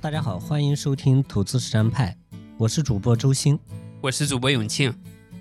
[0.00, 2.16] 大家好，欢迎收听投资实战派，
[2.56, 3.58] 我是主播周鑫，
[4.00, 4.94] 我是主播永庆。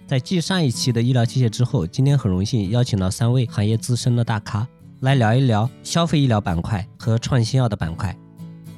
[0.08, 4.67] 在继上一期的医疗器械之后，今天很荣幸邀请到三位行业资深的大咖
[5.01, 8.18] 来聊一聊消费医疗板块和创新药的板块。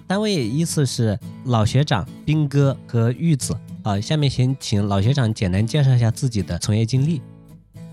[0.10, 4.02] 三位依次是老学长兵哥和玉子啊。
[4.02, 7.22] 下面先请老学长简单介绍一下自己的从业经历。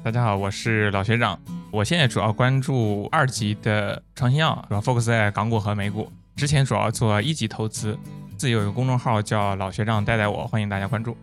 [0.02, 1.38] 大家好，我是老学长，
[1.70, 6.10] 我现在主要关注二级的创新药，主要 focus 在港股和美股。
[6.36, 7.98] 之前主要做一级投资，
[8.36, 11.16] 自己有一个公众号叫老学长带带我，欢迎大家关注。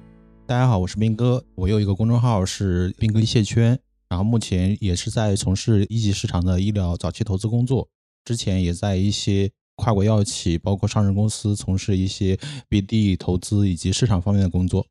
[0.48, 7.88] 大家好，我是斌哥，我有一个公众号是斌哥一线圈，然后目前也是在从事一级市场的医疗早期投资工作，
[8.26, 12.36] 之前也在一些跨国药企，包括上市公司从事一些
[12.68, 14.88] BD 投资以及市场方面的工作。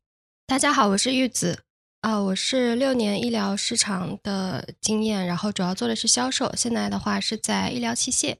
[0.47, 1.59] 大家好，我是玉子，
[1.99, 8.37] 啊，我是六年医疗市场的经验，然后主要做的是销售，现在的话是在医疗器械。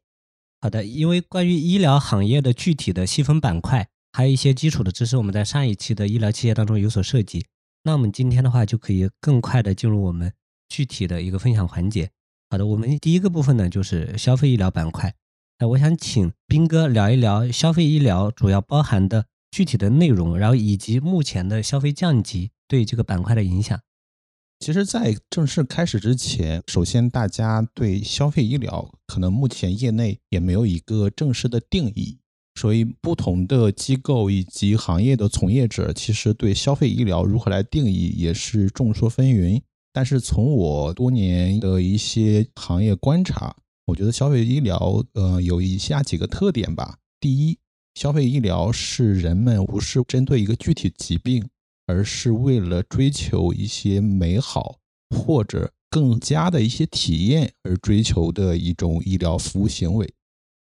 [0.63, 7.45] 好的，因为关于医疗行业的具体的细分板块，还有一些基础的知识，我们在上一期的医疗器械当中有所涉及。
[7.83, 10.31] 那我们今天的话，就可以更快的进入我们
[10.69, 12.11] 具体的一个分享环节。
[12.49, 15.13] 好的，我们第一个部分呢，就是消费医疗板块。
[15.59, 23.77] 那我想请斌哥聊一聊消费医疗主要包含的具体的内容，然后以及目前的消费降级对这个板块的影响。
[24.63, 32.17] 其实，在正式开始之前，首先大家对消费医疗可能目前业内也没有一个正式的定义，
[32.55, 39.61] 所以不同的机构以及行业的从业者，其实对消费医疗如何来定义也是众说纷纭。
[39.91, 43.53] 但是从我多年的一些行业观察，
[43.87, 46.99] 我觉得消费医疗呃有以下几个特点吧。
[47.19, 47.57] 第一，
[47.95, 51.49] 消费医疗是人们不是针对一个具体疾病。
[51.85, 60.13] 而是为了追求一些美好或者更加的一些体验而追求的一种医疗服务行为。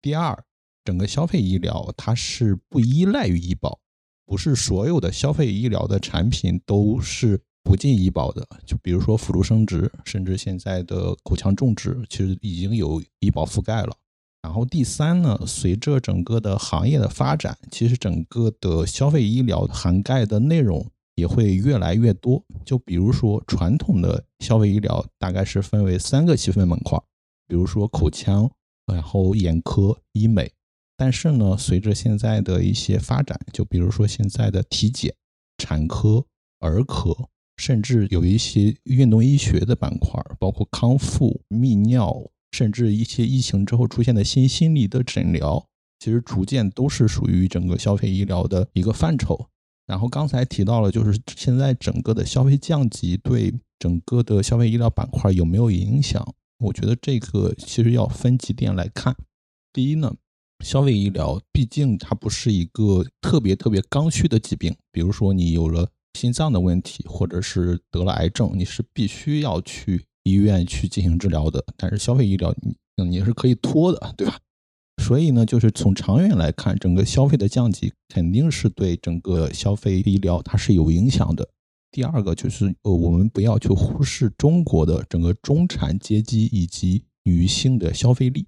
[0.01, 0.43] 第二，
[0.83, 3.79] 整个消费医疗它是不依赖于医保，
[4.25, 8.45] 不是所有的消费医疗的产品都是不进医保的。
[8.65, 13.95] 就比如说辅助生殖，甚至现在的口腔种植，其实已经有医保覆盖了。
[14.41, 20.85] 然后第三呢，随着整个的行业的发展，其实整个的消费医疗涵盖的内容。
[21.15, 22.43] 也会越来越多。
[22.65, 26.99] 就比如说，传统的消费医疗大概是分为三个细分板块，
[27.47, 28.49] 比如说口腔，
[28.85, 30.51] 然后眼科、医美。
[30.95, 35.13] 但是呢，随着现在的一些发展，就比如说现在的体检、
[35.57, 36.25] 产科、
[36.59, 45.67] 儿科，甚至有一些运动医学的板块，包括康复、泌尿，甚至一些疫情之后出现的新心理的诊疗，
[45.99, 49.49] 其实逐渐都是属于整个消费医疗的一个范畴。
[49.85, 56.25] 然后刚才提到了，就是现在整个的消费降级对整个的消费医疗板块有没有影响？
[56.59, 59.15] 我觉得这个其实要分几点来看。
[59.73, 60.15] 第一呢，
[60.63, 71.61] 消费医疗毕竟它不是一个特别特别刚需的疾病，比如说你有了心脏的问题，或者是得了癌症，你是必须要去医院去进行治疗的。
[71.75, 74.39] 但是消费医疗你你是可以拖的，对吧？
[75.01, 81.49] 所以呢，就是从长远来看，整个消费的降级肯定是对整个消费医疗它是有影响的。
[81.91, 88.45] 第二个就是，呃，我们不要去忽视中国的整个中产阶级以及女性的消费力。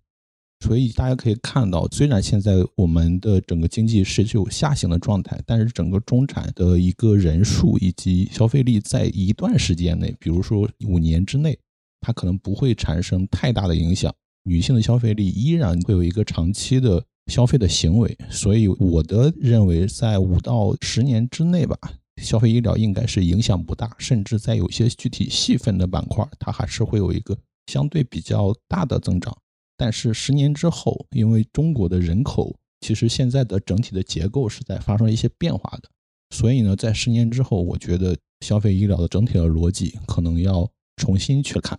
[0.63, 11.59] 所以大家可以看到，虽然现在我们的整个经济是有下行的状态，但是整个中产的一个人数以及消费力在一段时间内，比如说五年之内，
[11.99, 14.15] 它可能不会产生太大的影响。
[14.45, 21.77] 女性的消费力依然会有一个长期的消费的行为，所以我的认为，在五到十年之内吧，
[22.21, 27.35] 消费医疗应该是影响不大，甚至在有些具体细分的板块，它还是会有一个
[27.65, 29.35] 相对比较大的增长。
[29.75, 35.89] 但是十年之后，因为中国的人口其实现在的整体的结构是在发生一些变化的，
[36.29, 41.77] 所以呢，在十年之后，我觉得消费医疗的整体的逻辑可能要重新去看。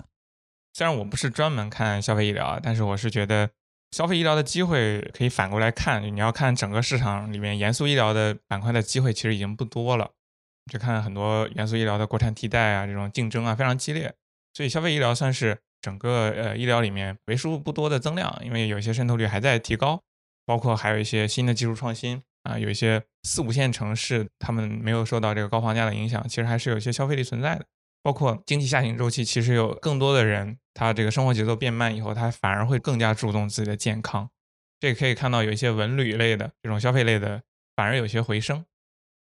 [0.76, 3.48] 虽然我不是专门看消费医疗啊，但是我是觉得
[3.92, 6.02] 消费医疗的机会可以反过来看。
[6.14, 10.10] 你要看整个市场里面严肃医疗的板块的机会其实已经不多了。
[10.70, 14.12] 就看很多严肃医疗的国产替代啊，这种竞争啊非常激烈。
[14.52, 20.02] 所以消费医疗算是整个呃医疗里面为数不多的增量，因为有些渗透率还在提高，
[20.44, 27.64] 包括还有一些新的技术创新啊，有一些四五线城市他们没有受到这个高房价的影响，其实还是有一些消费力存在的。
[28.02, 34.28] 包括经济下行周期，其实有更多的人，他这个生活节奏变慢以后，他反而会更加注重自己的健康。
[34.78, 37.42] 这可以看到有一些文旅类的这种消费类的，
[37.74, 38.66] 反而有些回升。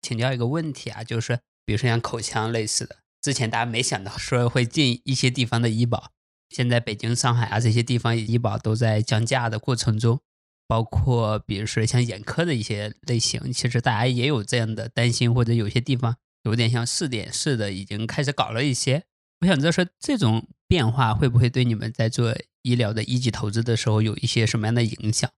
[0.01, 6.12] 请教一个问题啊，就是比如说像口腔类似的，之前大家没想到说会进一些地方的医保，
[6.50, 10.21] 现在北京、上海啊这些地方医保都在降价的过程中，
[10.68, 19.03] 包括比如说像眼科的一些类型，其实大家也有这样的担心，或者有些地方有点像试点似的，已经开始搞了一些。
[19.42, 25.30] 我想知道说这种变化会不会对你们在做医疗的一级投资的时候有一些什么样的影响？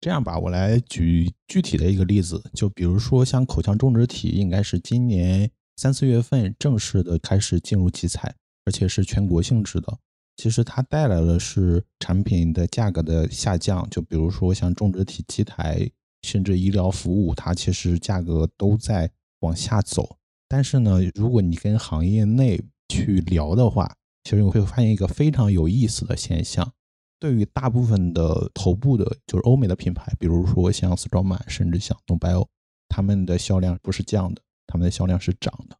[0.00, 8.34] 这样吧，我来举具体的一个例子，就比如说像口腔种植体，应该是今年三四月份正式的开始进入集采，
[8.64, 9.98] 而且是全国性质的。
[10.38, 15.90] 其实它带来的是产品的价格的下降，就比如说像种植体机台，
[16.22, 19.10] 甚至医疗服务，它其实价格都在
[19.40, 20.16] 往下走。
[20.48, 23.94] 但是呢，如果你跟行业内去聊的话，
[24.30, 26.72] 其实你会发现一个非常有意思的现象。
[27.18, 32.46] 对于大部分的头部的，就是欧美的品牌，比如说像 Straumann，甚至像 Nobel，
[32.88, 35.76] 他们的销量不是降的，他们的销量是涨的。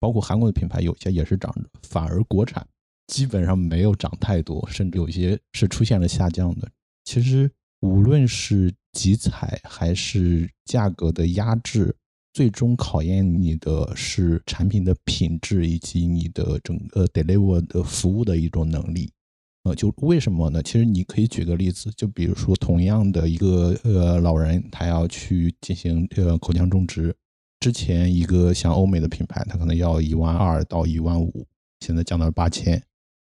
[0.00, 2.66] 包括韩国的品牌，有些也是涨的，反而国产
[3.06, 6.66] 基本上没有涨太多，甚至有些是出现了下降的。
[7.04, 7.50] 其实
[7.80, 11.94] 无论是集采还是价格的压制，
[12.34, 19.08] 最终考验你的是产品的品质以及你的整个 deliver 的服务的一种能力。
[19.62, 20.60] 呃，就为什么呢？
[20.60, 27.14] 其实你可以举个例子，就比如说同样的一个呃老人，他要去进行呃口腔种植，
[27.60, 31.46] 之前一个像欧美的品牌，他可能要一万二到一万五，
[31.80, 32.82] 现在降到了八千。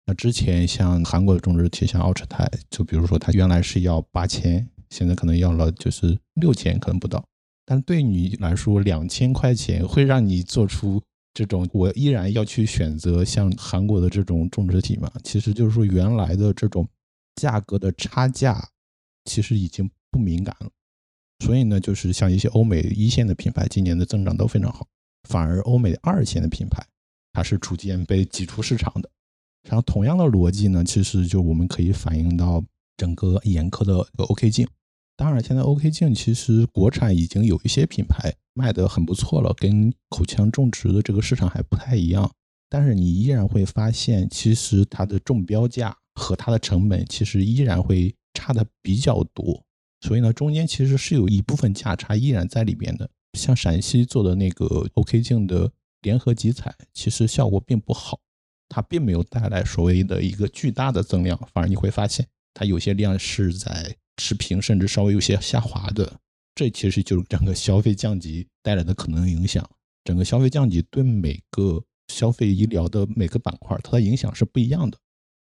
[0.06, 7.24] 那之前像韩国的种植体，像奥特泰，就比如说他原来是要八千，现在可能要了就是六千，可能不到。
[7.65, 11.01] 但对你来说，两千块钱会让你做出。
[11.36, 15.12] 这种我依然要去选择像韩国的这种种植体嘛？
[15.24, 16.88] 其实就是说原来的这种
[17.38, 18.63] 价格的差价，
[19.25, 20.69] 其实已经不敏感了。
[21.44, 24.86] 所以呢，就是像一些欧美一线的品牌，今年的增长都非常好，
[25.27, 26.86] 反而欧美二线的品牌，
[27.31, 29.09] 它是逐渐被挤出市场的。
[29.68, 32.63] 然后同样的逻辑呢，其实就我们可以反映到
[32.95, 34.68] 整个眼科的 OK 镜。
[35.24, 42.30] 当然，现在 OK 镜其实国产已经有一些品牌卖得很不错了，跟口腔种植的这个市场还不太一样。
[42.70, 49.64] 但是你依然会发现，其实它的中标价和它的成本其实依然会差的比较多。
[50.02, 53.10] 所以呢，中间其实是有一部分价差依然在里边的。
[53.40, 55.72] 像陕西做的那个 OK 镜的
[56.02, 58.19] 联合集采，其实效果并不好，
[58.68, 63.96] 它并没有带来所谓的一个巨大的增量，反而你会发现它有些量是在。
[64.18, 66.19] 持平甚至稍微有些下滑的，
[66.56, 69.68] 这其实就是整个消费降级带来的可能影响。
[70.04, 74.98] 整个消费降级对每个消费医疗的每个板块，它的影响是不一样的。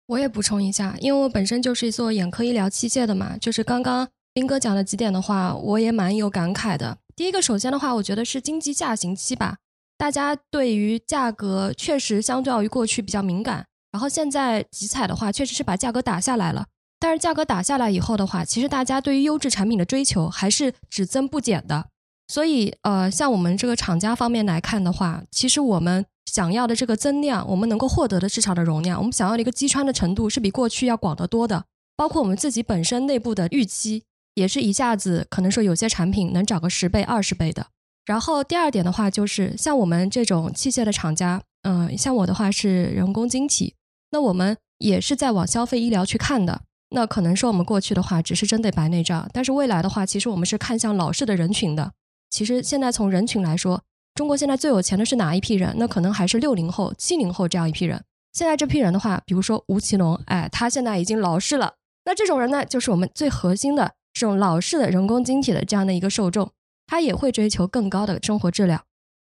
[0.07, 6.99] 我也补充一下，因为我本身就是做眼科医疗器械的嘛，就是刚刚斌哥讲的几点的话，我也蛮有感慨的。
[7.15, 9.59] 第一个，首先的话，我觉得是经济下行期吧，
[9.97, 16.67] 大家对于价格确实相较于过去比较敏感，然后现在集采的话，确实是把价格打下来了。
[17.01, 21.87] 但是价格打下来以后的话，其实大家对于优质产品的追求还是只增不减的。
[22.27, 31.65] 所以，呃，像我们这个厂家方面来看的话，其实我们想要的这个增量，我们能够获得的市场的容量，我们想要的一个击穿的程度，是比过去要广得多的。
[31.97, 34.03] 包括我们自己本身内部的预期，
[34.35, 37.67] 也是一下子可能说有些产品能涨个十倍、二十倍的。
[38.05, 43.75] 然后第二点的话，就是像我们这种器械的厂家，嗯，像我的话是人工晶体，
[44.11, 46.63] 那我们也是在往消费医疗去看的。
[46.91, 51.93] 那可能说我们过去的话只是针对白内障，但是未来的话，其实我们是看向老式的人群的。
[52.31, 53.83] 其实现在从人群来说，
[54.15, 55.75] 中国现在最有钱的是哪一批人？
[55.79, 58.03] 那可能还是六零后、七零后这样一批人。
[58.33, 61.75] 现在这批人的话，比如说吴奇隆，哎，他现在已经老式了。
[62.05, 66.51] 那这种人呢，就是我们最核心的这种老式的人工晶体的这样的一个受众，
[66.87, 68.83] 他也会追求更高的生活质量。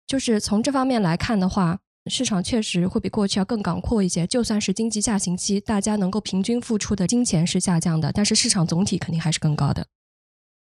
[0.07, 1.79] 就是从这方面来看的话。
[2.09, 4.25] 市场确实会比过去要更广阔一些。
[4.25, 9.85] 就算是经济下行期，大家能够平均付出的金钱是下降的，但是市场总体肯定还是更高的。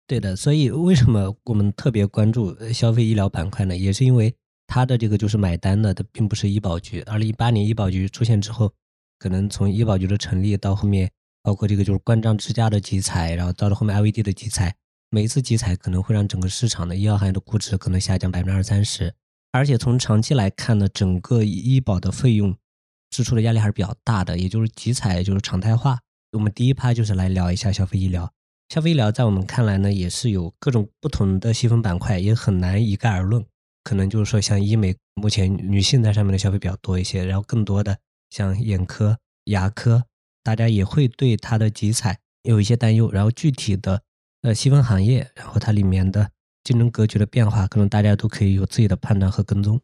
[0.06, 3.74] 对的，所以为什么我们特别关注消费医疗板块呢？
[3.74, 4.34] 也是因为
[4.66, 7.00] 它的这个就是买单的，它并不是医保局。
[7.02, 8.70] 二零一八年医保局出现之后，
[9.18, 11.10] 可能从医保局的成立到后面，
[11.42, 14.74] 包括这个就是关张支架的集采，然后到了后面 LVD 的集采，
[15.08, 19.14] 每一次集采可能会让整个市场的医药行业的估值可能下降百分之二三十。
[19.54, 22.56] 而且从长期来看呢，整个医保的费用
[23.08, 26.00] 支出的压力还是比较大的，也就是集采就是常态化。
[26.32, 28.28] 我们第一趴就是来聊一下消费医疗。
[28.68, 33.46] 消费医疗在我们看来呢，也是有各种不同的细分板块，也很难一概而论。
[33.84, 37.96] 可能就是说，像医美，目前女性在上面的消费比较多一些，然后更多的
[38.30, 40.02] 像眼科、牙科，
[40.42, 43.08] 大家也会对它的集采有一些担忧。
[43.12, 44.02] 然后具体的
[44.42, 46.32] 呃细分行业，然后它里面的。
[46.64, 49.80] 竞争格局的变化，可能大家都可以有自己的判断和跟踪。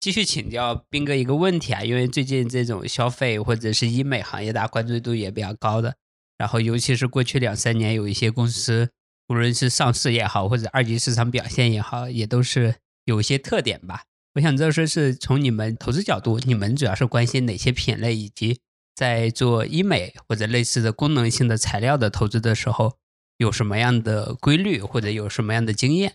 [0.00, 5.96] 继续请教斌哥一个问题啊，因为最近这种消费或者是医美行业，大家关注度也比较高的。
[6.36, 8.90] 然后，尤其是过去两三年，有一些公司
[9.28, 14.04] 无论是上市也好，或者二级市场表现也好，也都是有一些特点吧。
[14.34, 18.60] 我想知道说是从你们投资角度，你们主要是关心哪些品类，以及
[18.94, 22.98] 在做医美或者类似的功能性的材料的投资的时候，
[23.38, 26.14] 有什么样的规律，或者有什么样的经验？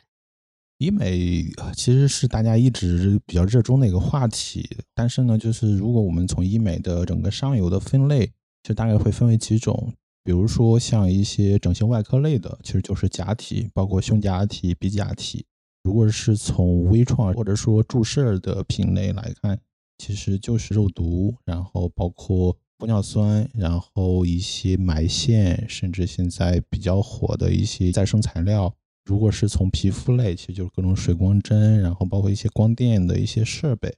[0.77, 8.29] 医美其实是大家一直比较热衷的一个话题，但是呢，就是如果我们从医美的整个上游的分类，
[8.61, 15.45] 就大概会分为几种，比如说像一些整形外科类的，其实就是假体，包括胸假体、鼻假体。
[15.83, 19.57] 如果是从微创或者说注射的品类来看，
[19.97, 28.75] 其实就是肉毒，然后包括玻尿酸，然后一些埋线，甚至现在比较火的一些再生材料。
[29.05, 33.95] 如果是从皮肤类，其实就是各种水光针，然后包括一些光电的一些设备。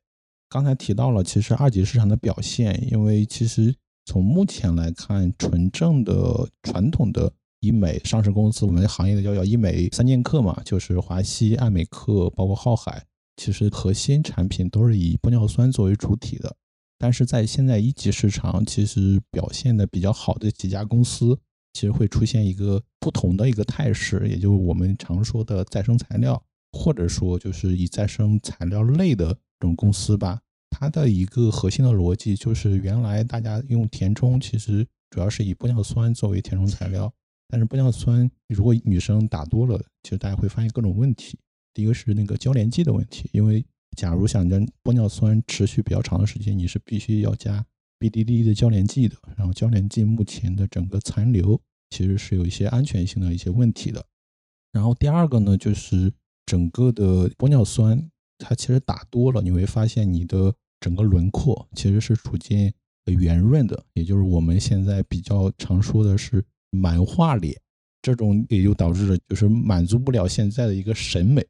[0.47, 3.73] 刚才提到了，其实二级市场的表现，因为其实
[4.05, 13.03] 从目前来看，纯正的传统的医美上市公司，我们行业的叫叫医美三剑客嘛，就是华西、爱美克，包括浩海，
[13.35, 16.55] 其实核心产品都是以玻尿酸作为主体的。
[16.97, 21.39] 但是在现在一级市场，其实表现的比较好的几家公司。
[21.73, 30.39] 其实会出现一个不同的一个态势，也就是我们常说的再生材料，或者说就是以再生材料类的这种公司吧。
[30.69, 37.13] 它的一个核心的逻辑就是，原来大家用填充，其实主要是以玻尿酸作为填充材料。
[37.49, 41.37] 但是玻尿酸如果女生打多了，其实大家会发现各种问题。
[41.73, 47.65] 第一个是那个交联剂的问题，因为假如想让玻尿酸持续比较长的时间，你是必须要加。
[47.97, 51.59] BDD 的交联剂的，然后交联剂目前的整个残留
[51.89, 54.05] 其实是有一些安全性的一些问题的。
[54.73, 56.11] 然后第二个呢，就是
[56.45, 62.73] 整个的玻尿酸，它其实打多了，你会发现你的整个轮廓其实是逐渐
[63.05, 67.57] 圆润的，也就是我们现在比较常说的是满画脸，
[68.01, 71.41] 这种也就导致了就是满足不了现在的一个审美。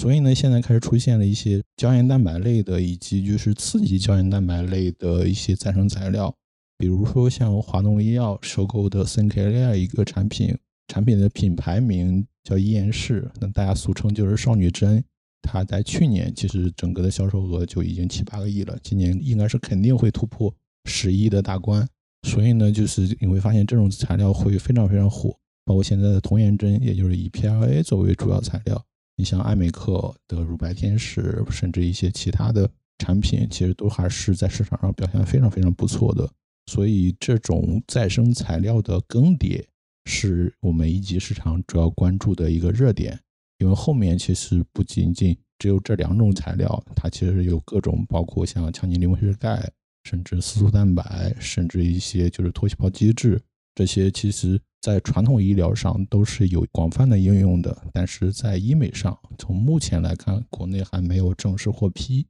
[0.00, 6.34] 所以呢，现在开始出现了一些胶原蛋白类的，以及就是刺激胶原蛋白类的一些再生材料，
[6.76, 10.56] 比如说像华东医药收购的森 K 链一个产品，
[10.88, 15.02] 产品的品牌名叫伊颜氏，那大家俗称就是少女针。
[15.40, 20.52] 它在去年其实整个的销售额就已经七八个亿了，今年应该是肯定会突破
[20.86, 21.86] 十亿的大关。
[22.26, 28.84] 所以呢，就是你会发现这种材料会非常非常火，包括现在的童颜针，也就是以 PLA 作为主要材料。
[29.16, 32.68] 你像爱美克的乳白天使，甚至一些其他的
[32.98, 36.28] 产品，其实都还是在市场上表现非常非常不错的。
[36.66, 39.62] 所以，这种再生材料的更迭
[40.06, 43.18] 是我们一级市场主要关注的一个热点。
[43.58, 49.70] 因为后面其实不仅仅只有这两种材料，它其实有各种，包括像强筋磷脂钙，
[50.02, 53.40] 甚至色素蛋白，甚至一些就是脱细胞机制，
[53.76, 54.60] 这些其实。
[54.84, 62.26] 在传统医疗上都是有广泛的应用的，但是在医美上，从目前来看，国内还没有正式获批。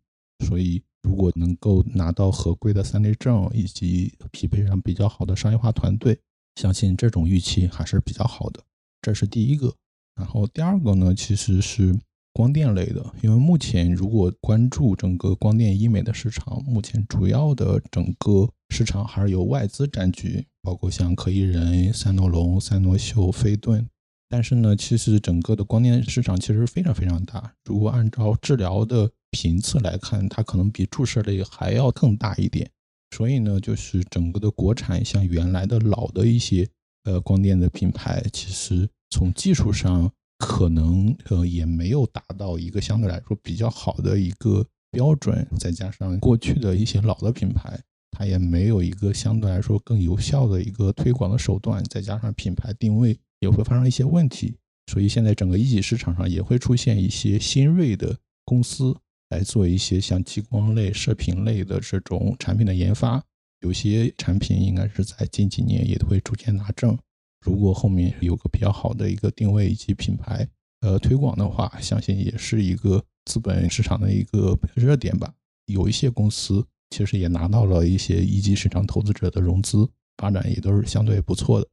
[0.46, 6.16] 所以，如果能够拿到合规的三类证，以及匹配上比较好的商业化团队，
[6.54, 8.62] 相信这种预期还是比较好的。
[9.02, 9.74] 这是第一个。
[10.14, 11.98] 然后第二个呢，其实是
[12.32, 20.44] 光电类的，因为目前如果关注整个光电医美的市场，目前主要的整个市场还是由外资占据。
[20.64, 23.86] 包括像可伊人、赛诺龙、赛诺秀、飞顿，
[24.30, 27.52] 但是呢，其实整个的光电市场其实非常非常大。
[27.66, 32.70] 如果按照治疗的频次来看，它可能比注射类还要更大一点。
[33.14, 36.66] 所以呢，就是整个的国产像原来的老的一些
[37.04, 45.46] 呃光电的品牌，其实从技术上可能呃也没有达到一个相对来说比较好的一个标准。
[45.58, 47.78] 再加上过去的一些老的品牌。
[48.14, 54.56] 它也没有一个相对来说更有效的一个推广的手段，再加上品牌定位也会发生一些问题，
[54.86, 58.96] 所以现在整个一级市场上也会出现一些新锐的公司
[59.30, 63.22] 来做一些像激光类、射频类的这种产品的研发。
[63.60, 66.96] 有些产品应该是在近几年也会逐渐拿证。
[67.40, 70.46] 如果后面有个比较好的一个定位以及品牌
[70.80, 75.34] 呃推广的话，相信也是一个资本市场的一个热点吧。
[75.66, 76.64] 有一些公司。
[76.96, 79.84] 其实也拿到了一些一级市场投资者的融资，
[80.16, 81.66] 发展也都是相对不错的。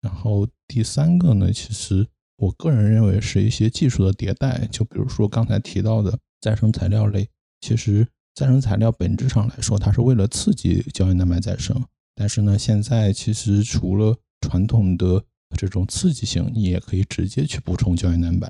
[0.00, 7.28] 然后第三个呢，其实我个人认为是一些技术的迭代，就比如说刚才提到的再生材料类。
[7.60, 11.84] 其实再生材料本质上来说，它是为了刺激胶原蛋白再生。
[12.14, 15.20] 但是呢，现在其实除了传统的
[15.58, 18.48] 这种刺激性，你也可以直接去补充胶原蛋白。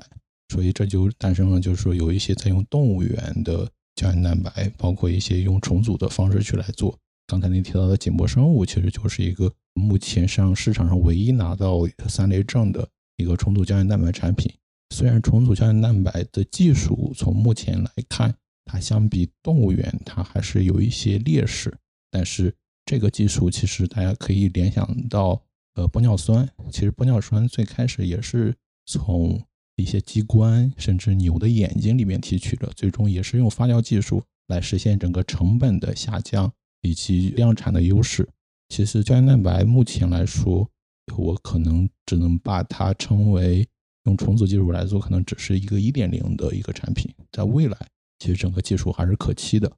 [0.49, 3.67] 所以这就诞生了，就是说有一些在用动物园的。
[4.01, 6.97] 胶原蛋白包括一些用重组的方式去来做。
[7.27, 14.51] 刚才您提到的景博生物，其实就是一个目前上市场上唯一拿到三类证的一个重组胶原蛋白产品。
[14.89, 18.33] 虽然重组胶原蛋白的技术从目前来看，
[18.65, 21.71] 它相比动物园它还是有一些劣势，
[22.09, 22.51] 但是
[22.85, 25.39] 这个技术其实大家可以联想到，
[25.75, 26.49] 呃，玻尿酸。
[26.71, 28.55] 其实玻尿酸最开始也是
[28.87, 29.39] 从
[29.81, 38.27] 一些机关甚至牛的眼睛里面提取的，最终也是用发酵技术来实现整个成本的下降以及量产的优势。
[38.69, 40.69] 其实胶原蛋白目前来说，
[41.17, 43.67] 我可能只能把它称为
[44.05, 47.13] 用重组技术来做，可能只是一个一点零的一个产品。
[47.31, 47.77] 在未来，
[48.19, 49.71] 其实整个技术还是可期的。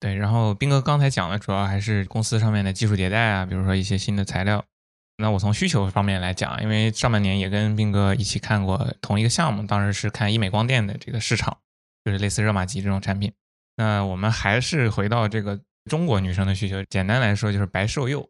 [0.00, 4.64] 对，然后斌哥刚才讲的主要还是公司上面的技术迭代啊，比如说一些新的材料。
[5.16, 11.58] 那我从需求方面来讲，因为上半年也跟斌哥一起看过同一个项目，当时是看医美光电的这个市场，
[12.04, 13.32] 就是类似热玛吉这种产品。
[13.76, 15.60] 那我们还是回到这个。
[15.88, 18.28] 中国女生的需求，简单来说就是白瘦幼。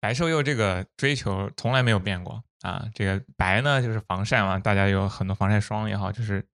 [0.00, 2.84] 白瘦幼这个追求从来没有变过啊。
[2.94, 6.44] 这个白呢，就是防晒嘛，大家有很多防晒霜也好，就是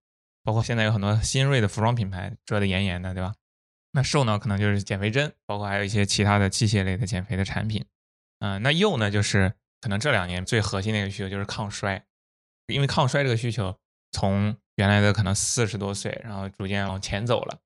[0.44, 3.34] 包括现在有很多新锐的服装品牌遮得严严的，对吧？
[3.90, 7.84] 那瘦呢，可能就是减肥针，包括还有一些其他的器械类的减肥的产品。
[8.38, 12.04] 嗯，那幼呢，就是可能这两年最核心的一个需求就是抗衰，
[12.66, 13.76] 因为抗衰这个需求
[14.12, 17.58] 从原来的可能四十多岁，然后逐渐往前走了。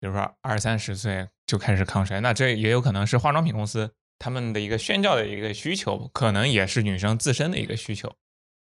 [0.00, 8.12] 比如说二三十岁就开始抗衰，那这也有可能是化妆品公司他们的一个宣教的一个需求，可能也是女生自身的一个需求。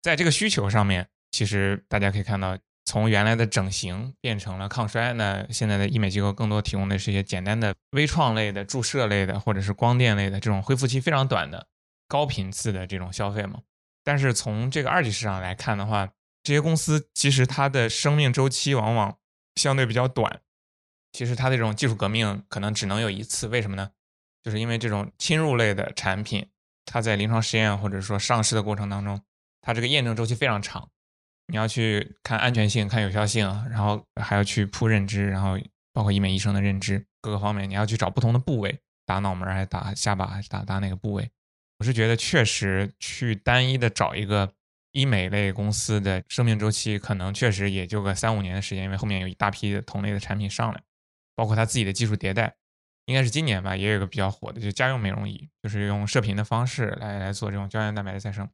[0.01, 11.67] 在这个需求上面，其实大家可以看到，从原来的整形变成了抗衰，那现在的医美机构更多提供的是一些简单的微创类的、注射类的，或者是光电类的这种恢复期非常短的
[12.15, 13.59] 高频次的这种消费嘛。
[14.05, 16.09] 但是从这个二级市场来看的话，
[16.43, 19.17] 这些公司其实它的生命周期往往
[19.55, 20.39] 相对比较短。
[21.11, 23.91] 其实它的这种技术革命可能只能有一次，为什么呢？
[24.41, 26.47] 就是因为这种侵入类的产品，
[26.85, 29.19] 它在临床实验或者说上市的过程当中，
[29.59, 30.89] 它这个验证周期非常长。
[31.47, 35.59] 你要去看安全性、看有效性，然后还要去铺认知，然后
[35.91, 41.29] 包括医美医生的认知各个方面，你要去找不同的部位，打脑门还是打下巴还是打打哪个部位？
[41.77, 44.53] 我是觉得确实去单一的找一个
[44.91, 50.81] 医美类公司的生命周期，可能确实也就个三五年的时间，因为后面有一大批的同类的产品上来。
[51.37, 52.55] 包括它自己的技术迭代，
[53.07, 58.49] 应该是今年吧，也有个比较火的，就家用美容仪，就是用射频的方式来来做这种胶原蛋白的再生。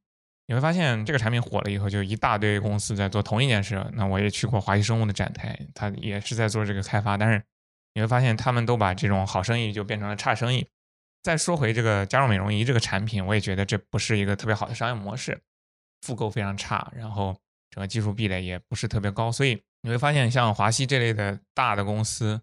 [0.48, 3.86] 你会发现这个产品火了以后，就一大堆公司在做同一件事。
[3.94, 7.44] 那我也去过华西生物的展台，它也是在做这个开发，但是
[7.94, 10.68] 你会发现他们都把这种好生意就变成了差生意。
[11.24, 15.42] 再说回这个家用美容仪这个产品，我也觉得这不是一个特别好的商业模式，
[16.02, 17.38] 复购非常差，然后
[17.70, 22.42] 整个技术壁垒也不是特别高，所以你会发现像华西这类的大的公司。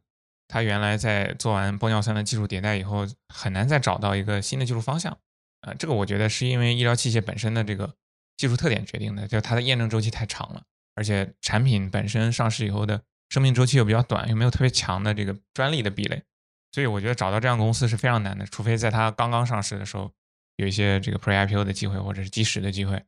[0.51, 5.15] 它原来在做完玻尿酸的技术迭代以后，很难再找到一个新的技术方向，
[5.61, 7.95] 呃，这个我觉得是因为医疗器械本身的这个
[8.39, 10.63] 技术特点决定的，就它的验证周期太长了，
[10.95, 16.23] 而且产品本身上市以后的生命周期又比较短，又没有特别强的这个专利的壁垒，
[16.79, 20.13] 所以我觉得找到这样公司是非常难的，除非在它刚刚上市的时候
[20.55, 23.03] 有一些这个 Pre IPO 的机会或者是基石的机会，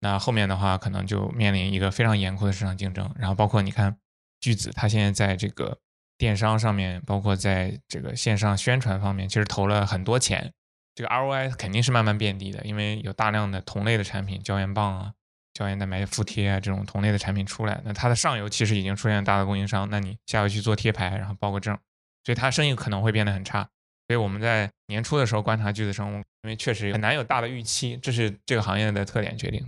[0.00, 3.96] 那后面的话可能就面临一个非常严酷的市场竞争，然后包括你看
[4.40, 5.78] 巨子，它现在在这个。
[6.18, 10.52] 电商上面，包括在这个线上宣传方面，其实投了很多钱，
[10.94, 15.12] 这个 ROI 肯定是慢慢变低的，因为有大量的同类的产品，胶原棒啊、
[15.52, 21.76] 胶原蛋白敷贴啊这种同类的产品出来，那它的上游其实已经出现大的供应商，那你下游去做贴牌，然后报个证，
[22.24, 23.68] 所以它生意可能会变得很差。
[24.08, 29.64] 所以我们在年初的时候观察巨子生物，因为确实很难有大的预期，这是这个行业的特点决定。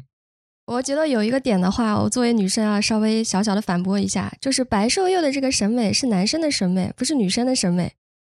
[0.66, 7.92] 我觉得有一个点的话，我作为女生啊，稍微小小的反驳一下，就是白瘦幼的这个审美是男生的审美，不是女生的审美。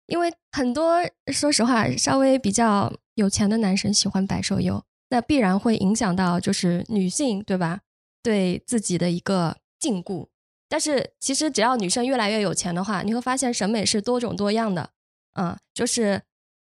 [0.08, 1.02] 因为很多
[1.34, 7.80] 说实话，稍微比较有钱的男生喜欢白瘦幼，那必然会影响到就是女性对吧？
[8.22, 10.28] 对自己的一个禁锢。
[10.70, 14.90] 但是其实只要女生越来越有钱的话，你会发现审美是多种多样的。
[15.34, 16.24] 嗯，就是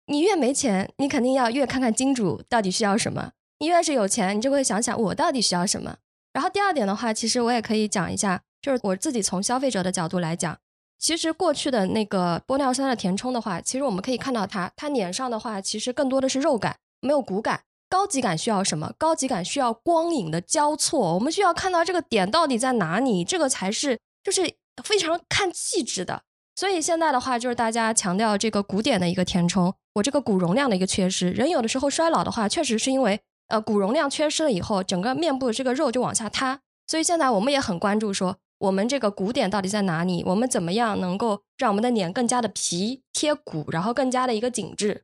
[0.06, 3.32] 你越没钱，你肯定要越看看金主到底需要什么。
[3.58, 5.96] 你越是有钱，你就会想想我到底需要什么。
[6.32, 10.58] 然后第二点的话，其实我也可以讲一下，就是我自己从消费者的角度来讲，
[10.98, 17.62] 其实过去的那个玻尿酸的填充的话，其实我们可以看到它，它脸上的话，其实更多的是肉感，没有骨感。
[17.90, 18.94] 高级感需要什么？
[18.96, 26.22] 高级感需要光影的交错，我们需要看到这个点到底在哪里，这个才是就是非常看气质的。
[26.56, 33.20] 所以现在的话，就是大家强调这个骨点的一个填充，我这个骨容量的一个缺失，人有的时候衰老的话，确实是因为。
[33.48, 40.22] 呃，骨容量缺失了以后，整个面部的这个肉就往下塌，所以现在我们也很关注，说我们这个骨点到底在哪里？
[40.24, 45.02] 我们怎么样能够让我们的脸更加的皮贴骨，然后更加的一个紧致？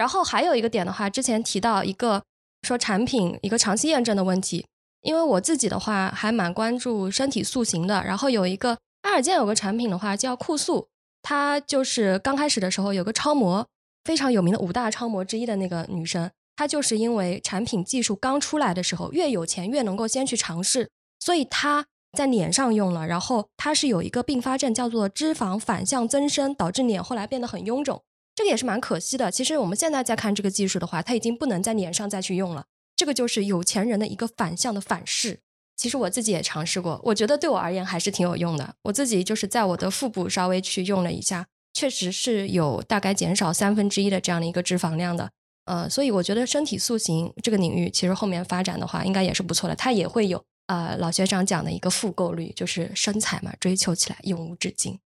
[0.00, 2.22] 然后还有一个点的话，之前提到一个
[2.62, 4.64] 说产品一个长期验证的问题，
[5.02, 8.02] 因为我自己的话还蛮关注身体塑形的。
[8.02, 10.88] 然后有一个爱尔健有个产品的话叫酷塑，
[11.20, 13.66] 它就是刚开始的时候有个超模，
[14.02, 21.84] 非常有名的五大超模之一的那个女生，她就是因为产品技术刚出来的时候，越有钱越能够先去尝试，所以她
[22.16, 28.00] 在脸上用了，然后它是有一个并发症叫做脂肪反向增生，导致脸后来变得很臃肿。
[28.34, 29.30] 这个也是蛮可惜的。
[29.30, 32.64] 其实我们现在再看这个技术的话，它已经不能在脸上再去用了。
[32.96, 35.40] 这个就是有钱人的一个反向的反噬。
[35.76, 38.74] 其实我自己也尝试过，我觉得对我而言还是挺有用的。
[38.82, 45.30] 我自己就是在我的腹部稍微去用了一下，确实是有大概减少三分之一的这样的一个脂肪量的。
[45.64, 49.74] 呃，所以我觉得身体塑形这个领域，其实后面发展的话，应该也是不错的。
[49.74, 54.98] 它也会有呃老学长讲的一个复购率，就是身材嘛，追求起来永无止境。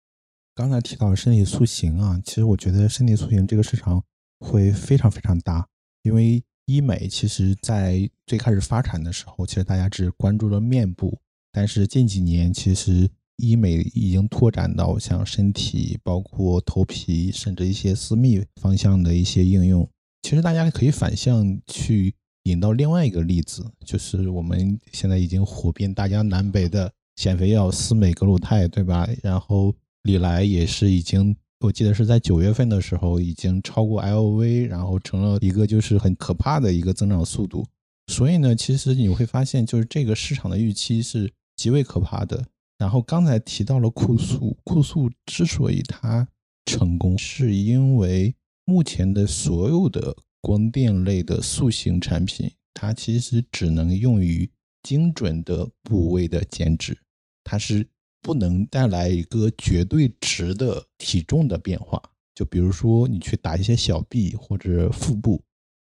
[0.54, 4.00] 刚才提到身体塑形啊，其实我觉得身体塑形这个市场
[4.38, 5.66] 会非常非常大，
[6.04, 11.18] 因为医美其实在最开始发展的时候，其实大家只关注了面部，
[11.50, 19.88] 但是近几年其实医美已经拓展到像身体、包括头皮，甚至一些私密方向的一些应用。
[20.22, 22.14] 其实大家可以反向去
[22.44, 29.08] 引到另外一个例子，就是我们现在已经火遍大江南北的减肥药司美格鲁肽，对吧？
[29.20, 37.64] 然后李来也是已经，我记得是在九月份的时候已经超过 LV，然后成了一个就是很可怕的一个增长速度。
[38.08, 42.44] 所以呢，其实你会发现，就是这个市场的预期是极为可怕的。
[42.76, 46.28] 然后刚才提到了酷塑，酷塑之所以它
[46.66, 48.34] 成功，是因为
[48.66, 54.50] 目前的所有的光电类的塑形产品，它其实只能用于
[54.82, 56.98] 精准的部位的减脂，
[57.42, 57.88] 它是。
[58.24, 62.02] 不能带来一个绝对值的体重的变化，
[62.34, 65.42] 就比如说你去打一些小臂或者腹部，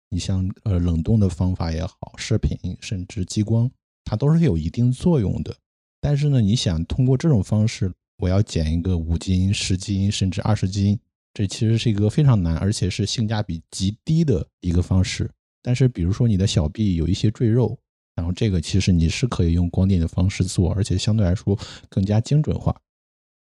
[0.08, 3.70] 你像呃冷冻的方法也好，射频甚至激光，
[4.02, 5.54] 它都是有一定作用的。
[6.00, 10.98] 但是呢，你想通过这种方式，我要减一个五斤、十斤甚至二十斤，
[11.34, 15.30] 这其实是一个非常难，而且是性价比极低的一个方式。
[15.60, 17.78] 但是比如说你的小臂有一些赘肉。
[18.22, 21.58] 然后这个其实你是可以用光电的方式做，而且相对来说
[21.88, 22.72] 更加精准化。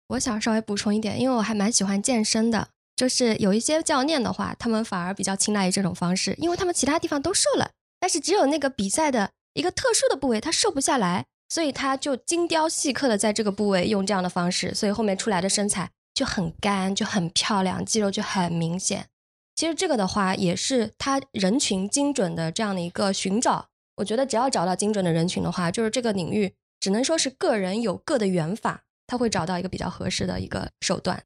[0.10, 19.08] 我想稍微补充一点，因为我还蛮喜欢健身的，就是有一些教练的话，他们反而比较青睐于这种方式，因为他们其他地方都瘦了，但是只有那个比赛的一个特殊的部位他瘦不下来，所以他就精雕细刻的在这个部位用这样的方式，所以后面出来的身材就很干，就很漂亮，肌肉就很明显。
[19.56, 23.70] 其实这个的话也是他人群精准的这样的一个寻找。
[23.98, 31.24] 我觉得只要找到精准的人群的话，就是这个领域只能说是个人有个的缘法，他会找到一个比较合适的一个手段。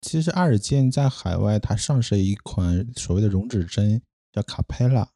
[0.00, 4.00] 其实阿尔健在海外它上市一款所谓的溶脂针
[4.32, 5.10] 叫卡佩拉，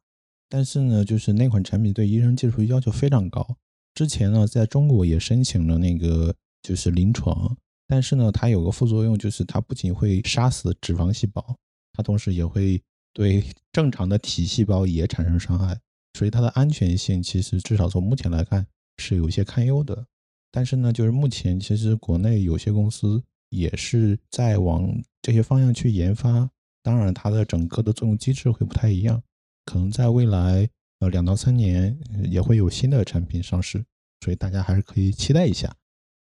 [0.49, 3.57] 但是呢，就是那款产品对医生技术要求非常高。
[3.95, 11.57] 之前呢，在中国也申请了那个就是临床，但是呢，它有个副作用，就是它不仅会杀死脂肪细胞，
[11.95, 12.83] 它同时也会
[13.15, 13.43] 对
[13.73, 15.79] 正常的体细胞也产生伤害。
[16.17, 18.65] 所以它的安全性其实至少从目前来看
[18.99, 20.07] 是有一些堪忧的，
[20.53, 24.89] 但是呢，就是目前其实国内有些公司也是在往
[25.21, 26.49] 这些方向去研发，
[26.85, 29.21] 当然它的整个的作用机制会不太一样，
[29.65, 30.69] 可能在未来
[31.01, 31.99] 呃两到三年
[32.31, 33.85] 也会有新的产品上市，
[34.21, 35.75] 所以大家还是可以期待一下。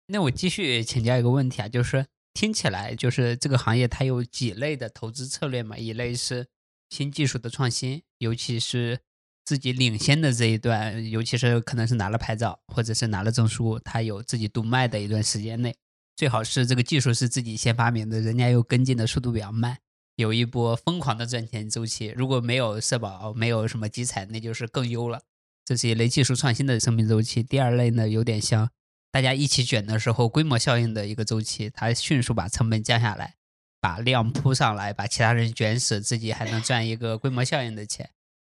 [0.07, 5.77] 那我继续请教一个问题啊，就是听起来就是这个行业它有几类的投资策略嘛？
[5.77, 6.47] 一类是
[6.89, 9.01] 新技术的创新，尤其是。
[9.45, 15.77] 自己领先的这一段，尤其是可能是拿了牌照或者是拿了证书，他有自己独卖的一段时间内，
[16.17, 19.77] 最好是这个技术是自己先发明的，人家又跟进的速度比较慢，
[20.17, 22.15] 有一波疯狂的赚钱周期。
[22.17, 25.21] 如果没有社保，没有什么集采，那就是更优了。
[25.67, 27.43] 这是一类技术创新的生命周期。
[27.43, 28.71] 第二类呢，有点像
[29.13, 33.35] 大家一起卷的时候规模效应的一个周期，它迅速把成本降下来，
[33.81, 38.11] 把量铺上来，把其他人卷死，自己还能赚一个规模效应的钱。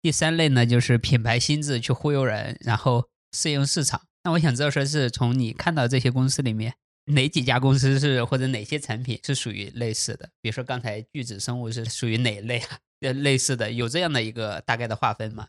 [0.06, 4.04] 第三类呢，就是品牌心智去忽悠人，然后适应市场。
[4.24, 10.30] 那我想知道，说是从你看到这些公司里面，哪几家公司是或者哪些产品是属于类似的？
[10.44, 12.78] 比如说刚才聚酯生物是属于哪一类啊？
[13.00, 15.48] 呃，类似的有这样的一个大概的划分吗？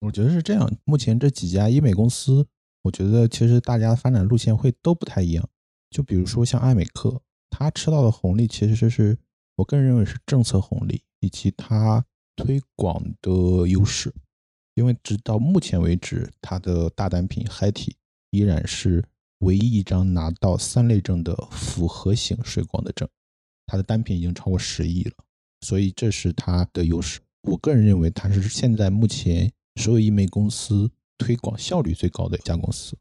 [0.00, 0.72] 我觉得是这样。
[0.84, 2.46] 目前这几家医美公司，
[2.84, 5.46] 我觉得其实大家发展路线会都不太一样。
[5.90, 9.18] 就比如说像爱美客，它吃到的红利其实是
[9.56, 12.06] 我个人认为是政策红利，以及它。
[12.36, 14.12] 推广的优势，
[14.74, 17.96] 因为直到目前为止，它的大单品嗨体
[18.30, 19.04] 依然是
[19.38, 23.08] 唯一一张拿到三类证的复合型水光的证，
[23.66, 25.12] 它的单品已经超过十亿了，
[25.60, 27.20] 所以这是它的优势。
[27.42, 32.96] 我个人认为，它是现在目前所有医美公司推广效率最高的一家公司。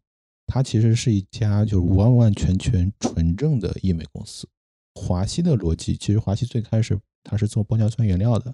[0.47, 4.49] 它其实是一家就是完完全全纯正的医美公司。
[4.95, 8.53] 华西的逻辑，其实华西最开始它是做玻尿酸原料的，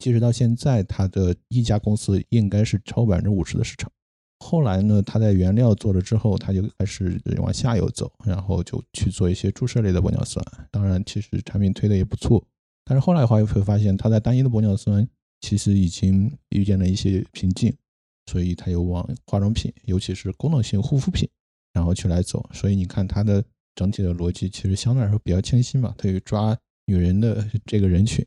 [0.00, 3.88] 即使到现在，它的一家公司应该是超百分之五十的市场。
[4.42, 10.42] 后来呢，它在原料做了之后，它就开始往下游走，然后就去做一些注射类的玻尿酸。
[10.70, 12.42] 当然，其实产品推的也不错，
[12.86, 15.06] 但是后来的话，又会发现它在单一的玻尿酸
[15.42, 17.70] 其实已经遇见了一些瓶颈，
[18.24, 21.28] 所以它又往化妆品，尤其是功能性护肤品，
[21.74, 22.48] 然后去来走。
[22.54, 28.26] 所以你看它的整体的逻辑其实相对来说比较清晰嘛，它去抓女人的这个人群。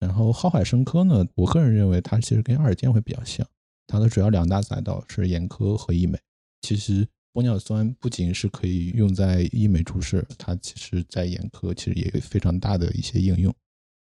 [0.00, 3.46] 然后浩海生科呢，我个人认为它其实跟二健会比较像。
[3.86, 6.18] 它的主要两大赛道是眼科和医美。
[6.62, 13.54] 其实玻尿酸不仅是可以用在医美注射，它其实在眼科其实也有非常大的一些应用。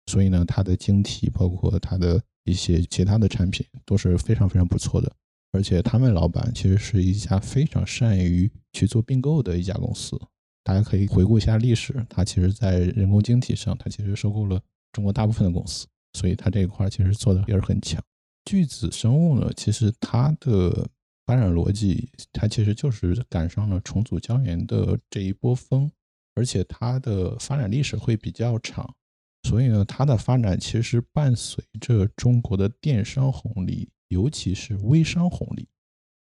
[0.06, 5.12] 所以呢，它的晶体包括它的一些其他的产品都是非常非常不错的。
[5.50, 10.20] 而且他们老板其实是一家非常善于去做并购的一家公司。
[10.62, 14.60] 大家可以回顾一下历史，它其实在人工晶体上，它其实收购了
[14.92, 18.02] 中国大部分的公司，所以它这一块其实做的也是很强。
[18.44, 20.88] 巨子生物呢，其实它的
[21.26, 25.90] 发展逻辑，它其实就是赶上了重组胶原的这一波风，
[26.34, 28.94] 而且它的发展历史会比较长，
[29.42, 35.68] 所以呢，它的发展其实伴随着中国的电商红利，尤其是微商红利，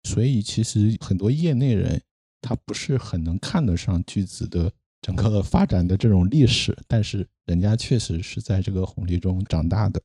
[0.04, 2.00] 所以其实很多业内人
[2.40, 4.72] 他不是很能看得上巨子的
[5.04, 10.00] 整个发展的这种历史，但是人家确实是在这个红利中长大的。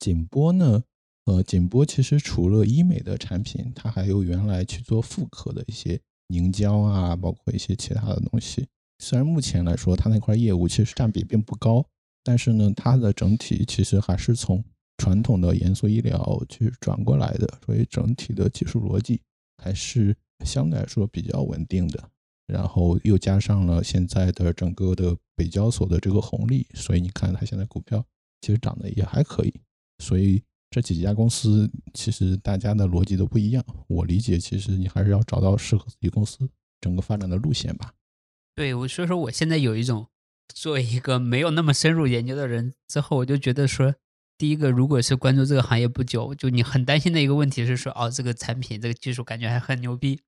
[0.00, 0.82] 景波呢？
[1.26, 8.66] 呃，锦波其实除了医美的产品，它还有原来去做妇科的一些凝胶啊，包括一些其他的东西。
[8.98, 11.86] 虽然目前来说它那块业务其实占比并不高，
[12.24, 14.64] 但是呢，它的整体其实还是从
[14.98, 19.20] 传统的严肃医疗去转过来的，所以整体的技术逻辑
[19.62, 22.10] 还是相对来说比较稳定的。
[22.52, 28.04] 然后又加上了现在的整个的北交所的这个红利，所以你看它现在股票
[28.40, 29.54] 其实涨得也还可以，
[29.98, 30.42] 所以。
[30.74, 36.48] 这几家公司其实大家的逻辑都不一样，我理解其实你还是要找到适合自己公司
[36.80, 37.92] 整个发展的路线吧。
[38.54, 40.06] 对，我所以说我现在有一种
[40.48, 43.94] 作为一个没有那么深入研究的人之后，我就觉得说，
[44.38, 50.20] 第一个如果是关注这个行业不久，就你很担心的一个问题是说，哦，这个产品这个技术感觉还很牛逼，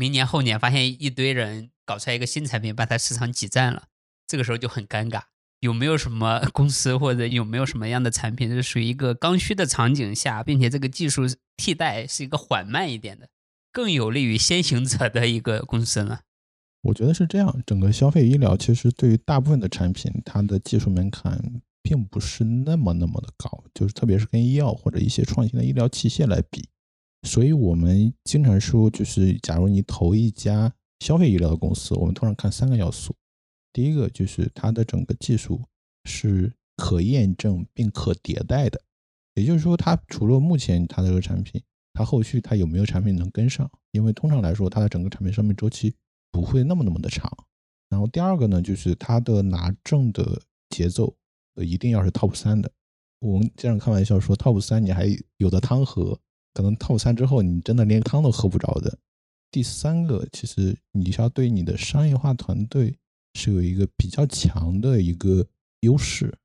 [0.00, 3.82] 明年后年发现一堆人搞出来一个新产品把它市场挤占了，
[4.26, 5.24] 这个时候就很尴尬。
[5.60, 11.24] 有没有什么 公司或者有没有什么样的产品是属于一个刚需的场景下，并且这个技术
[11.58, 13.28] 替代是一个缓慢一点的，
[13.70, 16.20] 更有利于先行者的一个公司呢？
[16.80, 26.66] 我觉得是这样，整个消费医疗其实对于大部分的产品，它的技术门槛并不是那么那么的高，就是特别是跟医药或者一些创新的医疗器械来比。
[27.22, 33.14] 所以我们经常说，就是假如你投一家消费医疗的公司，我们通常看三个要素。
[33.72, 35.62] 第一个就是它的整个技术
[36.04, 38.80] 是可验证并可迭代的，
[39.34, 43.70] 也就是说，它除了目前它这个产品，它后续它有没有产品能跟上？
[43.92, 45.94] 因为通常来说，它的整个产品生命周期
[46.32, 47.30] 不会那么那么的长。
[47.90, 51.14] 然后第二个呢，就是它的拿证的节奏
[51.54, 52.70] 呃一定要是 top 三的。
[53.20, 55.06] 我们经常开玩笑说，top 三你还
[55.36, 56.18] 有的汤喝，
[56.54, 58.98] 可能套餐之后你真的连汤都喝不着的。
[59.50, 62.96] 第三个，其实你要对你的商业化团队。
[63.34, 65.46] 是有一个比较强的一个
[65.82, 66.36] 优势。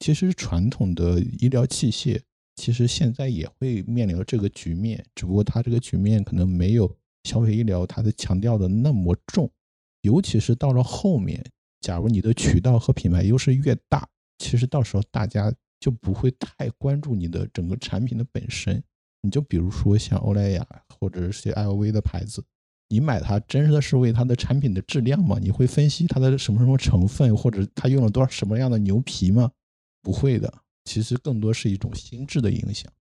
[0.00, 2.20] 其实传统的医疗器械，
[2.56, 9.48] 其实现在也会面临这个局面，只不过它这个局面可能没有消费医疗它的强调的那么重。
[10.00, 11.40] 尤其是到了后面，
[11.80, 18.82] 假如你的渠道和品牌优势越大，其实到时候大家就不会太关注你的整个产品的本身。
[19.22, 20.66] 你就比如说像欧莱雅
[21.00, 22.44] 或者是些 LV 的牌子。
[22.88, 25.38] 你买它真的是为它的产品的质量吗？
[25.40, 29.50] 你会分析它的什么什么成分，或者它用了多少什么样的牛皮吗？
[30.02, 30.52] 不会的，
[30.84, 32.92] 其实更多是一种心智的影响。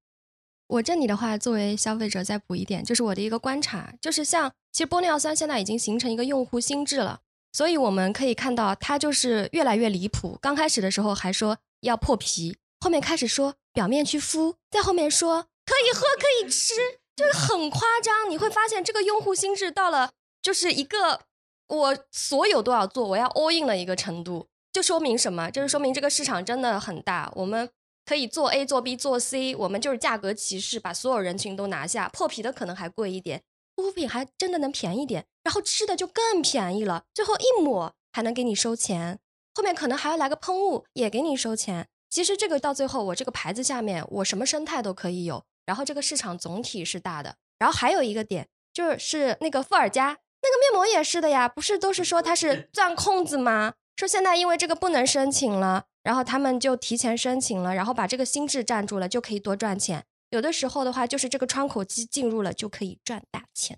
[0.67, 7.19] 我这里的话，作为消费者再补一点，就是我的一个观察，就是像其实玻尿酸现在已经形成一个用户心智了，
[7.51, 10.39] 所以我们可以看到它就是越来越离谱。
[10.41, 16.73] 刚开始的时候还说要破皮，后面开始说表面去敷，在后面说可以喝可以吃。
[17.13, 21.21] 就是很夸张，你会发现这个用户心智到了就是一个
[21.67, 25.51] 我所有都要做，我要 all in 了一个程度，就说明什么？
[25.51, 27.69] 就是说明这个市场真的很大，我们
[28.05, 32.10] 可以做 A 做 B 做 C，我们就是价格歧视，把所有人群都拿下。
[32.10, 33.43] 破皮的可能还贵一点，
[33.75, 39.19] 护肤品还真的能便宜点，然后吃的就更便宜了，最后一抹还能给你收钱，
[39.53, 41.88] 后面可能还要来个喷雾也给你收钱。
[42.10, 45.43] 其实这个到最后，我这个牌子下面我什么生态都可以有。
[45.65, 50.17] 然后这个市场总体是大的，然后还有一个点就是那个富尔佳那个
[50.60, 53.74] 面膜也是的呀，不是都是说它是 钻空子吗？
[53.97, 60.04] 说现在因为这个不能申请了，然后他们就提前申请了，然后把这个心智占住了，就可以多赚钱。
[60.32, 63.78] 有的时候的话，就是这个窗口期进入了就可以赚大钱。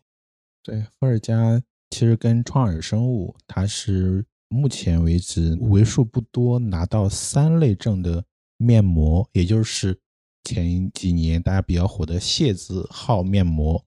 [0.62, 8.24] 对，伏尔加其实跟创尔生物，它是目前为止为数不多拿到三类证的
[8.58, 10.00] 面膜，也就是
[10.43, 13.84] 前几年大家比较火的械字号面膜。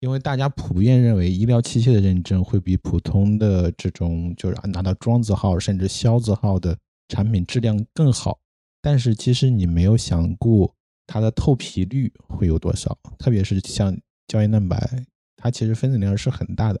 [0.00, 6.76] 因为大家普遍认为医疗器械的认证会比普通的这种就是拿到庄字号甚至销字号的
[7.08, 8.38] 产品质量更好，
[8.82, 10.74] 但是其实你没有想过
[11.06, 13.96] 它的透皮率会有多少，特别是像
[14.28, 15.06] 胶原蛋白。
[15.36, 16.80] 它其实分子量是很大的，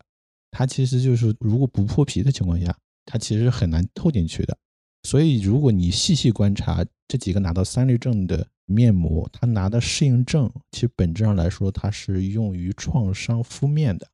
[0.50, 4.54] 它其实就是如果不破皮的情况下，它其实很难透进去的。
[5.02, 14.08] 所以如果你细细观察这几个拿到三类证的面膜，它拿的适应症，其实本质上来说，它是用于创伤敷面的。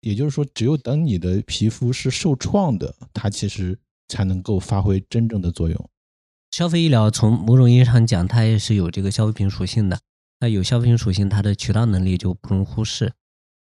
[0.00, 3.76] 也就是说，只有等你的皮肤是受创的，它其实
[4.08, 5.90] 才能够发挥真正的作用。
[6.52, 9.98] 消费医疗从某种意义上讲，它也是有这个消费品属性的。
[10.38, 13.12] 那有消费品属性，它的渠道能力就不容忽视。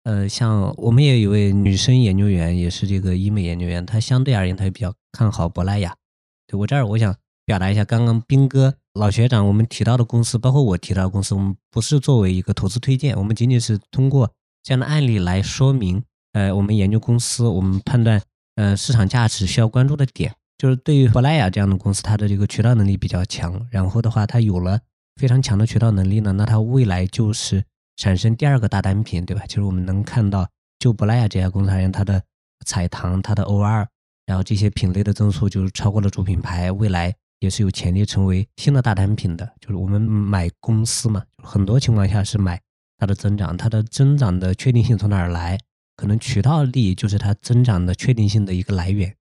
[0.05, 5.95] 呃，像我们也有一位女生研究员，也是这个医美研究员，她相对而言，她也比较看好珀莱雅。
[6.49, 14.31] 对我这儿，我想表达一下，刚刚斌哥老学长我们提到的公司，包括我提到的公司，我们不是作为一个投资推荐，我们仅仅是通过
[14.63, 16.03] 这样的案例来说明，
[16.33, 18.21] 呃，我们研究公司，我们判断，
[18.57, 24.79] 呃，市场价值需要关注的点，就是对于珀莱雅这样的公司，它的这个渠道能力比较强，然后的话，它有了
[25.17, 27.65] 非常强的渠道能力呢，那它未来就是。
[27.99, 29.45] 产生第二个大单品，对吧？
[29.47, 32.21] 就是我们能看到，就珀莱雅这家公司而言，它的
[32.65, 33.87] 彩棠、它的 OR，
[34.25, 39.53] 然后这些品类的增速就是超过了主品牌，未来也是有潜力成为新的大单品的。
[39.61, 42.61] 就是我们买公司嘛，很多情况下是买
[42.97, 45.59] 它的增长，它的增长的确定性从哪儿来？
[45.97, 49.15] 可能渠道力就是它增长的确定性的一个来源。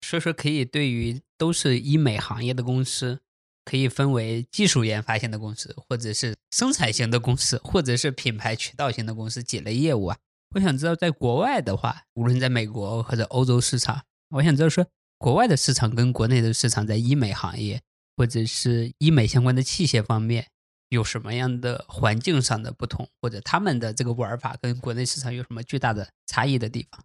[0.00, 3.20] 所以说，可以对于都是医美行业的公司。
[3.64, 10.16] 可以分为技术研发型的公司，或者是生产型的公司，或者是品牌渠道型的公司几类业务啊。
[10.54, 14.86] 我想知道，在国外的话，无论在美国或者欧洲市场，我想知道说，
[15.18, 17.82] 国外的市场跟国内的市场在医美行业
[18.16, 20.46] 或者是医美相关的器械方面
[20.88, 27.04] 有什么样的环境上的不同，或者他们的这个玩法跟国内市场有什么巨大的差异的地方？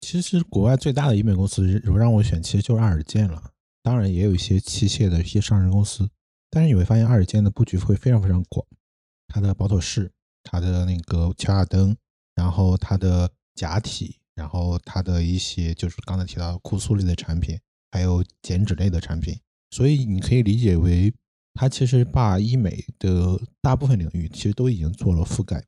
[0.00, 3.52] 其实，国外最大的医美公司，如果让我选，其实就是爱尔健了。
[3.82, 6.10] 当然也有一些器械的一些上市公司，
[6.50, 8.66] 但是你会发现爱尔健的布局会非常非常广，
[9.28, 10.10] 它的保妥适，
[10.42, 11.96] 它的那个乔亚灯，
[12.34, 19.38] 然后它的假体，然后它的一些就是刚才提到的酷速类的产品，还有减脂类的产品，
[19.70, 21.12] 所以你可以理解为
[21.52, 25.62] 它其实把医美的大部分领域其实都已经做了覆盖。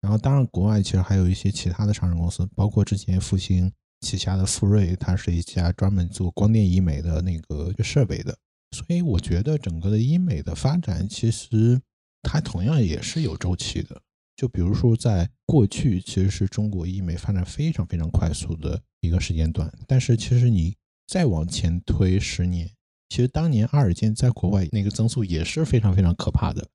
[0.00, 3.72] 然后当然国外其实还有一些其他的上市公司，包括之前复兴。
[4.04, 8.36] 旗下的富瑞，它是一家专门做光电医美的那个设备的，
[8.72, 11.80] 所以我觉得整个的医美的发展，其实
[12.20, 14.02] 它同样也是有周期的。
[14.36, 22.70] 就比如说，在过去其实是中国医美发展非常非常快速的一个时间段，但是其实你再往前推十年，
[23.08, 26.68] 其实当年阿尔健在国外那个增速也是非常非常可怕的。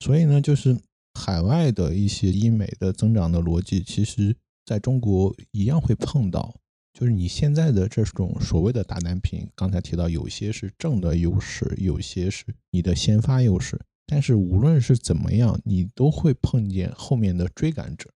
[0.00, 0.78] 所以呢，就是
[1.14, 4.36] 海外的一些医美的增长的逻辑，其实。
[4.66, 6.58] 在中国一样会碰到，
[6.98, 18.10] 就是你现在的这种所谓的大单品，刚才提到有些是正的优势，有些是你的先发优势，但是无论是怎么样，你都会碰见后面的追赶者。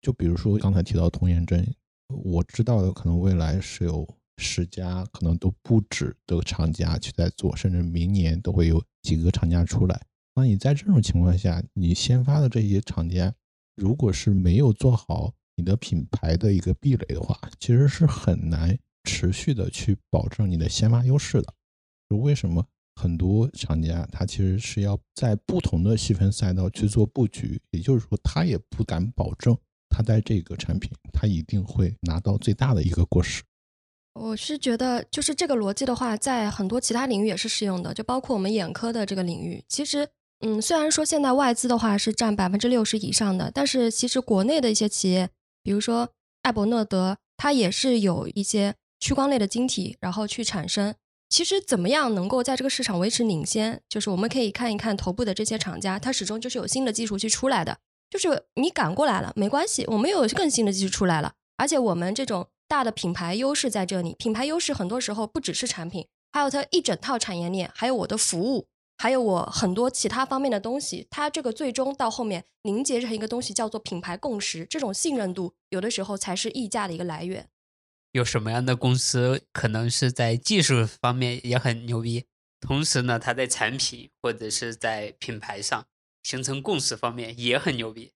[0.00, 1.74] 就比如说刚才提到童颜针，
[2.08, 4.06] 我知道的可能未来是有
[4.38, 10.00] 十家，可能都不止的厂家去在做，甚至明年都会有几个厂家出来。
[10.34, 13.32] 那你在这种情况下，你先发的这些厂家，
[13.76, 21.54] 如果是没有做好，你的品牌的一个壁垒的话，其实是很难持续的去保证你的先发优势的。
[22.10, 29.56] 就为什么很多厂家他其实是要在不同的细分赛道去做布局，也就是说他也不敢保证
[29.88, 33.42] 他在这个产品他一定会拿到最大的一个过失。
[34.14, 39.64] 我是觉得，就是这个逻辑的话，在很多其他领域也是适用的，就包括我们眼科的这个领域。
[39.68, 40.08] 其实，
[40.46, 45.28] 嗯，虽然说现在外资的话是占百分之六十以上的，但是其实国内的一些企业。
[45.64, 46.08] 比如说
[46.42, 50.94] 艾伯诺德，它也是有一些屈光类的晶体，然后去产生。
[51.34, 57.76] 其实怎么样能够在这个市场维持领先，就是我们可以看一看头部的这些厂家，它始终就是有新的技术去出来的。
[58.08, 64.14] 就是你赶过来了没关系，我们又有更新的技术出来了，而且我们这种大的品牌优势在这里。
[64.16, 68.68] 品牌优势很多时候不只是产品，还有它一整套产业链，还有我的服务。
[68.96, 74.64] 还有我很多其他方面的东西，它这个最终到后面凝结成一个东西，叫做品牌共识。
[74.70, 77.48] 这种信任度，有的时候才是溢价的一个来源。
[78.14, 82.24] 有什么样的公司可能是在技术方面也很牛逼，
[82.60, 85.84] 同时呢，它在产品或者是在品牌上
[86.22, 88.12] 形成共识方面也很牛逼？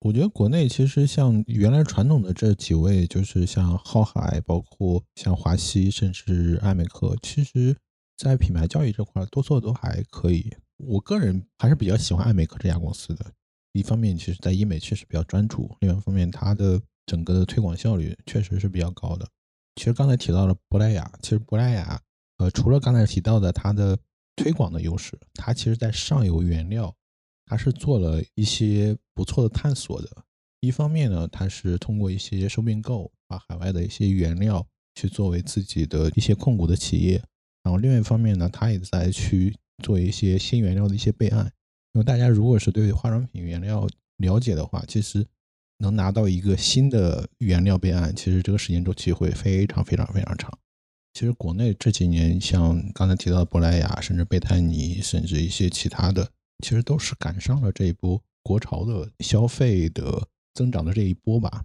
[0.00, 7.76] 我觉得国内其实像原来传统的这几位，就是像浩海，包括像华西，甚至艾美克，其实。
[8.22, 10.54] 在品牌教育这块，多做都还可以。
[10.76, 13.32] 我个人还是比较喜欢艾美克这家公司的。
[13.72, 16.78] 一方面，其实在医美确实比较专注；另外一方面，它的
[17.10, 19.26] 整个的推广效率确实是比较高的。
[19.74, 22.00] 其实刚才提到了珀莱雅，其实珀莱雅，
[22.38, 23.98] 呃，除了刚才提到的它的
[24.36, 26.94] 推广的优势，它其实在上游原料，
[27.46, 30.08] 它是做了一些不错的探索的。
[30.60, 37.20] 一方面呢，它是通过一些收并购，把海外的一些原料去作为自己的一些控股的企业。
[37.64, 41.52] 然后另外一方面呢，他也在去做一些新原料的一些备案。
[41.92, 43.84] 因为大家如果是对化妆品原料
[44.18, 45.26] 了解的话，其实
[45.80, 50.50] 能拿到一个新的原料备案，其实这个时间周期会非常非常非常长。
[51.12, 56.30] 其实国内这几年，像刚才提到的珀莱雅，甚至贝泰尼，甚至一些其他的，
[56.62, 61.64] 其实都是赶上了这一波国潮的消费的增长的这一波吧。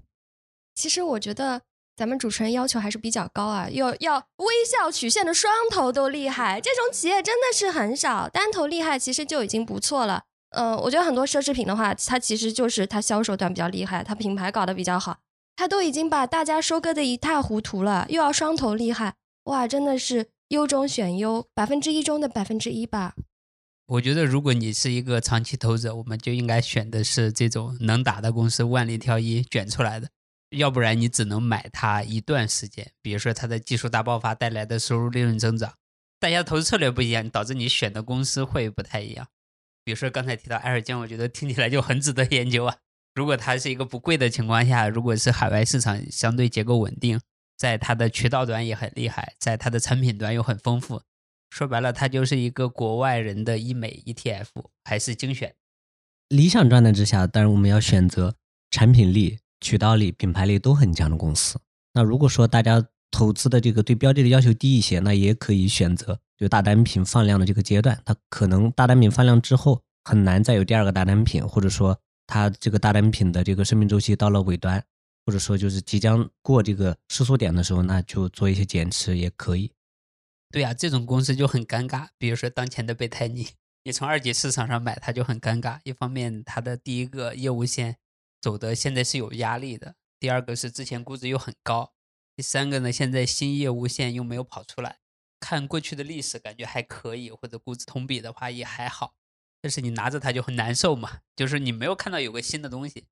[0.73, 1.61] 其实我觉得。
[1.97, 10.25] 咱们主持人要求还是比较高啊，要要微笑曲线的双头都厉害，这种企业真的是很少，单头厉害其实就已经不错了。
[10.55, 15.19] 嗯，我觉得很多奢侈品的话，它其实就是它销售端比较厉害，它品牌搞得比较好，
[15.55, 23.15] 它都已经把大家收割的一塌糊涂了，又要双头厉害，哇，真的是优中选优，百分之一中的百分之一吧。
[23.87, 30.07] 我觉得如果你是一个长期投资者，我们就应该选的是这种能打的公司，万里挑一卷出来的。
[30.51, 35.73] 要不然你只能买它一段时间，比如说它的技术大爆发带来的收入利润增长，
[36.19, 39.27] 大家投资策略不一样，导致你选的公司会不太一样。
[39.85, 42.75] 比如说刚才提到埃尔坚，我觉得听起来就很值得研究啊。
[43.13, 47.21] 如果它是一个不贵的情况下，如果是海外市场相对结构稳定，
[47.55, 51.01] 在它的渠道端也很厉害，在它的产品端又很丰富，
[51.51, 54.47] 说白了，它就是一个国外人的医美 ETF，
[54.83, 55.55] 还是精选。
[56.27, 58.35] 理想状态之下，当然我们要选择
[58.71, 59.39] 产品力。
[59.61, 61.57] 渠道力、品牌力都很强的公司。
[61.93, 67.97] 那如果说大家投资的这个对标的的要求低一些，那也可以选择就大单品放量的这个阶段。
[68.03, 71.97] 它可能大单品放量之后很难再有第二个大单品，或者说
[72.27, 74.83] 它这个大单品的这个生命周期到了尾端，
[75.25, 79.71] 或者说就是即将过这个失速点的时候，那就做一些减持也可以。
[80.51, 82.07] 对呀，这种公司就很尴尬。
[82.17, 83.47] 比如说当前的贝泰尼，
[83.85, 85.79] 你从二级市场上买它就很尴尬。
[85.85, 87.95] 一方面，它的第一个业务线。
[88.41, 89.95] 走的现在是有压力的。
[90.19, 91.93] 第二个是之前估值又很高，
[92.35, 94.99] 第三个呢，现在新业务线又没有跑出来。
[95.39, 99.15] 看过去的历史，感觉还可以，或者估值同比的话也还好。
[99.61, 103.07] 但是你拿着它就很难受嘛，就是你没有看到有个新的东西。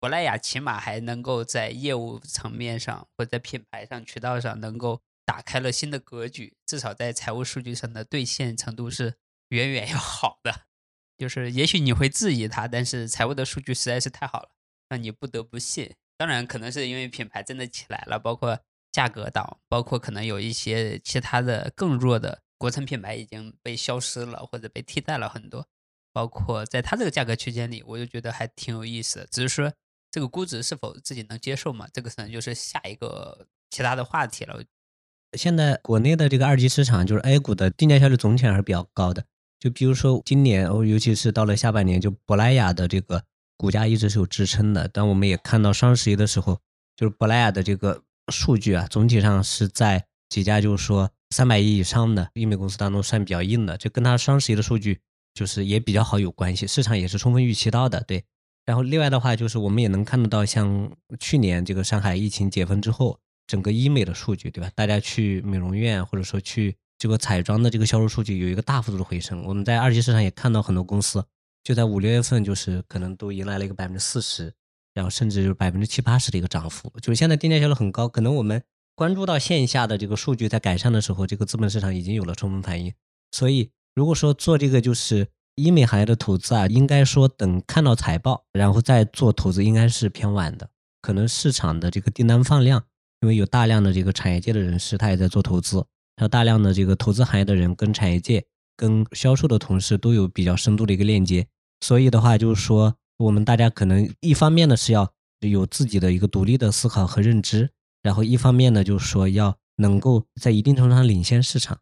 [0.00, 9.14] 珀莱雅起码还能够在业务层面上，或者在品牌上、渠道上能够打开了新的格局，至少在财务数据上的兑现程度是
[9.48, 10.66] 远远要好的。
[11.16, 14.50] 就是也许你会质疑它，但是财务的数据实在是太好了。
[14.88, 18.58] 让你不得不信，当然可能是因为品牌真的起来了，包括
[18.92, 25.66] 价格档，包括可能有一些其他的更弱的国产品牌已经被消失了，或者被替代了很多。
[26.12, 29.26] 包括在它这个价格区间里，我就觉得还挺有意思的。
[29.26, 29.72] 只是说
[30.12, 31.88] 这个估值是否自己能接受嘛？
[31.92, 34.62] 这个可能就是下一个其他的话题了。
[35.36, 39.24] 现在国内的这个二级市场，就是 A 股的定价效率总体还是比较高的。
[39.58, 43.24] 就比如说今年，尤其是到了下半年，就珀莱雅的这个。
[43.56, 46.60] 股价一直是有支撑的，但我们也看到双十一的时候，
[46.96, 48.02] 就是珀莱雅的这个
[48.32, 55.00] 数据啊，总体上是在几家就是说三百亿以上的医美公司当中算比较硬的，这跟它双十一的数据
[55.34, 58.24] 就是也比较好有关系，市场也是充分预期到的，对。
[58.66, 60.90] 然后另外的话就是我们也能看得到，像
[61.20, 64.70] 去年这个上海疫情解封之后，整个医美的数据，对吧？
[64.74, 71.24] 大家去美容院或者说去这个彩妆的这个销售数据有一个大幅度的回升，我们在二级市场也看到很多公司。
[71.64, 74.52] 就在五六月份，就是可能都迎来了一个百分之四十，
[74.92, 76.92] 然后甚至就是百分之七八十的一个涨幅。
[77.00, 78.62] 就是现在定价效率很高，可能我们
[78.94, 82.92] 关注到线下的这个数据在改善的时候，这个资本市场已经有了充分反应。
[83.32, 90.68] 所以，如果说做这个就是医美行业的投资啊，应该说等看到财报，然后再做投资，应该是偏晚的。
[91.00, 92.84] 可能市场的这个订单放量，
[93.22, 95.78] 因为有大量的这个产业界的人士，他也在做投资，
[96.16, 98.44] 还有大量的这个投资行业的人跟产业界、
[98.76, 101.46] 跟销售的同事都有比较深度的一个链接。
[101.84, 111.78] 所以的话，就是说，我们大家可能一方面呢是要有自己的一个独立的思考和认知，然后一方面呢就是说要能够在一定程度上领先市场。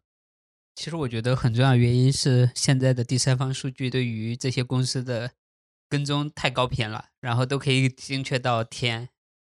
[0.75, 5.31] 其实我觉得很重要原因是现在的第三方数据对于这些公司的
[5.87, 9.07] 跟踪太高频了，然后都可以精确到天，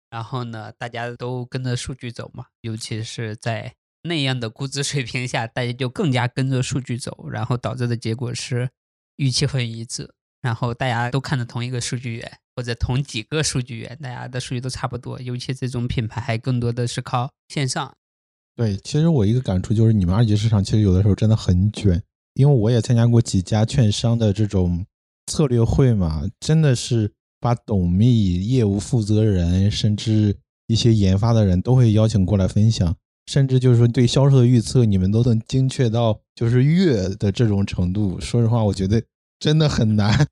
[0.09, 8.71] 然后呢，大家都跟着数据走嘛，尤其是在那样的估值水平下，大家就更加跟着数据走，然后导致的结果是
[9.15, 10.13] 预期很一致，
[10.43, 17.91] 然后大家都看着同一个数据源或者同几个数据源，大家的数据都差不多，尤其这种品牌还更多的是靠线上。
[18.55, 21.99] 对，其实我一个感触就是，你们二级市场其实有的时候真的很卷，
[22.35, 24.85] 因为我也参加过几家券商的这种
[25.25, 30.37] 策略会嘛，真的是把董秘、业务负责人，甚至
[30.67, 38.19] 一些研发的人都会邀请过来分享，甚至就是说对销售的预测，你们都能精确到就是月的这种程度。
[38.19, 39.01] 说实话，我觉得
[39.43, 40.25] 真的很难。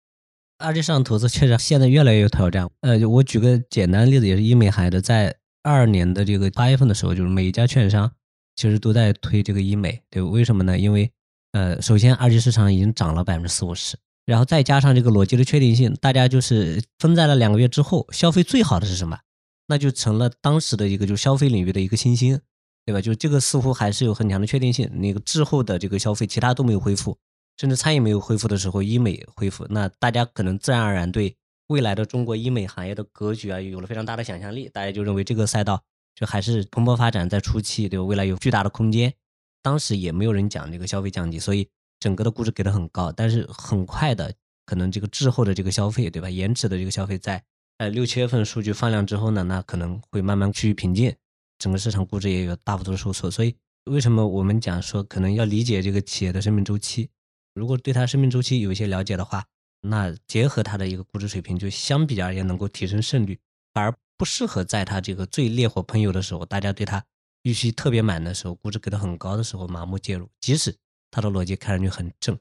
[0.58, 2.70] 二级市场投资确实现在越来越有挑战。
[2.80, 8.10] 呃，我举个简单的例子，也是医美行业的，在二二年的这个八月份的时候，就是每一家券商
[8.56, 10.80] 其实都在推这个医美，对，为什么呢？
[10.80, 11.12] 因为
[11.52, 19.20] 呃，首先二级市场已经涨了百分之四五十，然后再加上这个逻辑的确定性，大家就是分在了两个月之后，消费最好的是什么？
[19.68, 22.40] 那就成了当时的一个就消费领域的一个新兴，
[22.86, 23.02] 对吧？
[23.02, 24.90] 就这个似乎还是有很强的确定性。
[25.02, 27.18] 那个滞后的这个消费，其他都没有恢复，
[27.58, 31.36] 甚至餐饮没有恢复的时候，医美恢复，那大家可能自然而然对
[31.68, 34.68] 未来的中国医美行业的格局啊，有了非常大的想象力。
[34.70, 35.82] 大家就认为这个赛道
[36.16, 38.06] 就还是蓬勃发展在初期，对吧？
[38.06, 39.14] 未来有巨大的空间。
[39.62, 43.12] 当时也没有人讲这个消费降级，所以整个的估值给的很高。
[43.12, 44.34] 但是很快的，
[44.66, 46.30] 可能这个滞后的这个消费，对吧？
[46.30, 47.44] 延迟的这个消费在。
[47.78, 51.16] 呃，六七月份数据放量之后呢，那可能会慢慢趋于平静，
[51.60, 53.30] 整个市场估值也有大幅度的收缩。
[53.32, 57.10] 所以，为什么我们讲说可能要理解这个企业的生命周期？
[57.54, 59.46] 如果对它生命周期有一些了解的话，
[59.82, 63.40] 那结合它的一个估值水平，就相比较而言能够提升胜率，
[63.74, 67.04] 而不适合在它这个最烈火喷油的时候，大家对它
[67.44, 70.76] 预期特别满的时候，估值给的很高的时候盲目介入，即使
[71.10, 72.38] 它的逻辑看上去很正。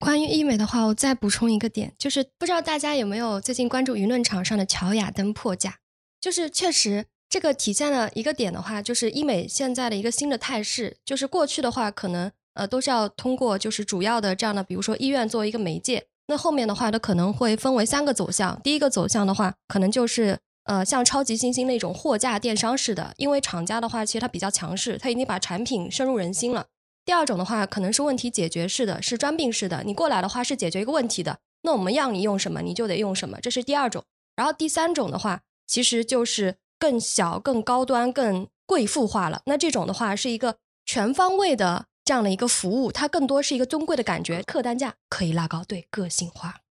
[0.00, 5.78] 关于医美的话，我再补充一个点，就是不知道大家有没有最近关注舆论场上的乔雅登破价？
[6.20, 26.66] 就是确实这个体现了一个点的话，就是医美现在的一个新的态势，就是过去的话可能呃都是要通过就是主要的这样的，比如说医院作为一个媒介，那后面的话它可能会分为三个走向，第一个走向的话，可能就是呃像超级新星那种货架电商式的，因为厂家的话其实它比较强势，它已经把产品深入人心了。
[27.04, 29.82] 第二种的话，可能是问题解决式的，是专病式的。
[29.86, 34.04] 你过来的话是解决一个问题的，那我们要你用什么，你就得用什么，这是第二种。
[34.36, 39.40] 然后第三种的话，其实就是更小、更高端、更贵妇化了。
[39.46, 46.62] 那这种的话是一个全方位的这样的一个服务，它更多是一个尊贵的感觉，客单价可以拉高，对个性化。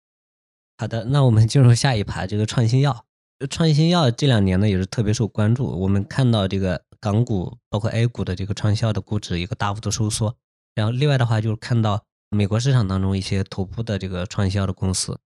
[0.79, 3.05] 好的，那我们进入下一盘，这个创新药。
[3.51, 6.81] 创新药这两年呢也是特别受关注，我们看到这个。
[6.99, 10.35] 港股包括 A 股的这个创新药的估值一个大幅度收缩，
[10.75, 15.21] 然后另外的话就是看到美国市场当中一些头部的这个创新药的公司，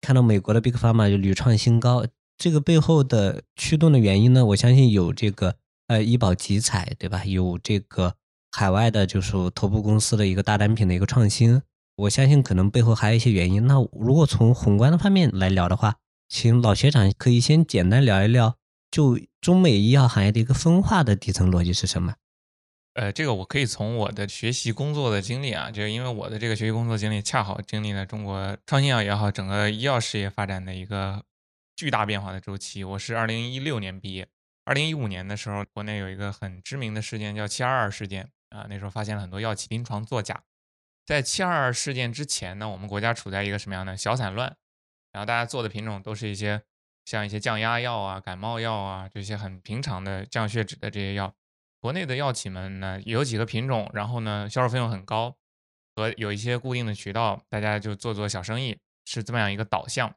[0.00, 2.06] 看到美国的 Big Pharma 就屡创新高，
[2.38, 5.56] 这个背后的驱动的原因呢，我相信有这个
[5.88, 7.22] 呃医保集采对吧？
[7.26, 8.14] 有这个
[8.50, 11.62] 海外的就是头部公司的一个大单品的一个创新，
[11.96, 13.66] 我相信可能背后还有一些原因。
[13.66, 15.96] 那如果从宏观的方面来聊的话，
[16.28, 18.56] 请老学长可以先简单聊一聊。
[18.90, 22.14] 就中美医药行业的一个分化的底层逻辑是什么？
[22.94, 31.22] 呃，这个我可以从我的学习工作的经历啊，就是因为我的这个学习工作经历恰好经历了中国创新药也好，整个医药事业发展的一个
[31.76, 32.82] 巨大变化的周期。
[32.82, 34.26] 我是二零一六年毕业，
[34.64, 40.42] 二零一五年的时候，国内有一个很知名的事件叫七二二事件啊，那时候发现了很多药企临床作假。
[41.06, 44.54] 在七二二事件之前呢，我们国家处在一个什么样的小散乱，
[45.12, 46.62] 然后大家做的品种都是一些。
[47.06, 51.34] 像一些降压药啊、感冒药啊这些很平常的降血脂的这些药，
[51.80, 55.34] 国内的药企们呢有几个品种，然后呢销售费用很高，
[55.96, 60.14] 和有一些固定的渠道，大家就做做小生意，是这么样一个导向。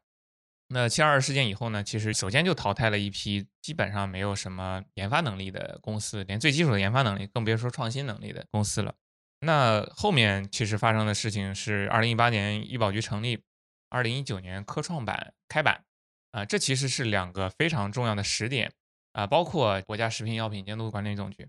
[0.74, 8.96] 那七二二事件以后呢，其实首先就淘汰了一批基本上没有什么研发能力的公司，连最基础的研发能力，更别说创新能力的公司了。
[9.42, 13.44] 那后面其实发生的事情是，二零一八年医保局成立，
[13.90, 15.84] 二零一九年科创板开板。
[16.32, 18.72] 啊，这其实是两个非常重要的时点
[19.12, 21.48] 啊，包括国家食品药品监督管理总局，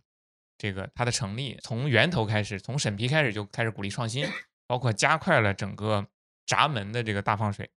[0.59, 4.27] 这个它的成立，从源头开始，从审批开始就开始鼓励创新，
[4.66, 6.07] 包括加快了整个
[6.45, 7.70] 闸门的这个大放水。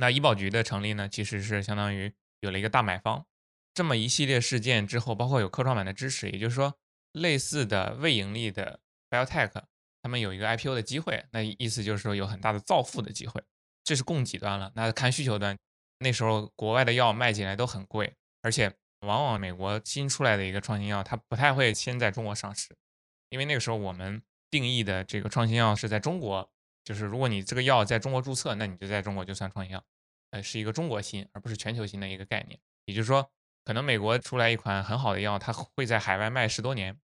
[0.00, 3.26] 那医保局的成立呢，其实是相当于有了一个大买方，
[3.74, 6.74] 这么一系列事件之后，包括有科创板的支持，也就是说，
[7.12, 8.80] 类似的未盈利的
[9.10, 9.62] biotech，
[10.02, 13.42] 他们有一个 IPO 的机会，那意思就是说有很大的造富的机会，
[13.84, 15.56] 这是供给端了，那看需求端。
[15.98, 22.74] 那时候国外的药卖进来都很贵，而且往往美国新出来的一个创新药，它不太会先在中国上市，
[23.28, 26.50] 因为那个时候我们定义的这个创新药是在中国，
[26.84, 29.84] 就是如果你这个药在中国注册，那你就在中国就算创新药，
[30.30, 32.58] 呃，是一个中国新而不是全球新的一个概念。
[32.86, 33.30] 也就是说，
[33.64, 36.98] 可能美国出来一款很好的药，它会在海外卖十多年，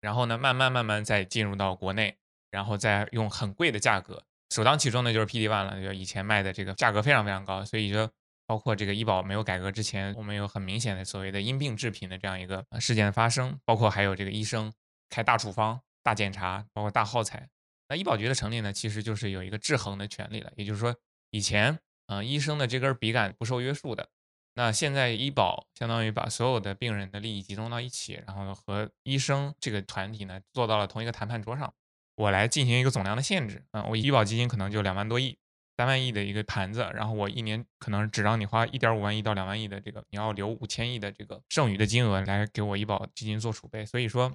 [0.00, 2.16] 然后呢，慢慢慢慢再进入到国内，
[2.50, 8.10] 然后再用很贵的价格，首当其冲的就是 PD one 了，就以前卖的这个价格非常非常高，所以说。
[8.46, 14.70] 包括这个医保没有改革之前，我们有很明显的所谓的因病致贫的这样一个事件的发生，包括还有这个医生
[15.08, 17.48] 开大处方、大检查，包括大耗材。
[17.88, 20.52] 那医保局的成立呢，其实就是有一个制衡的权利了。
[20.56, 20.94] 也就是说，
[21.30, 24.08] 以前啊，医生的这根笔杆不受约束的，
[24.54, 31.72] 那现在医保相当于把所有的病人的利益集中到一起，然后和医生这个团体呢，坐到了同一个谈判桌上，
[32.16, 35.38] 我来进行一个总量的限制啊，我医保基金可能就两万多亿。
[35.76, 43.84] 三万亿的一个盘子，然后我一年可能只让你花一点五万亿到两万亿的这个，你要留五千亿的这个剩余的金额来给我医保基金做储备。
[43.84, 44.32] 所以说，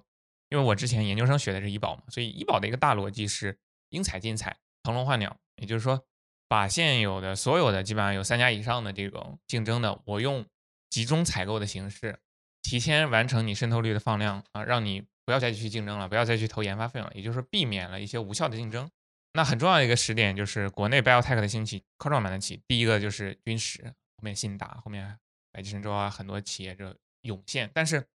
[0.49, 3.57] 因为我之前研究生学的是医保嘛，所以医保的一个大逻辑是
[3.89, 6.05] 应采尽采，腾笼换鸟，也就是说，
[6.47, 10.45] 把现有的所有的基本上有三家以上的这种竞争的，我用
[10.89, 12.19] 集中采购的形式，
[12.61, 18.89] 提前完成你渗透率的放量啊，让你不要再去竞争了，不要再去投研发费用了，也就是避免了一些无效的竞争。
[19.33, 22.63] 那很重要的一个时点就是国内 biotech 的兴起，科创板的起。
[22.67, 25.19] 第一个就是军石，后面信达，后面
[25.51, 27.69] 百济神州啊，很多企业就涌现。
[27.71, 28.07] 但是，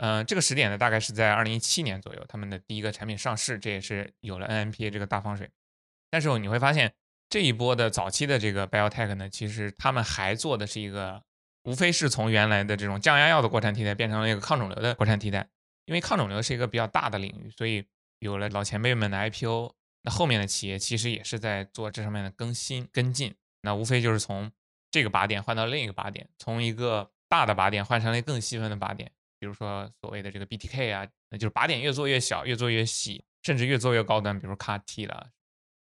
[0.00, 5.50] 呃，这个时点呢，大概是在二零一七年左右，他们的第一个产品上市，这也是有了 NMPA 这个大放水。
[6.10, 6.94] 但是你会发现，
[7.28, 11.22] 这一波的早期的这个 biotech 呢，其实他们还做的是一个，
[11.64, 15.46] 无非是从原来的这种降压药的国产替代，变成了一个抗肿瘤的国产替代。
[15.84, 17.84] 因为抗肿瘤是一个比较大的领域，所以
[18.20, 19.74] 有了老前辈们的 IPO。
[20.02, 24.50] 那后面的企业其实也是在做这上面的更新跟进，那无非就是从
[24.90, 35.30] 这个靶点换到另一个靶点，从一个大的靶点换成了更细分的靶点，比如说所谓的这个 BTK 啊，那就是靶点越做越小，越做越细，甚至越做越高端，比如 CAR-T 了。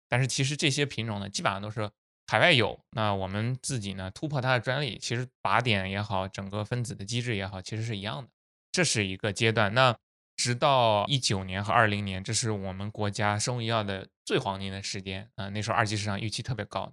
[0.07, 1.89] 但是其实这些品种呢，基本上都是
[2.27, 8.29] 海外有，那我们自己呢突破它的专利，其实靶点也好，整个分子的机制也好，其实是一样的，
[8.71, 9.73] 这是一个阶段。
[9.73, 9.97] 那
[10.35, 15.47] 直到一九年和二零年，这是我们国家生物医药的最黄金的时间啊！
[15.49, 16.91] 那时候二级市场预期特别高，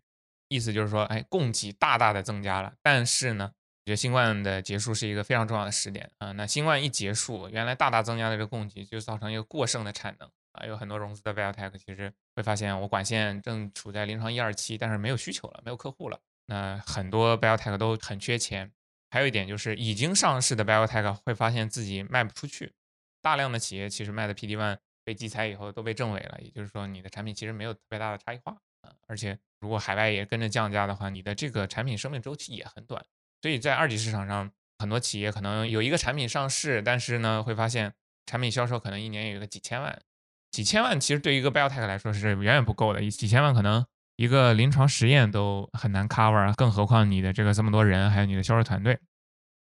[0.49, 2.73] 意思就是说，哎，供给大大的增加了。
[2.83, 3.53] 但是呢，
[3.85, 6.31] 我觉得新冠的结束是一个非常重要的时点啊！
[6.33, 10.65] 那新冠一结束，原来大大增加的这个供给就造成一个过剩的产能啊！
[10.65, 16.21] 有很多融资的 biotech 其实会发现，我管线正处在临床一二期，但是没有需求了，没有客户了。
[16.47, 18.71] 那很多 biotech 都很缺钱。
[19.11, 22.73] 还有一点就是，已经上市的 biotech 会发现自己卖不出去。
[23.21, 33.05] 大量的企业其实卖的 PD one 被集采以后都被证伪了，也就是说你的产品其实没有特别大的差异化啊，而且如果海外也跟着降价的话，你的这个产品生命周期也很短。
[33.43, 37.93] 所以在二级市场上，很多企业可能有一个产品上市，但是呢会发现
[38.25, 40.01] 产品销售可能一年有个几千万，
[40.51, 43.85] 几千万其实对于一个 biotech 来说是远远不够的，几千万可能
[44.17, 48.99] 一个临床实验都很难 cover，更何况你的这个这么多人，还有你的销售团队。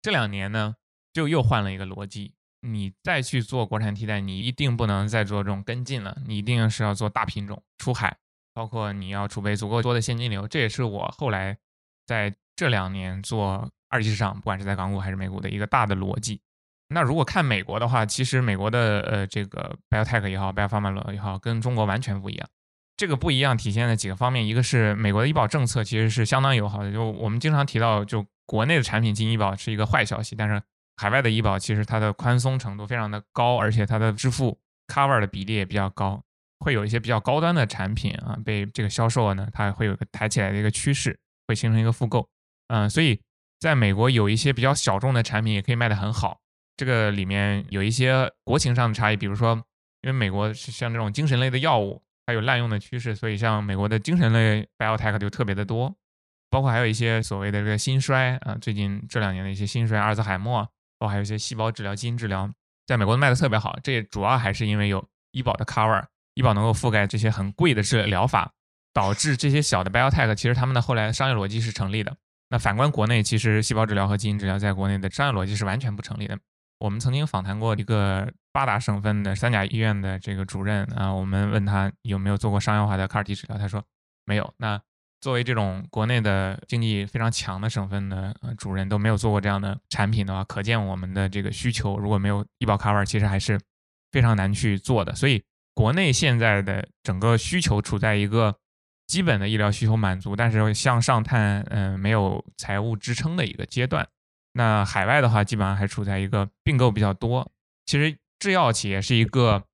[0.02, 0.74] 这两年呢
[1.12, 2.34] 就又换了一个逻辑。
[2.60, 8.16] 你再去做国产替代，你一定不能再做这种跟进了，你一定是要做大品种出海，
[8.52, 10.48] 包括你要储备足够多的现金流。
[10.48, 11.56] 这也是我后来
[12.04, 16.40] 在这两年做二级市场，不管是在港股还是美股的一个大的逻辑。
[16.88, 22.48] 那如果看美国的话，其实美国的呃这个 biotech 也好，biopharma 也好，跟中国完全不一样。
[22.96, 30.60] 这个不一样体现在几个方面，一个是美国的医保政策其实是相当友好的，就我们经常提到，就国内的产品进医保是一个坏消息，但是。
[31.00, 36.20] 海外的医保其实它的宽松程度非常的高，而且它的支付 cover 的比例也比较高，
[36.58, 42.28] 会有一些比较高端的产品啊被这个销售呢，它会有个抬起来的一个趋势，会形成一个复购，
[42.68, 43.20] 嗯，所以
[43.58, 46.40] 在美国有一些比较小众的产品也可以卖得很好，
[46.76, 49.54] 这个里面有一些国情上的差异，比如说
[50.02, 55.94] 因为美国是像这种精神类的药物，它有滥用的趋势，所以像美国的精神类 biotech 就特别的多，
[56.48, 60.68] 包括还有一些所谓的这个心衰啊，最近这两年的一些心衰、阿尔兹海默。
[61.00, 62.50] 包括还有一些细胞治疗、基因治疗，
[62.84, 63.78] 在美国卖的特别好。
[63.84, 66.04] 这也主要还是因为有医保的 cover，
[66.34, 68.50] 医保能够覆盖这些很贵的治疗法，
[68.92, 72.16] 导致这些小的 biotech 其实他们的后来商业逻辑是成立的。
[72.50, 76.38] 那反观国内，其实细胞治疗和基因治疗在国内的商业逻辑是完全不成立的。
[76.78, 83.82] 我们曾经访谈过一个八大省份的三甲医院的这个主任啊，我们问他有没有做过商业化的 CAR-T 治疗，他说
[84.24, 84.54] 没有。
[84.58, 84.80] 那
[85.20, 93.60] 作为这种国内的经济非常强的省份的主任都没有做过这样的产品的话，可见我们的这个需求如果没有医保 cover，其实还是
[94.12, 95.12] 非常难去做的。
[95.16, 95.42] 所以
[95.74, 98.56] 国内现在的整个需求处在一个
[99.08, 104.06] 基本的医疗需求满足，但是向上探，嗯，没有财务支撑的一个阶段。
[104.52, 107.50] 那海外的话，基本上还处在一个并购比较多。
[107.86, 109.64] 其实制药企业是一个。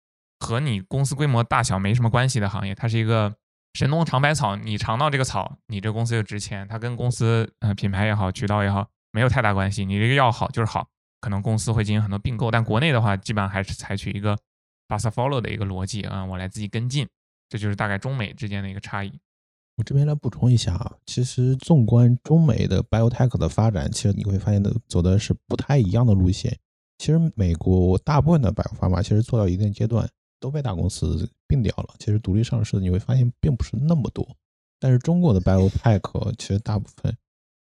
[0.41, 3.35] 和你公司规模大小没什么关系的行业，它是一个
[3.73, 6.69] 神农尝百草，你尝到这个草，你这公司就值钱。
[6.69, 9.87] 它跟公司呃品牌也好，渠道也好，没有太大关系。
[9.87, 10.87] 你这个药好就是好，
[11.21, 12.51] 可能公司会进行很多并购。
[12.51, 14.37] 但国内的话，基本上还是采取一个
[14.87, 17.09] b u s follow 的一个逻辑啊，我来自己跟进，
[17.49, 19.19] 这就是大概中美之间的一个差异。
[19.77, 26.57] 我这边来补充一下啊，其实纵观中美的 biotech 的发展，其实你会发现的走的是不太一样的路线。
[26.99, 30.09] 其实美国大部分的 biopharma 其实做到一定阶段
[30.39, 34.27] 都被大公司并掉了，其实独立上市的你会发现并不是那么多。
[34.79, 37.17] 但是中国的 biotech 其实大部分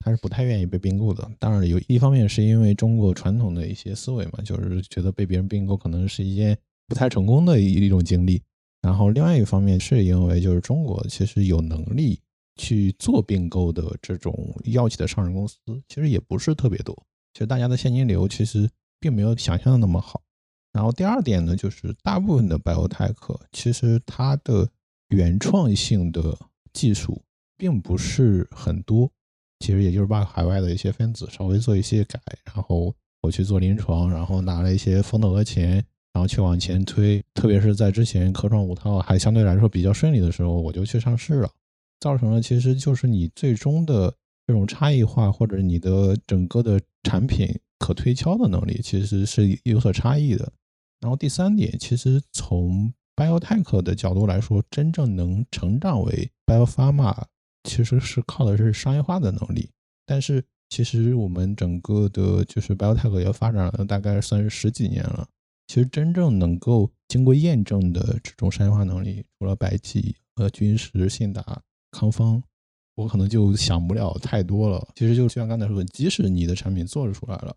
[0.06, 1.30] 还是不太愿意被并购的。
[1.40, 8.42] 当然有一方面是因为中国传统的一些思维嘛，就是觉得被别人并购可能是一件不太成功的一一种经历。
[8.88, 12.22] 然后另外一方面是因为就是中国其实有能力
[12.56, 15.58] 去做并购的这种药企的上市公司
[15.90, 16.96] 其实也不是特别多，
[17.34, 20.22] 其实大家的现金流其实并没有想象的那么好。
[20.72, 24.66] 然后第二点呢，就是大部分的 biotech 其实它的
[25.10, 26.38] 原创性的
[26.72, 27.22] 技术
[27.58, 29.12] 并不是很多，
[29.60, 35.84] 其实也就是把海外的一些分子稍微做一些改，然后我去做临床，然后拿了一些风投的钱。
[36.18, 41.50] 然后去往前推，特别是在之前科创五套还相对来说比较顺利的时候，我就去上市了，
[42.00, 44.12] 造成了其实就是你最终的
[44.48, 47.48] 这种差异化或者你的整个的产品
[47.78, 50.52] 可推敲的能力其实是有所差异的。
[51.02, 57.16] 然后第三点，其实从 biotech 的角度来说，真正能成长为 biopharma，
[57.64, 59.70] 其实是靠的是商业化的能力。
[60.08, 65.28] 但是其实我们整个的就是 biotech 也发展了大概算是十几年了。
[65.68, 71.62] 其实真正能够经过验证的这种商业化能力，除了百济、呃君实、信达、
[71.92, 72.42] 康方，
[72.96, 74.88] 我可能就想不了太多了。
[74.96, 77.56] 其实就像刚才说的，即使你的产品做出来了，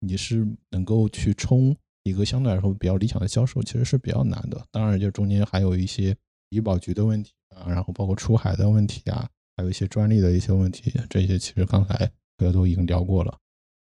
[0.00, 4.66] 你是能够去冲一个相对来说比较理想的销售，其实是比较难的。
[4.72, 6.16] 当然，就中间还有一些
[6.50, 11.94] 医保局的问题啊，然后包括出海的问题啊，还有一些专利的一些问题，这些其实刚才
[12.36, 13.38] 大家都已经聊过了。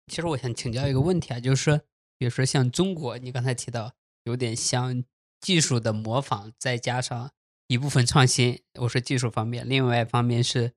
[0.06, 1.82] 其实我想请教一个问题啊，就是。
[2.18, 3.94] 比如说像中国，你刚才提到
[4.24, 5.04] 有点像
[5.40, 7.30] 技术的模仿，再加上
[7.68, 8.60] 一部分创新。
[8.80, 10.72] 我说技术方面，另外一方面是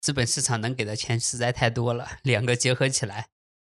[0.00, 3.28] 资本市场能给的钱实在太多了，两个结合起来，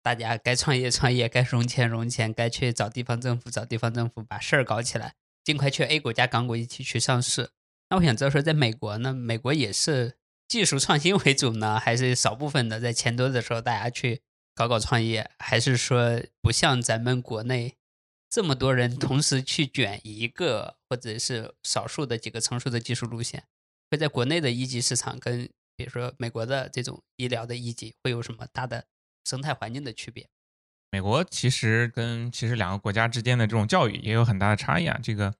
[0.02, 7.50] 大家该创业创业，该融钱融钱，该去找地方政府找地方政府，把事儿搞起来，尽快去 A 股加港股一起去上市。
[7.90, 14.22] 那我想知道说，在美国呢，美国也是技术创新为主呢，还是少部分的在钱多的时候大家去？
[14.58, 17.76] 搞搞创业，还是说不像咱们国内
[18.28, 23.44] 这么多人同时去卷一个，或者是少数的几个成熟的技术路线，
[23.88, 28.86] 会在国内的一级市场跟比如说美国的这种医疗的一级会有什么大的
[29.24, 30.28] 生态环境的区别？
[30.90, 34.98] 美国其实跟其实两个国家之间的这种教育也有很大的差异啊。
[35.00, 35.32] 这个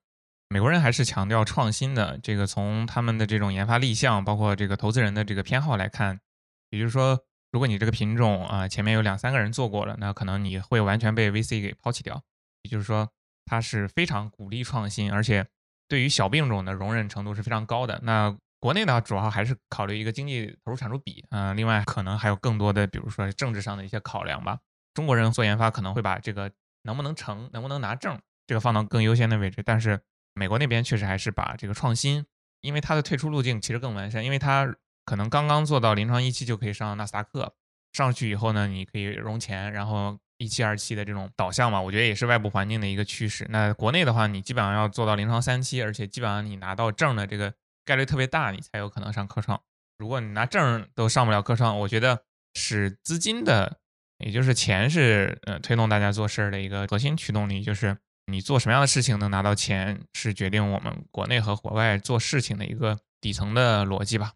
[0.47, 6.21] 美国人还是强调创新的，这个从他们的这种研发立项，包括这个投资人的这个偏好来看，
[6.69, 7.25] 也就是说。
[7.51, 12.21] 如果你这个品种啊前面有两三个人做过了，那可能你会完全被 VC 给抛弃掉。
[12.61, 13.09] 也就是说，
[13.45, 15.47] 它是非常鼓励创新，而且
[15.87, 17.99] 对于小病种的容忍程度是非常高的。
[18.03, 24.59] 那国内呢，主要还是考虑一个经济投入产出比嗯，另外可能还有更多的，比如说政治上的一些考量吧。
[24.93, 26.51] 中国人做研发可能会把这个
[26.83, 30.01] 能不能成、能不能拿证这个放到更优先的位置，但是
[30.33, 32.25] 美国那边确实还是把这个创新，
[32.61, 34.75] 因为它的退出路径其实更完善，因为它。
[35.09, 37.55] 可能刚刚做到临床一期就可以上纳斯达克，
[37.93, 43.47] 上去以后呢，你可以融钱，然后一期二期的这种导向嘛，我觉得也是外部环境的一个趋势。
[43.49, 47.51] 那国内的话，你基本上要做到临床三期，而且基本上你拿到证的这个
[47.83, 49.59] 概率特别大，你才有可能上科创。
[49.97, 52.21] 如果你拿证都上不了科创，我觉得
[52.53, 53.79] 是资金的，
[54.19, 57.97] 也就是钱是呃推动大家做事儿的一个核心驱动力，就是
[58.27, 64.33] 你做什么样的事情能拿到钱，是决定我们国内和国外做事情的一个底层的逻辑吧。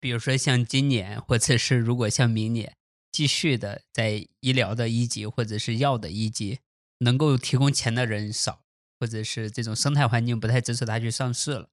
[0.00, 2.74] 比如说像今年，或者是如果像明年
[3.12, 6.60] 继续的在医疗的一级或者是药的一级，
[7.00, 8.62] 能够提供钱的人少，
[8.98, 11.68] 或者是这种生态环境不太支持他去上市了，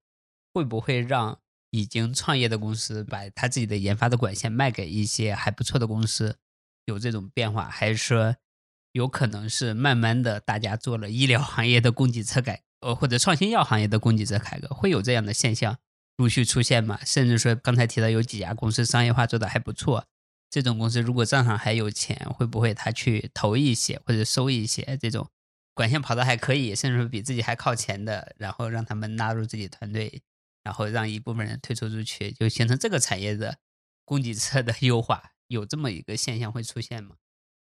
[0.54, 1.40] 会不会让
[1.72, 6.38] 已经创业的公司把他自己的研发的管线卖给一些还不错的公司，
[6.86, 7.70] 有这种变化？
[7.70, 8.36] 还是说
[8.92, 15.78] 有可能是慢慢的大家做了医疗行业的供给侧改，呃或者创新药行业的供给侧改革，会有这样的现象？
[16.18, 20.06] 陆续出现嘛，甚至说刚才提到有几家公司商业化做的还不错，
[20.50, 25.30] 这种公司如果账上还有钱，会不会他去投一些或者收一些这种
[25.74, 30.22] 管线跑的还可以，甚至说比自己还靠前的，然后让他们纳入自己团队，
[30.64, 33.58] 然后让一部分人退出出去，就形成这个产业的
[34.04, 37.16] 供给侧的优化，有这么一个现象会出现吗？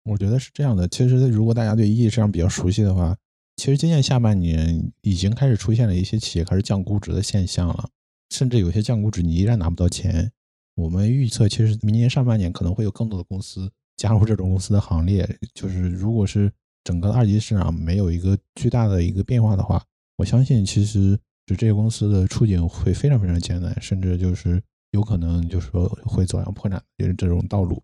[0.05, 0.87] 我觉得是这样的。
[0.87, 3.17] 其实如果大家对一级市场比较熟悉的话，
[3.57, 7.91] 其实今年下半年已经开始出现了一些企业开始降估值的现象了，
[8.31, 10.31] 甚至有些降估值你依然拿不到钱。
[10.75, 15.29] 我们预测，其实明年上半年可能会有更多的公司加入这种公司的行列。
[15.55, 16.53] 就是如果是
[16.85, 19.83] 整个二级市场没有一个巨大的一个变化的话，
[20.17, 24.63] 我相信其实就这些公司的处境会非常非常艰难，甚至就是
[24.93, 27.83] 有可能就是说会走向破产的这种道路。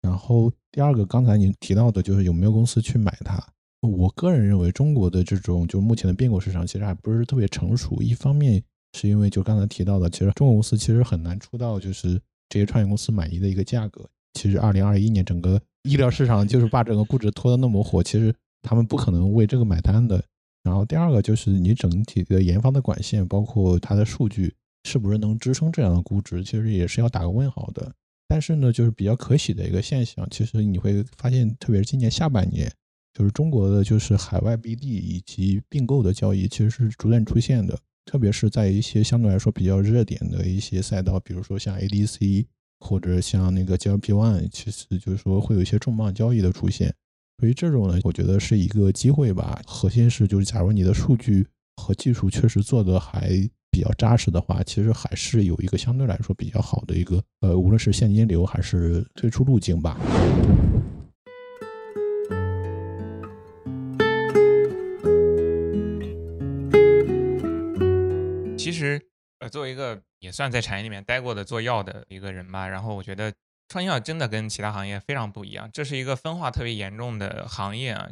[0.00, 3.38] 然后第二个，刚才您提到的就是有没有公司去买它？
[3.82, 8.00] 我个人认为，中国的这种就目前的并购市场其实还不是特别成熟。
[8.00, 8.62] 一方面
[8.92, 14.08] 是因为就刚才提到的，其实中国公司其实很难出到就是这些创业公司满意的一个价格。
[14.34, 20.22] 其实二零二一年整个医疗市场就是把整个估值拖得那么火，其实他们不可能为这个买单的。
[20.62, 27.92] 然后第二个就是你整体的研发的管线，包括它的数据是不是能支撑这样的估值，其实也是要打个问号的。
[28.28, 32.70] 但是呢，就是比较可喜的一个现象，其实你会发现，特别是今年下半年，
[33.12, 37.76] 就是中国的就是海外 BD 以及并购的交易，其实是逐渐出现的。
[38.10, 42.44] 特别是在一些相对来说比较热点的一些赛道，比如说像 ADC
[42.80, 46.92] 或者像那个 GLP-1，其实就是说会有一些重磅交易的出现。
[47.38, 49.62] 所以这种呢，我觉得是一个机会吧。
[49.64, 51.46] 核心是就是，假如你的数据
[51.76, 53.48] 和技术确实做得还。
[53.72, 59.96] 比较扎实的话，其实还是有一个相对来说比较好的一个呃，无论是现金流还是退出路径吧。
[68.80, 68.98] 其实，
[69.40, 73.30] 呃，作为一个也算在产业里面待过的做药的一个人吧，然后我觉得
[73.68, 78.08] 创新药真的跟其他行业非常不一样，这是一个分化特别严重的行业啊。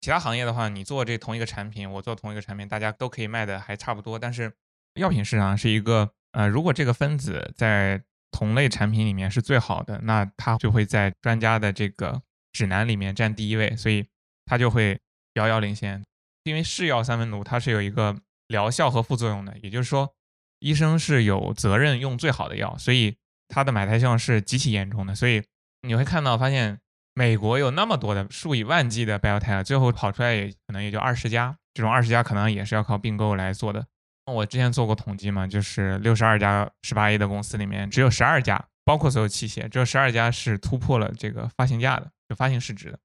[0.00, 4.52] 其他行业的话，你做这同一个产品，我做同一个产品，大家都可以卖的还差不多，但是。
[4.94, 8.00] 药品市场是一个，呃，如果这个分子在
[8.30, 14.06] 同类产品里面是最好的，那它就会在专家的这个指南里面占第一位，所以
[14.46, 15.00] 它就会
[15.34, 16.04] 遥遥领先。
[16.44, 18.16] 因为是药三分毒，它是有一个
[18.52, 20.14] 疗效和副作用的，也就是说，
[20.60, 23.16] 医生是有责任用最好的药，所以
[23.48, 25.16] 它的买台效是极其严重的。
[25.16, 25.42] 所以
[25.82, 26.78] 你会看到，发现
[27.14, 33.84] 美国有那么多的数以万计的 biotech，最后跑出来也可能也就二十家，这种二十家可能也是要靠并购来做的。
[34.26, 42.98] 我之前做过统计嘛，就是六十二家十八亿的公司里面，只有十二家，包括所有器械，只有十二家是突破了这个发行价的，就发行市值的。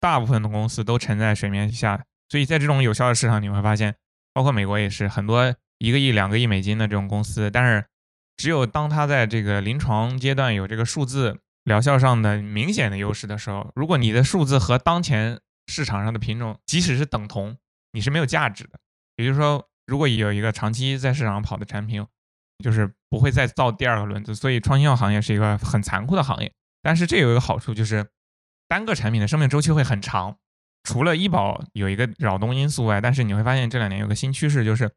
[0.00, 3.94] 大部分的公司都沉在水面下，所以在这种有效的市场，你会发现，
[4.32, 7.86] 包括美国也是很多一个亿、两个亿美金的这种公司，但是
[8.36, 17.56] 只有当它在这个临床阶段有这个数字疗效上的明显的优势的时候，如果你的数字和当前市场上的品种即使是等同，
[17.92, 18.78] 你是没有价值的。
[19.16, 19.68] 也就是说。
[19.84, 22.06] 如果有一个长期在市场上跑的产品，
[22.62, 26.54] 就是不会再造第二个轮子，所以创新药行业是一个很残酷的行业。
[26.82, 28.06] 但是这有一个好处，就是
[28.68, 30.38] 单个产品的生命周期会很长。
[30.84, 34.90] 除了医保有一个扰动因素外，但是你会发现这两年有个新趋势，就是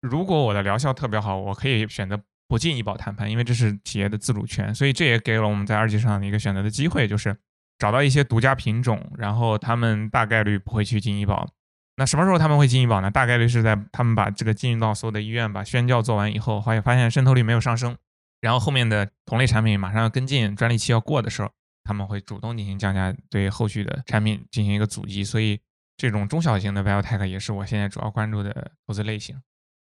[0.00, 4.74] 如果我的疗效特别好，我可以选择不进医保谈判，因为这是企业的自主权。
[4.74, 7.36] 所以这也给了我们在二级市场的一个选择的机会，就是
[7.78, 11.48] 找到一些独家品种，然后他们大概率不会去进医保。
[11.96, 13.10] 那什么时候他们会进医保呢？
[13.10, 17.96] 大概率是在他们把这个进入到所有的医院，把宣教做完以后，发现发现渗透率没有上升，
[18.40, 21.50] 然后后面的同类产品马上要跟进，专利期要过的时候，
[21.88, 25.24] 他们会主动进行降价，对后续的产品进行一个阻击。
[25.24, 25.58] 所以，
[25.96, 29.40] 这种中小型的 biotech 也是我现在主要关注的投资类型。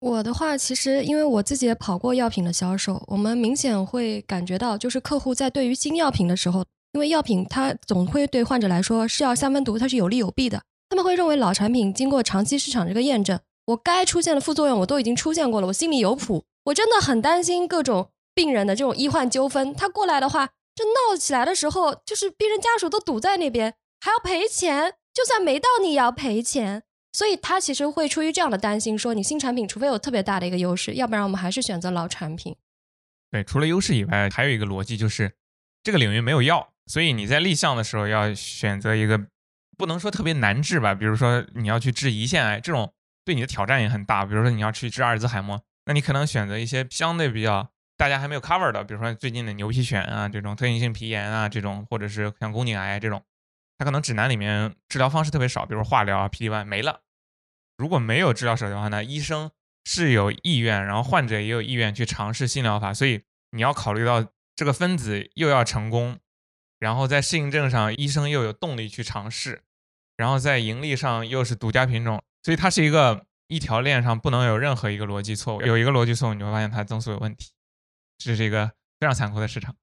[0.00, 10.62] 我的话，其实因为我自己也跑过药品的销售，我们明显会感觉到，就是客户在对于新药品的时候，因为药品它总会对患者来说是药三分毒，它是有利有弊的。
[10.90, 16.44] 他们会认为老产品经过长期市场这个验证，我该出现的副作用我都已经出现过了，我心里有谱。
[16.66, 26.84] 我真的很担心各种病人的这种医患纠纷，他过来的话，这闹起来的时候，就是病人家属都堵在那边，还要赔钱，就算没到你也要赔钱。
[27.12, 32.54] 所以他其实会出于这样的担心，说你新产品除非有特别大的一个优势，要不然我们还是选择老产品。
[33.32, 35.32] 对，除了优势以外，还有一个逻辑就是
[35.82, 39.26] 这个领域没有药，所以你在立项的时候要选择一个。
[39.76, 42.92] 不能说特别难治吧，比如说你要去治胰腺癌，这种
[43.24, 44.24] 对你的挑战也很大。
[44.24, 53.22] 比如说你要去治阿尔兹海默，那你可能选择一些相对比较大家还没有 cover 的，比如说最近的牛皮癣啊，这种特异性皮炎啊，这种或者是像宫颈癌这种，
[53.76, 57.00] 它可能指南里面治疗方式特别少，比如化疗啊、PD-1 没了。
[57.76, 59.50] 如果没有治疗手段的话呢，医生
[59.84, 64.24] 是有意愿，然后患者也有意愿去尝试新疗法，所以你要考虑到
[64.54, 66.18] 这个分子又要成功，
[66.78, 69.62] 然后在适应症上医生又有动力去尝试。
[70.16, 77.52] 然后在盈利上又是独家品种，所以它是一个一条链上不能有任何一个逻辑错误，有一个逻辑错误，你会发现它增速有问题，
[78.18, 79.74] 这是一个非常残酷的市场。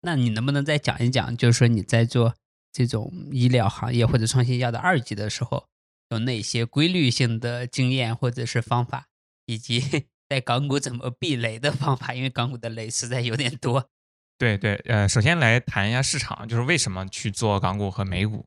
[0.00, 2.34] 那你能不能再讲一讲，就是说你在做
[2.72, 5.68] 这种医疗行业或者创新药的二级的时候，
[6.08, 9.06] 有哪些规律性的经验或者是方法，
[9.46, 12.14] 以及 在港股怎么避雷的方法？
[12.14, 13.90] 因为港股的雷实在有点多。
[14.38, 18.44] 对对，呃，首先来谈一下市场，就是为什么去做港股和美股。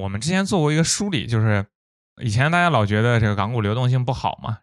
[0.00, 1.64] 我们之前做过一个梳理，就是
[2.20, 4.58] 以前大家老觉得这个港股流动性不好嘛，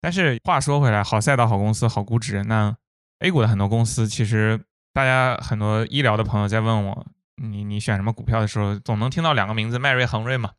[0.00, 2.76] 但是话说回来，好赛道、好公司、好估值，那
[3.20, 4.60] A 股的很多公司，其实
[4.92, 7.06] 大家很多医疗的朋友在问我，
[7.36, 10.52] 你你选什么股票的时候，总能听到两个名字，迈瑞、恒瑞嘛。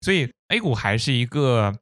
[0.00, 1.74] 所以 A 股还是一个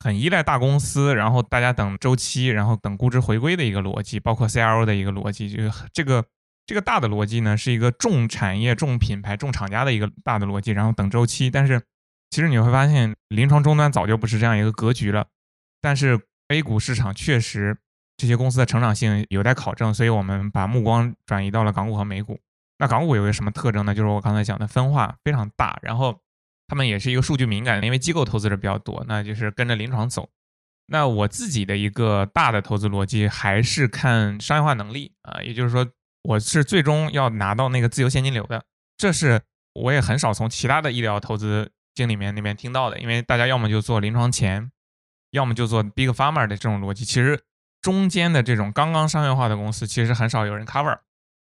[0.00, 6.24] 很依赖大公司，然后大家等周期，然后等估值回归的一个逻辑，包括 CRO 的一个逻辑，就是这个。
[6.64, 11.50] 这个大的逻辑呢，是一个重产业、重品牌、重厂家的一个大的逻辑，然后等周期。
[11.50, 11.82] 但是，
[12.30, 15.26] 其实你会发现，临床终端早就不是这样一个格局了。
[15.80, 17.76] 但是，A 股市场确实
[18.22, 22.38] 这些公司的成长性有待考证，所以我们把目光转移到了港股和美股。
[22.78, 23.92] 那港股有一个什么特征呢？
[23.92, 26.20] 就是我刚才讲的分化非常大，然后
[26.68, 30.28] 他们也是一个数据敏感，因为机构投资者比较多，那就是跟着临床走。
[30.86, 35.86] 那我自己的一个大的投资逻辑还是看商业化能力啊，也就是说。
[36.24, 38.62] 我是最终要拿到那个自由现金流的，
[38.96, 39.42] 这是
[39.72, 44.70] 我也很少从其他的医疗投资经理面那边听到的，因为大家要么就做临床前，
[45.32, 47.42] 要么就做 big pharma 的这种逻辑，其实
[47.82, 50.98] 中间的这种刚刚商业化的公司，其实很少有人 cover，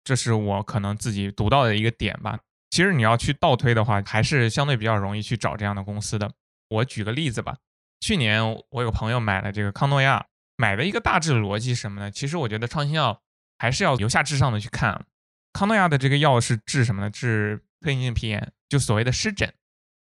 [0.03, 2.39] 这是我可能自己读到的一个点吧。
[2.69, 6.31] 其实你要去倒推的话，还是相对比较容易去找这样的公司的。
[6.69, 7.57] 我举个例子吧，
[8.01, 10.25] 去年我有朋友买了这个康诺亚，
[10.57, 12.11] 买的一个大致逻辑是什么呢？
[12.11, 13.21] 其实我觉得创新药。
[13.59, 15.05] 还是要由下至上的去看，
[15.53, 17.09] 康诺亚的这个药是治什么呢？
[17.09, 19.53] 治特异性皮炎，就所谓的湿疹。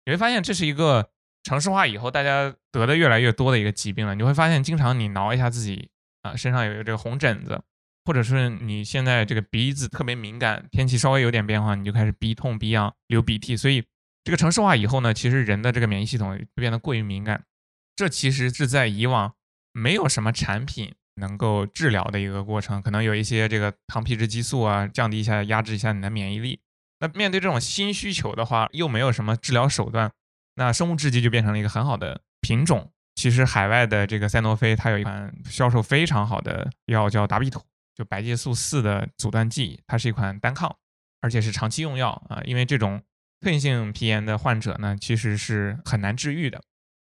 [0.07, 1.11] 你会发现这是一个
[1.45, 4.16] 城市化以后大家得的越来越多的一个疾病了。
[4.16, 5.89] 你会发现，经常你挠一下自己
[6.25, 7.62] 啊，身上有一个这个红疹子，
[8.05, 13.57] 或者是你现在这个鼻子特别敏感，天气稍微有点变化，你就开始鼻痛、鼻痒、流鼻涕。
[13.57, 13.85] 所以
[14.25, 17.45] 这个城市化以后呢，其实人的这个免疫系统变得过于敏感。
[17.95, 19.35] 这其实是在以往
[19.72, 20.95] 没有什么产品。
[21.16, 26.59] 能够治疗的一个过程，可能有一些这个糖皮质激素啊，降低一下、压制一下你的免疫力。
[26.99, 30.11] 那面对这种新需求的话，又没有什么治疗手段，
[30.57, 32.91] 那生物制剂就变成了一个很好的品种。
[33.25, 37.64] 其实海外的这个赛诺菲，它有一款销售非常好的药叫达必妥，
[37.95, 40.77] 就白介素四的阻断剂，它是一款单抗，
[41.22, 42.43] 而且是长期用药啊。
[42.45, 43.03] 因为这种
[43.41, 46.61] 特异性皮炎的患者呢，其实是很难治愈的。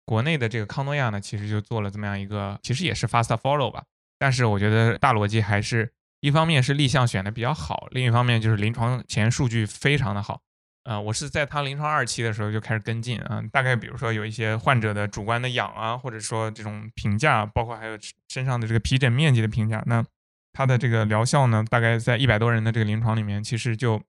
[0.05, 3.84] 国内的这个康诺亚呢，其实就做了这么样一个，其实也是 fast follow 吧。
[4.20, 10.43] 但是我觉得大逻辑还是一方面是立项选的比较好，另一方面就是临床前数据非常的好。
[10.84, 17.97] 呃，我是在他临床二期的时候就开始跟进啊，大概比如说有一些患者的主观的痒啊，或者说这种评价，包括还有
[18.29, 20.03] 身上的这个皮疹面积的评价，那
[20.51, 24.01] 它的这个疗效呢，大概在一百多人的这个临床里面，其实就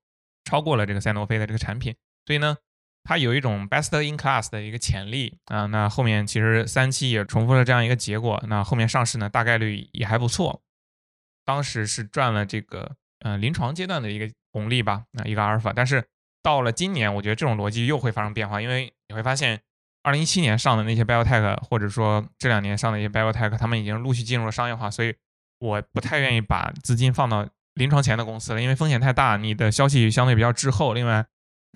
[0.44, 1.94] 超过了这个赛诺菲的这个产品，
[2.26, 2.56] 所以呢。
[3.06, 10.62] 它有一种 best in class 的一个潜力啊，那后面其实三期也重复了这样一个结果，那后面上市呢大概率也还不错，
[11.44, 16.02] 当时是赚了这个呃临床阶段的一个红利吧，那一个阿尔法，但是
[16.44, 19.60] 到了今年，我觉得这种逻辑又会发生变化，因为你会发现，
[20.04, 25.12] 二零一七年上的那些 biotech，或者说这两年上的一些 biotech，他们已经陆续进入了商业化，所以
[25.58, 31.26] 我不太愿意把资金放到临床前的公司了，因为风险太大，你的消息相对比较滞后，另外。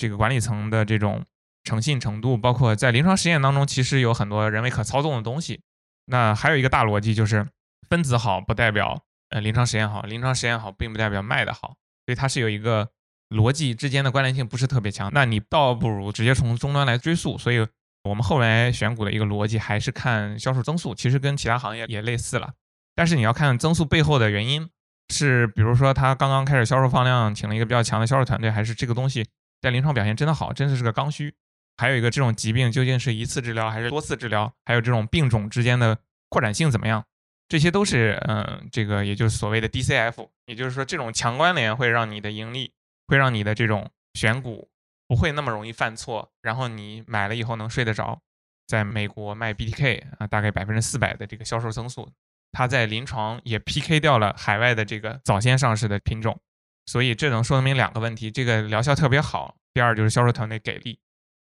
[0.01, 1.25] 这个管理层的这种
[1.65, 5.61] 诚信程度，包括在临床实验当中，其实有很多人为可操纵的东西。
[6.07, 7.49] 那还有一个大逻辑就是，
[7.89, 11.75] 分子好不代表呃临床实验好，临床实验好并不代表卖的好，
[12.07, 12.89] 所以它是有一个
[13.31, 15.11] 逻辑之间的关联性不是特别强。
[15.13, 17.37] 那你倒不如直接从终端来追溯。
[17.39, 17.67] 所以
[18.05, 22.53] 我们后来选股的一个逻辑还是看销售增速，其实跟其他行业也类似了。
[22.95, 24.69] 但是你要看增速背后的原因，
[25.11, 29.27] 是比如说他刚刚开始销售放量，请了一个比较强的销售团队，还是这个东西。
[29.61, 31.35] 在临床表现真的好，真的是个刚需。
[31.77, 34.53] 还有一个，这种疾病究竟是一次治疗还是多次治疗？
[34.65, 35.99] 还有这种病种之间的
[36.29, 37.05] 扩展性怎么样？
[37.49, 42.73] 这些都是，嗯，这个也就是所谓的 DCF，也就是说，这种强关联会让你的盈利，
[43.09, 44.71] 会让你的这种选股
[45.09, 48.23] 不会那么容易犯错，然后你买了以后能睡得着。
[48.67, 52.13] 在美国卖 BTK 啊，大概百分之四百的这个销售增速，
[52.53, 56.39] 它在临床也 PK 掉了海外的这个早先上市的品种。
[56.85, 59.57] 所以这能说明两个问题：这个疗效特别好。
[59.73, 61.01] 第二就是销售团队给力。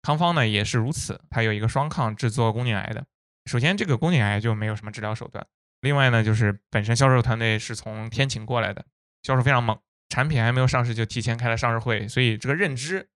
[0.03, 3.07] 康方呢也是如此，它有一个双抗制作宫颈癌的。
[3.47, 5.47] 首先这个宫颈癌就没有什么治疗手段。
[5.81, 8.85] 另外呢就是本身销售团队是从天晴过来的，
[9.23, 9.79] 销售非常猛，
[10.09, 13.09] 产品还没有上市就提前开了上市会，所以这个认知、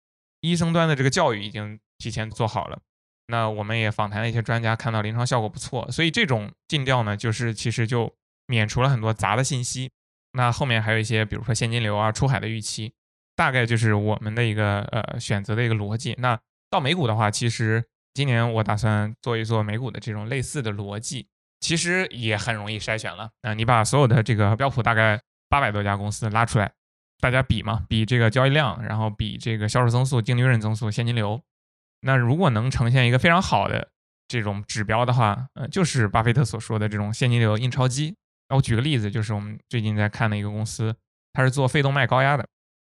[0.41, 2.80] 医生端的这个教育已经提前做好了。
[3.26, 8.14] 那我们也访谈了一些专家，看到临床效果不错，所以这种尽调呢，就是其实就
[8.47, 9.91] 免除了很多杂的信息。
[10.32, 12.93] 那后面还有一些，比如说现金流啊、出海的预期，
[13.36, 16.14] 大概就是我们的一个呃选择的一个逻辑。
[16.18, 16.39] 那
[16.70, 17.84] 到美股的话，其实
[18.14, 21.26] 今年我打算做一做美股的这种类似的逻辑，
[21.61, 23.30] 其实也很容易筛选了。
[23.43, 26.72] 那，你把所有的这个标普大概八百多家公司拉出来，
[27.20, 31.40] 大家比嘛，比这个交易量，然后比这个销售增速、净利润增速、现金流。
[32.02, 33.90] 那如果能呈现一个非常好的
[34.28, 38.14] 这种指标的话，呃，就是巴菲特所说的这种现金流印钞机。
[38.48, 40.94] 那我举个例子，就是我们最近在看的一个公司，
[41.32, 42.46] 它是做肺动脉高压的。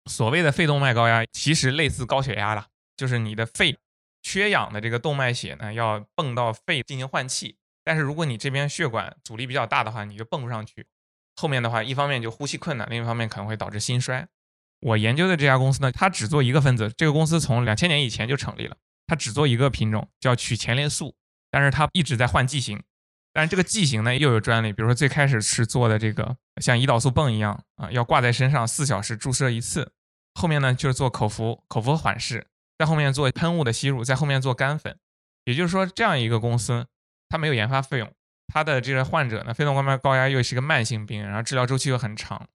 [0.09, 2.65] 所谓的肺动脉高压，其实类似高血压了，
[2.97, 3.77] 就是你的肺
[4.23, 7.55] 缺氧的这个动脉血呢，要泵到肺进行换气。
[7.83, 10.85] 但是如果你这边血管阻力比较大的话，你就泵不上去。
[11.35, 14.27] 后面的话，一方面就呼吸困难，另一方面可能会导致心衰。
[14.81, 16.91] 我研究的这家公司呢，它只做一个分子。
[16.97, 18.77] 这个公司从两千年以前就成立了，
[19.07, 21.15] 它只做一个品种，叫曲前列素。
[21.51, 22.83] 但是它一直在换剂型，
[23.31, 24.73] 但是这个剂型呢又有专利。
[24.73, 29.93] 比如说最开始是做的这个像胰岛素泵一样啊，要挂在身上四小时注射一次。
[30.33, 34.97] 后面呢就是做口服，口服缓释，在后面做喷雾的吸入，在后面做干粉。
[35.45, 36.87] 也就是说，这样一个公司，
[37.29, 38.11] 它没有研发费用，
[38.47, 42.47] 他的这个患者呢，肺动脉高压又是个慢性病，然后治疗周期又很长。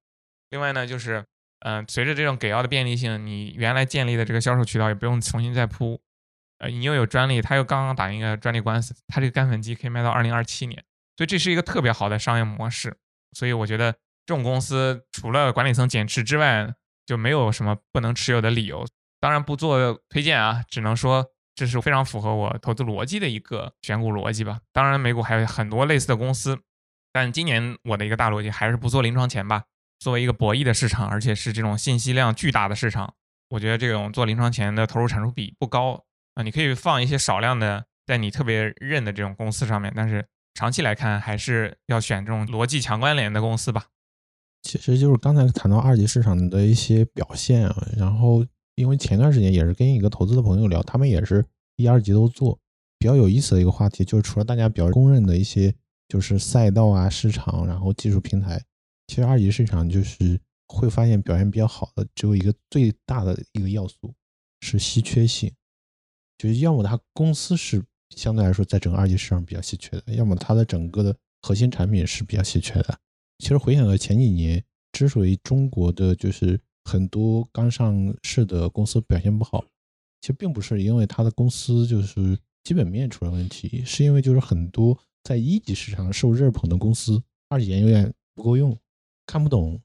[0.50, 1.24] 另外呢，就是
[1.60, 6.00] 嗯，随着这种给药的便利性，你原来建立的这个销售渠道也不用重新再铺。
[6.58, 10.82] 呃，你又有专利，他又刚刚打赢一个专利官司，他这个干粉机可以卖到二零二七年，
[11.16, 12.96] 所以这是一个特别好的商业模式。
[13.32, 13.92] 所以我觉得
[14.26, 16.74] 这种公司除了管理层减持之外，
[17.06, 18.86] 就没有什么不能持有的理由。
[19.20, 21.26] 当然不做推荐啊，只能说
[21.60, 24.60] 这是非常符合我投资逻辑的一个选股逻辑吧。
[24.72, 26.58] 当然美股还有很多类似的公司，
[27.12, 29.64] 但今年我的一个大逻辑还是不做临床前吧。
[29.98, 33.12] 作为一个博弈的市场，而且是这种信息量巨大的市场，
[33.50, 36.02] 我觉得这种做临床前的投入产出比不高。
[36.32, 43.84] 啊，你可以放一些少量的在你特别认的这种公司上面，但是长期来看还是要选这种逻辑强关联的公司吧。
[44.62, 48.46] 其实就是刚才谈到二级市场的一些表现啊，然后
[48.80, 51.44] 因为前段时间也是跟一个投资的朋友聊，他们也是
[51.76, 52.58] 一二级都做，
[52.98, 55.74] 比较有意思的一个话题就是除了大家比较公认的一些
[56.08, 58.58] 就是赛道啊、市场，然后技术平台，
[59.06, 64.14] 其实二级市场就是会发现表现比较好的只有一个最大的一个要素
[64.60, 65.52] 是稀缺性。
[66.38, 67.84] 就是要么它公司是
[68.16, 72.98] 相对来说在整个二级市场比较稀缺的，要么它的整个的核心产品是比较稀缺的。
[73.40, 79.64] 其实回想到前几年，之所以中国的就是很多刚上市的公司表现不好，
[80.20, 88.76] 其实并不是因为他的公司就是基本面出了问题，是因为就是很多在一级市场受热捧的公司，二级研究院不够用，
[89.26, 89.80] 看不懂。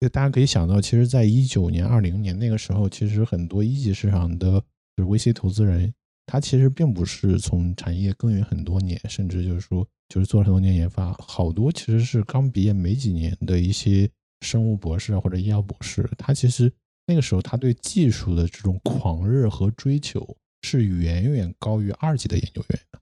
[0.00, 4.64] 就大家可以想到，其实在一九年、二零年那个时候，其实很多一级市场的。
[4.96, 5.94] 就是 VC 投资人，
[6.26, 14.10] 他其实并不是从产业耕耘很多年，甚至就是说，就是做了很多年研发，好多其实是刚毕业没几年的一些
[14.40, 16.72] 生物博士或者医药博士，他其实
[17.06, 23.00] 那个时候他对技术的这种狂热和追求是远远高于二级的研究员的。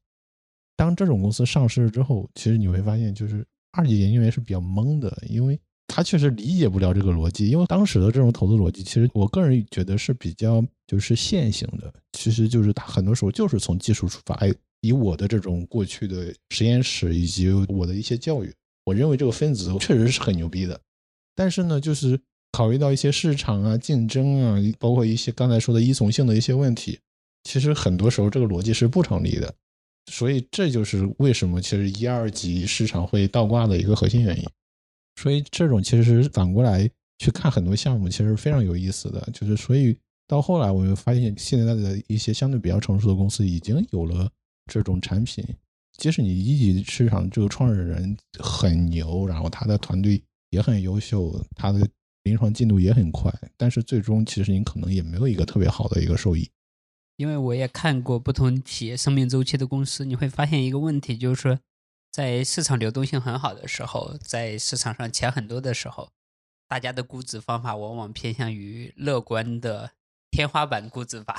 [0.76, 5.58] 当这种公司上市之后，其实你会发现，就是二级研究员是比较懵的，因为。
[5.90, 11.92] 他确实理解不了这个逻辑，因为当时的这种投资逻辑，其实我个人觉得是比较就是线性的。
[12.12, 20.78] 其实就是他很多时候就是从技术出发，哎，以我的这种过去的实验室以及我的一些教育，我认为这个分子确实是很牛逼的。
[21.38, 22.20] 但是呢，就是
[22.50, 26.98] 考虑到一些市场啊、竞争啊，包括一些刚才说的依从性的一些问题，
[27.44, 29.54] 其实很多时候这个逻辑是不成立的。
[30.10, 34.44] 所以这就是为什么其实一二级市场会倒挂的一个核心原因。
[35.14, 39.20] 所以这种其实反过来去看很多项目，其实非常有意思的。
[39.32, 39.96] 就是所以
[40.26, 44.28] 到后来，我们发现现在的一些相对比较成熟的公司已经有了
[44.66, 45.44] 这种产品。
[45.98, 51.88] 即使你一级市场这个创始人很牛，然后他的团队也很优秀，他的
[52.24, 56.50] 临床进度也很快，但是最终其实你可能也没有一个特别好的一个收益。
[57.16, 61.58] 因为我也看过不同企业生命周期的公司，你会发现一个问题，就是说。
[62.10, 66.10] 在市场流动性很好的时候，在市场上钱很多的时候，
[66.66, 69.92] 大家的估值方法往往偏向于乐观的
[70.30, 71.38] 天花板估值法，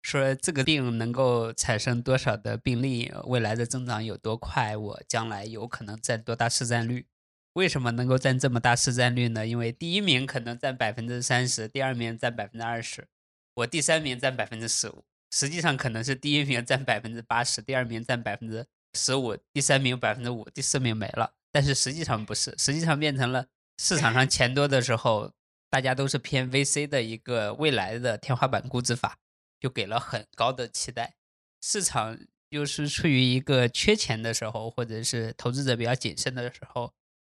[0.00, 7.06] 说这个病能够产生多少的病例，未来的增长有多快，我将来有可能占多大市占率？
[7.54, 9.46] 为什么能够占这么大市占率呢？
[9.46, 13.08] 因为第一名可能占百分之三十，第二名占百分之二十，
[13.54, 18.66] 我第三名占百分之十五，实际上可能是第一名占百分之八十，第二名占百分之。
[18.96, 21.34] 十五，第三名百分之五，第四名没了。
[21.50, 25.32] 但是实际上不是，实际上变成了市场上钱多的时候，
[25.68, 29.18] 大家都是偏 VC 的一个未来的天花板估值法，
[29.58, 31.16] 就给了很高的期待。
[31.60, 32.16] 市场
[32.50, 36.92] 又是处于一个缺钱的时候，或者是投资者比较谨慎的时候，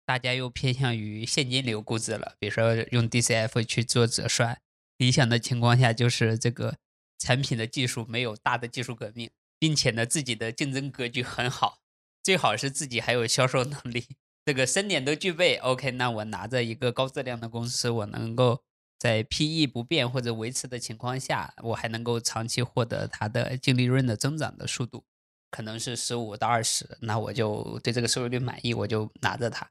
[0.07, 2.33] 大家又偏向于现金流估值了。
[2.39, 4.59] 比如说用 DCF 去做折算，
[4.97, 6.77] 理想的情况下就是这个
[7.19, 9.29] 产品的技术没有大的技术革命。
[9.59, 11.79] 并且呢自己的竞争格局很好，
[12.21, 14.05] 最好是自己还有销售能力，
[14.45, 15.55] 这个三点都具备。
[15.55, 18.61] OK，那我拿着一个高质量的公司，我能够
[18.99, 25.03] 在 PE 不变或者维持的情况下，我还能够长期获得它的净利润的增长的速度，
[25.49, 29.67] 可能是十五到二十，那我就对这个收益率满意，我就拿着它。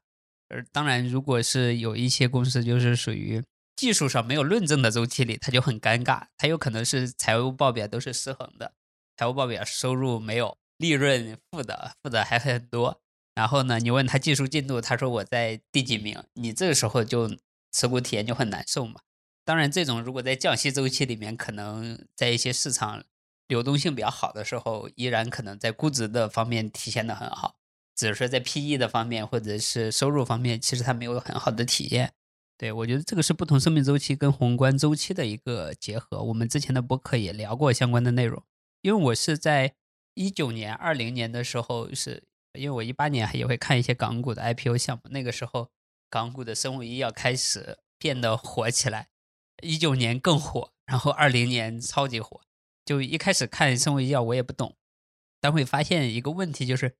[0.49, 3.43] 而，当然，如果是有一些公司就是属于
[3.75, 8.73] 技术上没有论证的周期里，它就很尴尬，它有可能是财务报表都是失衡的，
[9.17, 13.01] 财务报表收入没有，利润负的，负的还很多。
[13.35, 17.37] 然后呢，你问他技术进度，他说我在第几名，你这个时候就
[17.71, 19.01] 持股体验就很难受嘛。
[19.45, 23.03] 当然，这种如果在降息周期里面，可能在一些市场
[23.47, 27.56] 流动性比较好的时候，依然可能在估值的方面体现的很好。
[27.97, 32.13] 只是说在 PE 的方面或者是收入方面，其实它没有很好的体验。
[32.55, 36.21] 对我觉得这个是不同生命周期跟宏观周期的一个结合。
[36.21, 38.43] 我们之前的播客也聊过相关的内容。
[38.83, 39.73] 因为我是在
[40.13, 45.71] 一九年、二零年的时候，是因为我一八年也会看一些港股的 IPO 项目，那个时候
[46.09, 49.09] 港股的生物医药开始变得火起来，
[49.63, 52.41] 一九年更火，然后二零年超级火。
[52.85, 54.75] 就一开始看生物医药我也不懂，
[55.41, 56.95] 但会发现一个问题就是。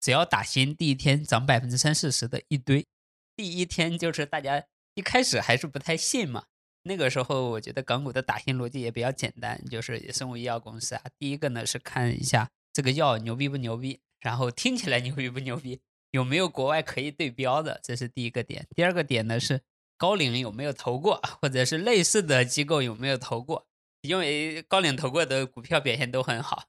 [0.00, 2.86] 只要打新，第一天涨百分之三四十的一堆，
[3.34, 4.64] 第一天就是大家
[4.94, 6.44] 一开始还是不太信嘛。
[6.82, 15.80] 那个时候我觉得港股的打新逻辑也比较简单，就是生物医药公司啊，第一个呢是看一下这个药牛逼不牛逼，然后听起来牛逼不牛逼，
[16.12, 18.66] 有没有国外可以对标的，这是第一个点。
[18.76, 19.62] 第二个点呢是
[19.96, 23.66] 高瓴有没有投过，或者是类似的机构有没有投过，
[24.02, 26.68] 因为高瓴投过的股票表现都很好。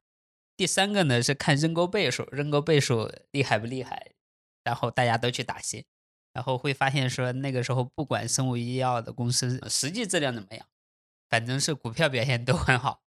[0.58, 4.12] 第三个呢是看认购倍数，认购倍数厉害不厉害，
[4.64, 5.86] 然后大家都去打新，
[6.34, 10.66] 然后会发现说那个时候不管生物医药的公司实际质量怎么样，
[11.30, 13.02] 反正是股票表现都很好。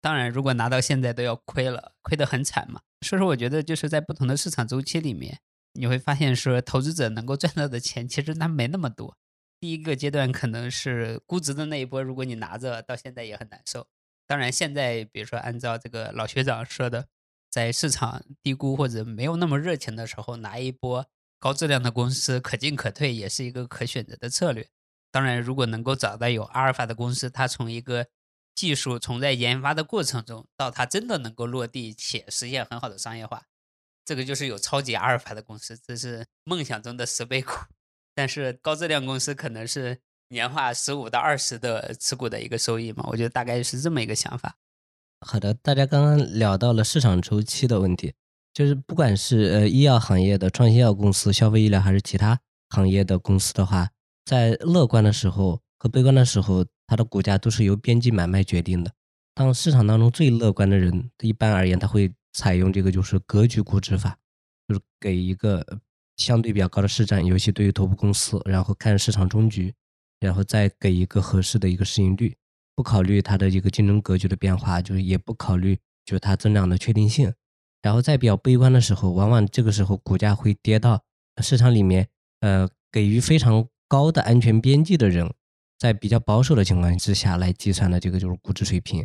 [0.00, 2.82] 当然，如果拿到现在都要亏了，亏得很惨嘛。
[3.00, 5.40] 所以说，我觉得就是在不同的市场周期里面，
[5.72, 9.16] 你会发现说投资者能够赚到的钱其实它没那么多。
[9.58, 13.88] 第一个阶段可能是估值的那一波，如果你拿着到现在也很难受。
[14.26, 17.08] 当然，现在比如说按照这个老学长说的，
[17.50, 21.06] 在市场低估或者没有那么热情的时候，拿一波
[21.38, 24.66] 高质量的公司可进可退，也是一个可选择的策略。
[25.10, 28.06] 当然，如果能够找到有阿尔法的公司，它从一个
[28.54, 33.44] 技术从在研发的过程中到它真的能够落地且实现很好的商业化，
[34.06, 37.52] 这个就是有超级阿尔法的公司，这是梦想中的十倍股。
[38.16, 40.00] 但是高质量公司可能是。
[40.28, 44.56] 年化十五到二十的持股的一个收益嘛，我觉得大概是这么一个想法。
[45.20, 48.12] 好的，大家刚刚聊到了市场周期的问题，
[48.52, 52.38] 就是不管是呃医药行业的创新药公司、消费医疗还是其他
[52.68, 53.88] 行业的公司的话，
[54.24, 58.92] 在乐观的时候和悲观的时候，它的股价都是由边际买卖决定的。
[59.34, 64.18] 当市场当中最乐观的人，一般而言他会采用这个就是格局估值法，
[64.68, 65.64] 就是给一个
[66.16, 69.74] 相对比较高的市占，尤其对于头部公司，然后看市场中局。
[70.24, 72.34] 然后再给一个合适的一个市盈率，
[72.74, 75.76] 不考虑它的一个竞争格局的变化，就是也不考虑
[76.06, 77.30] 就是它增长的确定性。
[77.82, 81.04] 然后在比较悲观的时候，往往这个时候股价会跌到
[81.42, 82.08] 市场里面，
[82.40, 85.30] 呃，给予非常高的安全边际的人，
[85.78, 89.04] 在比较保守的情况之下来计算的这个就是估值水平。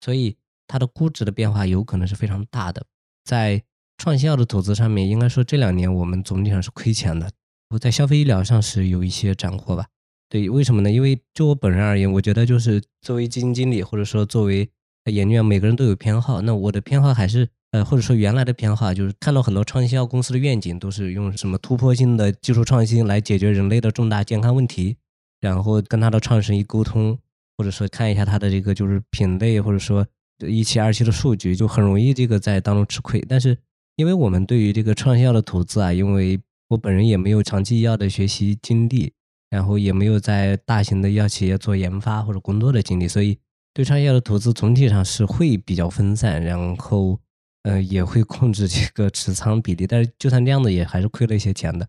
[0.00, 0.36] 所以
[0.68, 2.86] 它的估值的变化有可能是非常大的。
[3.24, 3.64] 在
[3.98, 7.32] 创新药的投资上面，应该说这两年我们总体上是亏钱的。
[7.70, 9.86] 我在消费医疗上是有一些斩获吧。
[10.30, 10.90] 对，为什么呢？
[10.90, 14.70] 因为就我本人而言，我觉得就是作为基金经理，或者说作为
[15.10, 16.40] 研究员，每个人都有偏好。
[16.42, 24.96] 那我的偏好还是呃，或者说原来的偏好，就是看到很多创新药公司的愿景都是用什么突破性的技术创新来解决人类的重大健康问题，
[25.40, 27.18] 然后跟他的创始人一沟通，
[27.58, 30.06] 或者说看一下他的这个就是品类，或者说
[30.46, 33.20] 一期二期的数据，就很容易这个在当中吃亏。
[33.28, 33.58] 但是
[33.96, 36.38] 因为我们对于这个创新药的投资啊，因为
[36.68, 39.12] 我本人也没有长期医药的学习经历。
[39.50, 43.36] 然后也没有在大型的药企业做研发或者工作的经历，所以
[43.74, 47.20] 对创业的投资总体上是会比较分散，然后
[47.64, 51.88] 呃也会控制这个持仓比例，但是就算这样的也还是亏了一些钱的。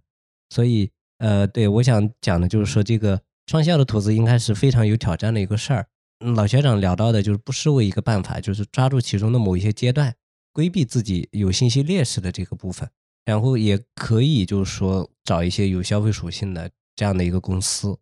[0.49, 0.89] 所以
[1.19, 5.87] 呃，对我想讲的就是说，这个创业的投资应该是非常有挑战的一个事儿。
[6.35, 10.15] 老学长聊到的就是不失为一个办法，就是抓住其中的某一些阶段，
[10.51, 12.89] 规避自己有信息劣势的这个部分，
[13.23, 16.69] 然后也可以就是说找一些有消费属性的。
[17.01, 17.97] 这样的一个公司，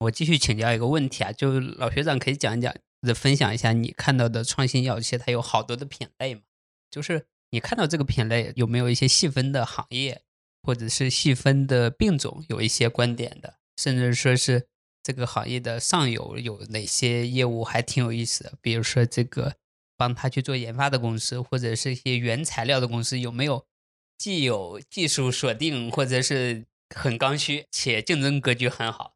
[0.00, 2.74] 我继续请教一个问题啊，就老学长可以讲一讲，
[3.14, 6.42] 分享一下你看到的创新药企，它有好多的品类嘛？
[6.90, 10.20] 就是你看到这个品类有没有一些细分的行业，
[10.62, 14.66] 或者是细分的病种，有一些观点的，甚至说是
[15.02, 18.52] 这个行业的上游有哪些业务还挺有意思的？
[18.60, 19.54] 比如说这个
[19.96, 23.64] 帮他去做研发的公司，或者是一些原材料的公司，有没有
[24.18, 29.14] 既有技术锁定，或者是很刚需且竞争格局很好？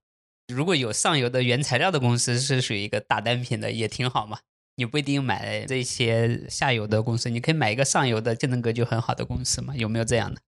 [0.48, 4.40] 如果有上游的原材料的公司是属于一个大单品的，也挺好嘛。
[4.76, 9.74] 你不一定买这些下游的公司，你可以买一个上游的竞争格局很好的公司嘛？
[9.74, 10.40] 有没有这样的？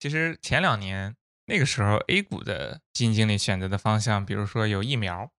[0.00, 1.14] 其实前两年
[1.46, 5.30] 那个时候，A 股的基金经理选择的方向，比如说有疫苗，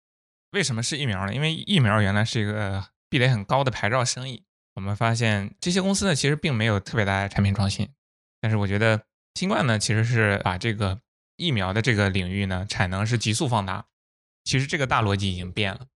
[0.51, 1.33] 为什么是疫苗呢？
[1.33, 4.43] 因为疫苗原来是一个壁垒很高的牌照生意。
[4.75, 7.89] 我们发现这些公司呢，其实并没有特别大的产品创新。
[8.39, 9.01] 但是我觉得
[9.35, 11.01] 新冠呢，其实是把这个
[11.35, 13.85] 疫苗的这个领域呢，产能是急速放大。
[14.43, 15.87] 其实这个大逻辑已经变了。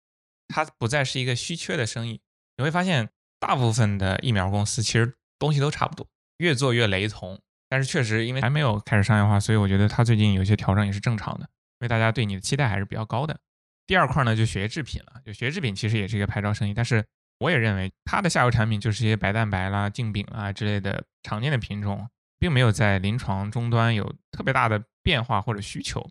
[0.48, 2.22] 它不再是一个稀缺的生意，
[2.58, 3.10] 你会发现
[3.40, 6.08] 大部分的疫苗公司其实东西都差不多，
[6.38, 7.40] 越做越雷同。
[7.70, 13.40] 但是确实因为还没有开始商业化，所以我觉得它最近有些调整也是正常的，因为大家对你的期待还是比较高的。
[13.86, 17.06] 第二块呢，就血液制品了，就血液制品其实也是一个牌照生意，但是
[17.38, 22.10] 我也认为它的下游产品就是一些白蛋白啦、净饼啊之类的常见的品种，
[22.40, 26.10] 并没有在临床终端有特别大的变化或者需求，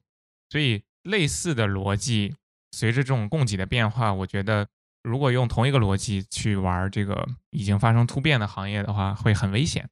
[0.50, 2.36] 所以类似的逻辑。
[2.72, 4.68] 随着这种供给的变化，我觉得
[5.02, 9.88] 如果用同一个逻辑去玩这个已经发生突变的行业的话，会很危险。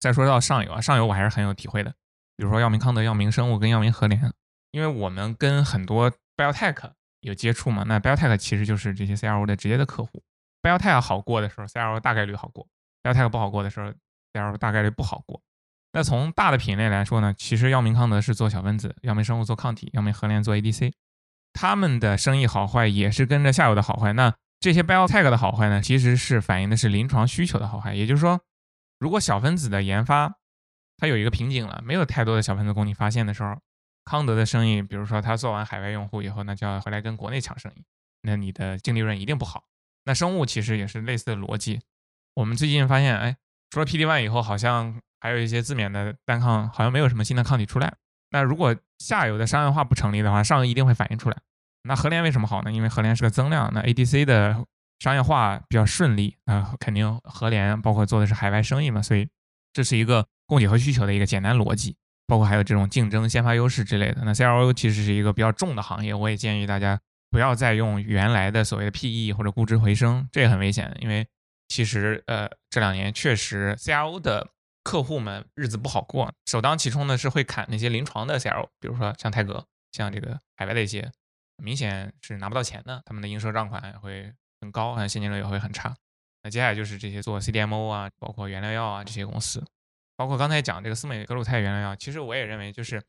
[0.00, 1.90] 再说到上游啊，上游我还是很有体会的，
[2.34, 4.32] 比如说药明康德、药明生物跟药明和联，
[4.70, 10.22] 因为我们跟很多 biotech 有接触嘛，那 biotech 其实就是这些 CRO 的直接的客户。
[10.62, 12.66] biotech 好过的时候，CRO 大概率好过
[13.02, 13.92] ；biotech 不好过的时候
[14.32, 15.42] ，CRO 大概率不好过。
[15.94, 20.92] 那从大的品类来说呢，其实药明康德是做小分子，药明生物做抗体，药明和联做 ADC。
[21.52, 24.12] 他们的生意好坏也是跟着下游的好坏。
[24.12, 27.94] 那这些 biotech 的好坏呢，其实是反映的是临床需求的好坏。
[27.94, 28.40] 也就是说，
[28.98, 30.34] 如果小分子的研发
[30.96, 33.56] 它有一个瓶颈了，没有太多的小分子供你发现的时候，
[34.04, 37.84] 康德的生意，比如说他做完海外用户以后，那就要回来跟国内抢生意，
[38.22, 39.62] 那你的净利润一定不好。
[40.04, 41.80] 那生物其实也是类似的逻辑。
[42.34, 43.36] 我们最近发现，哎，
[43.70, 47.94] 除了 PD-1 以后，好像还有一些自免的单抗，好像没有什么新的抗体出来。
[48.28, 51.36] 那如果下游的商业化不成立的话，上游一定会反映出来。
[51.84, 52.70] 那和联为什么好呢？
[52.70, 54.66] 因为和联是个增量，那 ADC 的
[54.98, 59.26] 商业化比较顺利啊，肯定和联包括做的是海外生意嘛，所以
[59.72, 61.96] 这是一个供给和需求的一个简单逻辑，
[62.26, 64.20] 包括还有这种竞争、先发优势之类的。
[64.26, 71.26] 那 CRO 其实是一个比较重的行业，我也建议大家不要再用原来的所谓的 PE 或者估值回升，这也很危险，因为
[71.68, 74.48] 其实呃这两年确实 CRO 的。
[74.84, 81.10] 客户们日子不好过，首当其冲的是会砍那些临床的 CRO，比如说像泰格，像这个海外的一些，
[81.56, 85.96] 明显是拿不到钱的，他们的应收账款也会很高，现金流也会很差。
[86.42, 89.64] 那接下来就是这些做 CDMO 啊，包括原料药啊这些公司，
[90.16, 93.02] 包括刚才讲这个斯美格鲁肽原料药，其实我也认为就是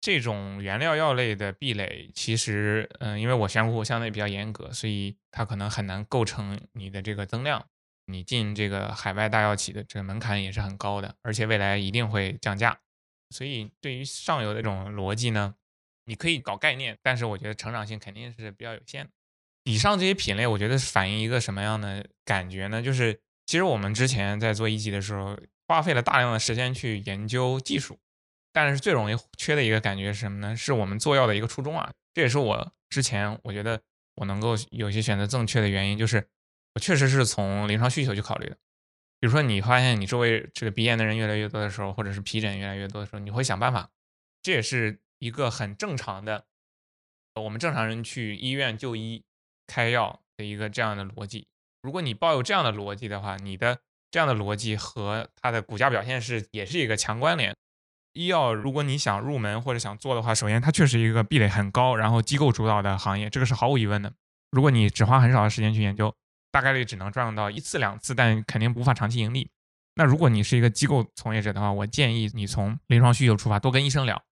[0.00, 7.66] 这种原料药类的壁垒，其实嗯，因为我选股相对比较严格，所以它可能很难构成你的这个增量。
[8.10, 12.80] 你进这个海外大药企的这个门槛也是很高的，而且未来一定会降价。
[13.28, 15.54] 所以对于上游的这种逻辑呢，
[16.06, 19.10] 你可以搞概念，但是我觉得成长性肯定是比较有限。
[19.64, 22.80] 以上这些品类，我觉得反映一个什么样的感觉呢？
[22.80, 27.98] 就是其实我们之前在做一级的时候，花费了大量的时间去研究技术，
[28.54, 30.56] 但是最容易缺的一个感觉是什么呢？
[30.56, 31.92] 是我们做药的一个初衷啊。
[32.14, 33.82] 这也是我之前我觉得
[34.14, 36.26] 我能够有些选择正确的原因，就是。
[36.78, 38.56] 确实是从临床需求去考虑的，
[39.20, 43.90] 比如说你发现你周围这个鼻炎的人越来越多的时候，或者是皮疹越来越多的时候，你会想办法，
[44.42, 46.44] 这也是一个很正常的，
[47.34, 49.24] 我们正常人去医院就医
[49.66, 51.48] 开药的一个这样的逻辑。
[51.82, 53.78] 如果你抱有这样的逻辑的话，你的
[54.10, 57.54] 这样的逻辑和它的股价表现是也是一个强关联。
[58.12, 64.12] 医药如果你想入门或者想做的话，首先它确实一个壁垒很高，然后机构主导的行业，这个是毫无疑问的。
[64.50, 66.14] 如果你只花很少的时间去研究。
[66.50, 69.50] 大概率只能赚到一次两次，但肯定无法长期盈利。
[69.94, 74.22] 那如果你是一个机构从业者的话，我建议你从临床需求出发，多跟医生聊，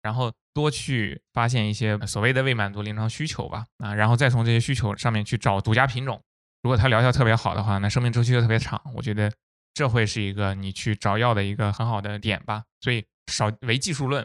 [0.00, 6.22] 然后多去发现一些所谓的未满足临床需求吧，啊，然后再从这些需求上面去找独家品种。
[6.62, 9.32] 如果它疗效特别好的话，那生命周期又特别长，我觉得
[9.74, 12.64] 这会是一个你去找药的一个很好的点吧。
[12.80, 14.24] 所以少为技术论，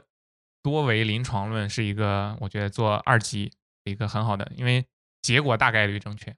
[0.61, 3.51] 多为临床论，是一个我觉得做二级
[3.85, 4.85] 一个很好的，因为
[5.23, 6.35] 结果大概率正确。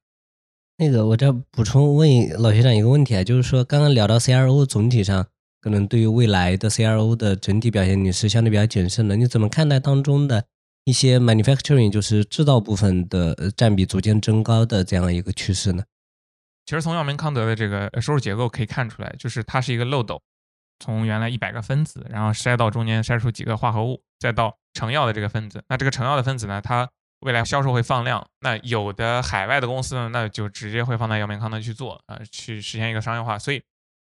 [0.85, 2.09] 那个，我再补充问
[2.41, 5.25] 老学长一个问题啊，就是说刚刚聊到 CRO 总体上，
[5.61, 9.15] 可能对于未来的 CRO 的整体表现，你是相对比较谨慎的。
[9.15, 10.43] 你怎么看待当中的
[10.83, 15.83] 一些 manufacturing，就是制造部分的占比逐渐增高的这样一个趋势呢？
[16.65, 20.21] 其实从药明康德的这个收入结构可以看出来，就是它是一个漏斗，
[20.79, 25.63] 从原来一百个分子，然后筛到中间筛出几个化合物，再到成药的这个分子。
[25.69, 26.89] 那这个成药的分子呢，它
[27.23, 28.27] 未来销售会放量。
[28.41, 33.39] 那有的海外的公司呢，那就直接会放在药明康德去做啊、去实现一个商业化。
[33.39, 33.61] 所以，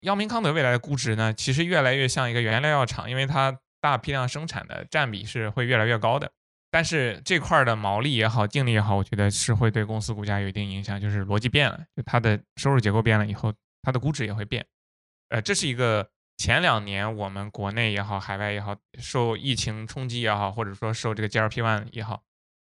[0.01, 6.31] 药明康德未来的估值呢，其实越来越像一个原料药厂，因为它大批量生产的占比是会越来越高的。
[6.69, 14.65] 但是这块的毛利也好，净利也好，我觉得是会对公司股价有一定影响，就是逻辑变了，就它的收入结构变了以后，它的估值也会变。
[15.29, 22.21] 呃，这是一个前两年我们国内也好，海外也好，受疫情冲击也好，或者说受这个 GLP-1 也好，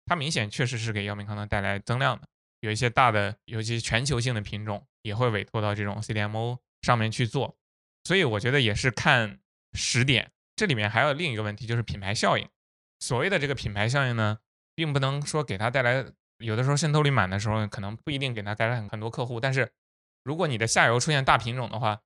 [0.06, 2.28] 它明显确实是给药明康德带来增量的。
[2.62, 7.58] 有一些大的，尤其全球性的品种，也会委托到这种 CDMO 上面去做。
[8.04, 9.40] 所以我觉得也是看
[9.74, 10.32] 时点。
[10.56, 12.48] 这里面还有另一个问题，就是品牌效应。
[13.00, 14.40] 所谓的这个品牌效应呢，
[14.74, 16.06] 并不能说给它带来，
[16.38, 19.40] 有的时候渗透率满的时候，可能不一定给它带来很很多客户。
[19.40, 19.72] 但是
[20.24, 22.00] 如果你的下游出现大品种的话，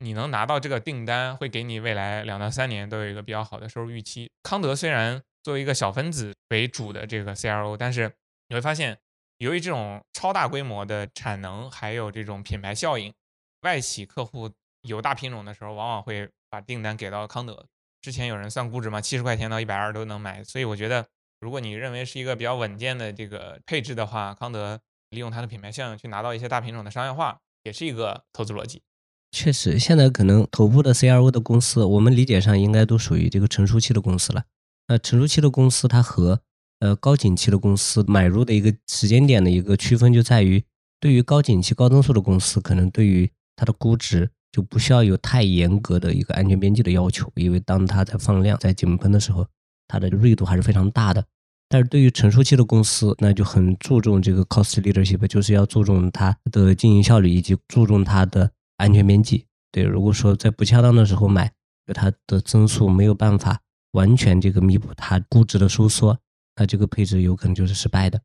[0.00, 4.30] 你能拿到这个订单，会给你未来两到三年都有一个比较好的收入预期。
[4.42, 8.12] 康德虽然作为一个小分子为主的这个 CRO，但是
[8.48, 8.98] 你会发现，
[9.38, 13.14] 由于这种超大规模的产能，还有这种品牌效应，
[13.62, 14.50] 外企客户
[14.82, 17.64] 有大品种的时候，往往会把订单给到康德。
[18.02, 20.42] 之前有人算估值嘛，七十块钱到一百二都能买。
[20.42, 21.06] 所以我觉得，
[21.38, 28.82] 如果你认为是一个比较稳健的这个配置的话，康德利用它的品牌效应去拿到一些大品种的商业化，也是一个投资逻辑。
[29.30, 34.42] 确实，现在可能头部的 CRO 的公司，我们理解上应该都属于这个成熟期的公司了。
[34.88, 36.40] 那成熟期的公司，它和
[36.80, 40.62] 呃高景气的公司买入的一个时间点的一个区分，就在于
[41.00, 49.46] 对于高景气、高增速的公司，可能对于它的估值就不需要有太严格的一个安全边际的要求，因为当它在放量、在井喷的时候，
[49.88, 51.24] 它的锐度还是非常大的。
[51.68, 59.46] 但是对于成熟期的公司，那就很注重这个 cost leadership，就是要注重它的经营效率以及注重它的安全边际。
[59.72, 61.50] 对，如果说在不恰当的时候买，
[61.92, 63.60] 它的增速没有办法
[63.96, 66.20] 完全这个弥补它估值的收缩，
[66.56, 68.20] 那这个配置有可能就是失败的。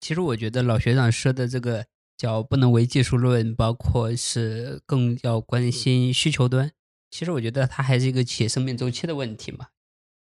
[0.00, 1.84] 其实我觉得老学长说的这个
[2.16, 6.72] 叫不能唯技术论，包括是更要关心需求端。
[7.10, 9.66] 其实我觉得它还是一个企业生命周期的问题嘛。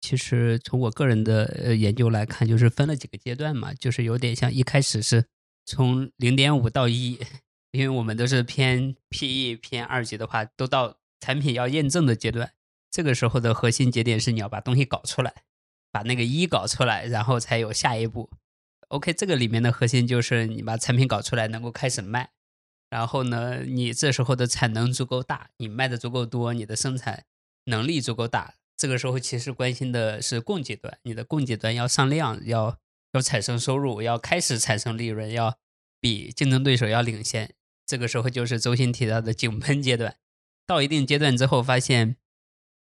[0.01, 5.27] 其实从我个人的呃研究来看，就是分了几个阶段嘛，就是有点像一开始是
[5.67, 7.19] 从零点五到一，
[7.73, 12.51] 因为我们都是偏 PE 偏二级的话，都到产品要验证的阶段。
[12.91, 15.45] 这个时候的核心节点是你要把东西搞出来，
[15.93, 18.31] 把那个一搞出来，然后才有下一步。
[18.89, 22.31] OK，这个里面的核心就是你把产品搞出来，能够开始卖。
[22.89, 27.25] 然后呢，你这时候的产能足够大，你卖的足够多，你的生产
[27.67, 28.55] 能力足够大。
[28.77, 32.79] 这个时候其实关心的是供给端，你的供给端要上量，要
[33.13, 35.57] 要产生收入，要开始产生利润，要
[36.01, 37.55] 比竞争对手要领先。
[37.87, 40.17] 这个时候就是周鑫提到的井喷阶段。
[40.67, 42.17] 到一定阶段之后，发现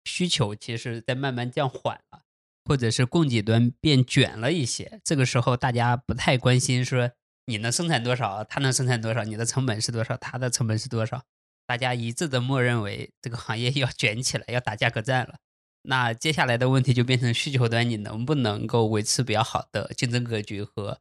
[0.04, 2.22] 需求其实在慢慢降缓了，
[2.64, 5.00] 或者是供给端变卷了一些。
[5.04, 7.10] 这个时候大家不太关心说
[7.46, 11.24] 你能生产多少，他能生产多少，你的成本是多少，他的成本是多少。
[11.66, 15.36] 大家一致的默认为这个行业要卷起来，要打价格战了。
[15.82, 21.00] 那接下来的问题就变成需求端，你能不能够维持比较好的竞争格局和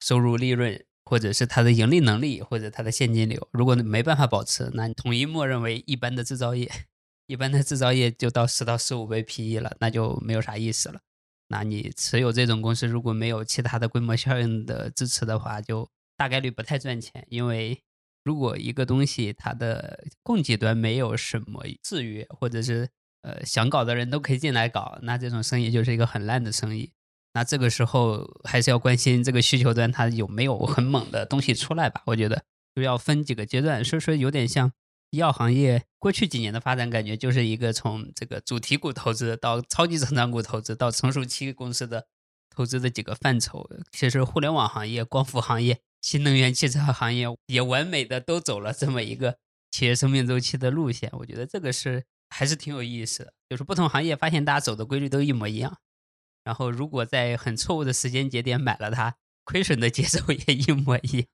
[0.00, 3.48] 收入利润，或者是它的盈利能力，或者它的现金流？
[3.52, 6.70] 如果没办法保持，那统一默认为一般的制造业，
[7.26, 11.00] 一般的制造业就到十到十五倍 PE 了，那就没有啥意思了。
[11.48, 17.24] 那你持有这种公司，如果没有其他的规模效应的支持的话，就大概率不太赚钱。
[17.28, 17.80] 因为
[18.24, 22.88] 如果一个东西它的供给端没有什么制约，或者是
[23.22, 26.92] 呃，想搞的人都可以进来搞，那这种生意就是一个很烂的生意。
[27.34, 32.02] 那这个时候还是要关心这个需求端它有没有很猛的东西出来吧？
[32.06, 32.42] 我觉得
[32.74, 34.72] 就要分几个阶段，所以说有点像
[35.16, 42.06] 医药行业过去几年的发展，感觉就是一个从这个主题股投资到超级成长股投资到成熟期公司的
[42.50, 43.68] 投资的几个范畴。
[43.90, 49.38] 其实互联网行业、光伏行业、新能源汽车行业也完美的都走了这么一个
[49.70, 51.10] 企业生命周期的路线。
[51.14, 52.04] 我觉得这个是。
[52.28, 55.78] 还是挺有意思的，就是不同行业发现大家走的规律都一模一样，
[56.42, 59.14] 然后如果在很错误的时间节点买了它，
[59.44, 61.26] 亏损的节奏也一模一样。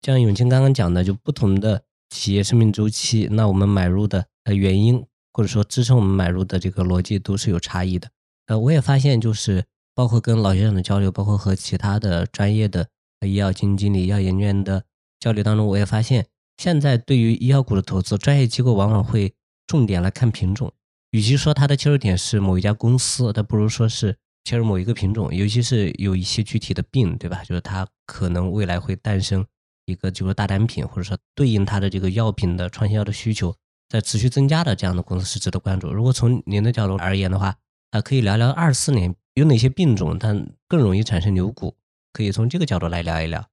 [0.00, 5.02] 像永清刚刚讲的，就不同的企业生命周期，那我们买入的呃原因
[5.32, 8.08] 或者说支撑我们买入的这个逻辑都是有差异的。
[8.46, 9.64] 呃，我也发现就是
[9.94, 12.86] 包括跟老先生的交流，包括和其他的专业的
[13.26, 14.84] 医药基金经理、医药研究员的
[15.18, 16.26] 交流当中，我也发现
[16.58, 19.34] 现在对于医药股的投资，专业机构往往会。
[19.68, 20.70] 重点来看品种，
[21.12, 24.14] 与其说它的切入点是某一家公司，它不如说是
[24.44, 27.42] 切入某一个品种，尤其是有一些具体的病，对吧？
[27.44, 29.46] 就是它可能未来会诞生
[29.84, 33.54] 一个就是大单品，或者说对应它的这个药品的创新药的需求
[33.88, 35.92] 在持续增加的这样的公司是值得关注。
[35.92, 37.56] 如果从您的角度而言的话，
[37.90, 40.34] 啊，可以聊聊二四年有哪些病种它
[40.68, 41.76] 更容易产生牛股，
[42.12, 43.48] 可以从这个角度来聊一聊。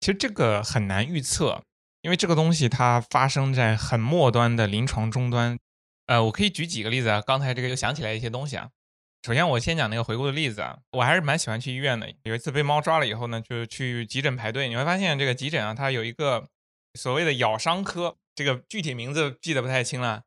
[0.00, 1.62] 其实这个很难预测，
[2.02, 5.58] 因为这个东西它发生在很末端的临床终端。
[6.06, 7.20] 呃，我可以举几个例子啊。
[7.20, 8.70] 刚才这个又想起来一些东西啊。
[9.22, 10.78] 首先，我先讲那个回顾的例子啊。
[10.92, 12.12] 我还是蛮喜欢去医院的。
[12.22, 14.68] 有一次被猫抓了以后呢，就去急诊排队。
[14.68, 16.48] 你会发现这个急诊啊，它有一个
[16.94, 20.22] 所谓的咬伤科，这个具体名字记得不太清了，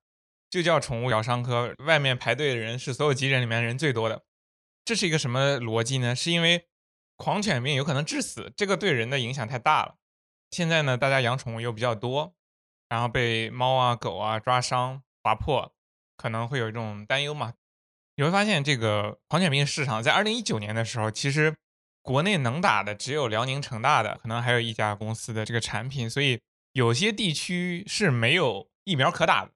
[0.49, 1.73] 就叫宠物咬伤科。
[1.85, 4.23] 外面排队的人是所有急诊里面人最多的。
[4.83, 6.15] 这是一个什么逻辑呢？
[6.15, 6.67] 是因为
[7.15, 9.95] 狂犬病有可能致死，这个对人的影响太大了。
[10.51, 12.35] 现在呢，大家养宠物又比较多，
[12.89, 15.73] 然后被猫啊、狗啊抓伤、划破，
[16.17, 17.53] 可能会有一种担忧嘛。
[18.21, 21.55] 你会发现，这个狂犬病市场在二零一九年的时候，其实
[22.03, 26.39] 国内能打的只有辽宁成大的，可能还有一家公司的这个产品，所以
[26.73, 29.51] 有些地区是没有疫苗可打的，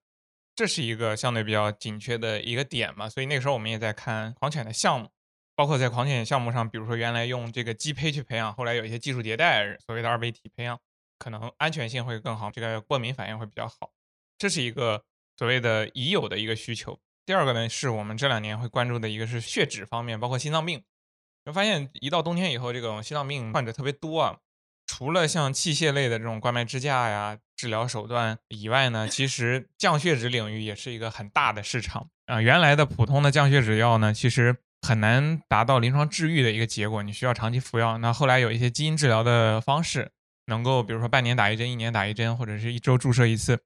[0.55, 3.07] 这是一个相对比较紧缺的一个点嘛。
[3.07, 5.11] 所以那个时候我们也在看狂犬的项目，
[5.55, 10.75] 包括在狂犬项目上，比如说原来用这个鸡胚去培养，后来有一些技术迭代，所谓的二倍体培养，
[11.19, 13.91] 可能安全性会更好，这个过敏反应会比较好，
[14.39, 15.03] 这是一个
[15.37, 16.99] 所谓的已有的一个需求。
[17.25, 20.83] 第二个呢，是我们这两年会关注的一个是血脂方面，包括心脏病。
[21.43, 24.37] 就发现一到冬天以后，这种心脏病患者特别多啊。
[24.87, 32.39] 除了像器械类的这种冠脉支架呀、治疗手段以外呢，其实降血脂领域也是一个很大的市场啊。
[32.39, 37.97] 原来的普通的降血脂药呢，其实很难达到临床治愈的一个结果，你需要长期服药。
[37.97, 40.11] 那后来有一些基因治疗的方式，
[40.45, 43.59] 能够比如说半年打一针、一年打一针，或者是一周注射一次。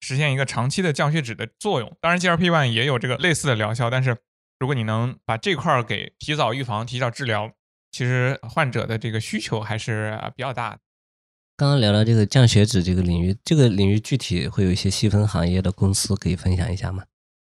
[0.00, 4.16] 实现一个长期的降血脂的作用，当然 GLP-1 也有这个类似的疗效，但是
[4.58, 7.52] 如果你能把这块儿给提早预防、提早治疗，
[7.90, 10.78] 其实患者的这个需求还是比较大的。
[11.56, 17.04] 刚刚聊到这个降血脂这个领域，这个领域具体会有一些细分行业的公司可以分享一下吗？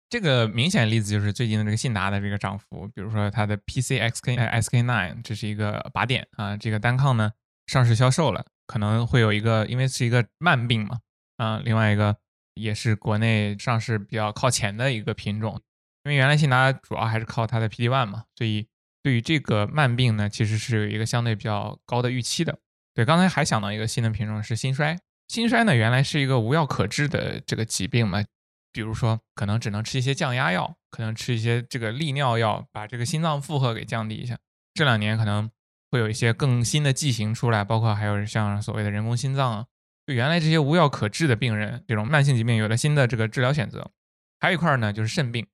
[0.10, 7.32] 这个明显例子就是最近的这个信达的这个涨幅，比如说它的 PCXK SK9，这是一个靶点啊，这个单抗呢
[7.68, 11.00] 上市销售了，可能会有一个，因为是一个慢病嘛，
[11.38, 12.18] 啊，另外一个。
[12.56, 15.62] 也是国内上市比较靠前的一个品种，
[16.04, 18.68] 因为原来信达主要还是靠它的 PD one 嘛，所以
[19.02, 22.60] 对于这个慢病呢，其实是有一个相对比较高的预期的。
[22.94, 28.24] 对，刚才还想到一个新的品种是心衰，心衰呢原来是一个无药可治的这个疾病嘛，
[28.72, 34.38] 比如说可能只能吃一些降压药，可能吃一些这个利尿药，把这个心脏负荷给降低一下。
[34.76, 35.50] 这两年可能
[35.90, 39.66] 会有一些更新的剂型出来，包括还有像所谓的人工心脏啊。
[40.06, 43.92] 就原来这些无药可治的病人，这种慢性疾病有了新的这个治疗选择。
[44.40, 45.48] 还有一块呢，就是肾病。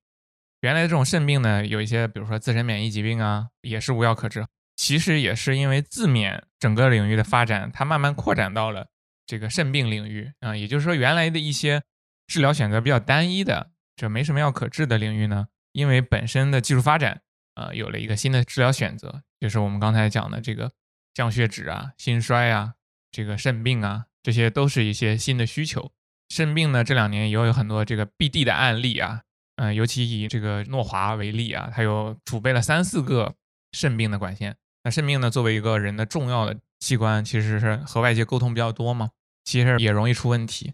[0.62, 4.46] 原来的这种肾病呢，有一些比如说自身免疫疾病啊，也是无药可治。
[4.76, 8.88] 其实也是因为自免整个领域的发展，它慢慢扩展到了
[9.26, 10.56] 这个肾病领域啊。
[10.56, 11.82] 也就是说，原来的一些
[12.26, 17.22] 治疗选择比较单一的，就没什么药可治的领域呢，因为本身的技术发展，
[17.54, 20.72] 呃，有了一个新的治疗选择，就是我们刚才讲的这个
[21.14, 22.74] 降血脂啊、心衰啊、
[23.12, 24.06] 这个肾病啊。
[24.22, 25.92] 这些都是一些新的需求。
[26.28, 29.22] 肾病呢，这两年也有很多这个 BD 的案例啊，
[29.56, 33.34] 嗯，尤其以这个诺华为例啊，它有储备了三四个
[33.72, 34.56] 肾病的管线。
[34.84, 39.10] 那肾病呢，作为一个人的重要的器官，其实是和外界沟通比较多嘛，
[39.44, 40.72] 其实也容易出问题。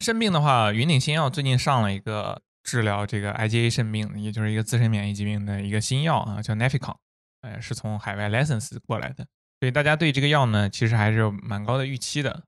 [0.00, 6.96] 肾病的话，云顶新药最近上了一个治疗这个 IgA 肾病，也就是一个自身免疫疾病的一个新药啊，叫 Neficon，
[7.40, 9.26] 呃，是从海外 license 过来的，
[9.60, 12.44] 所以大家对这个药呢，其实还是有蛮高的预期的。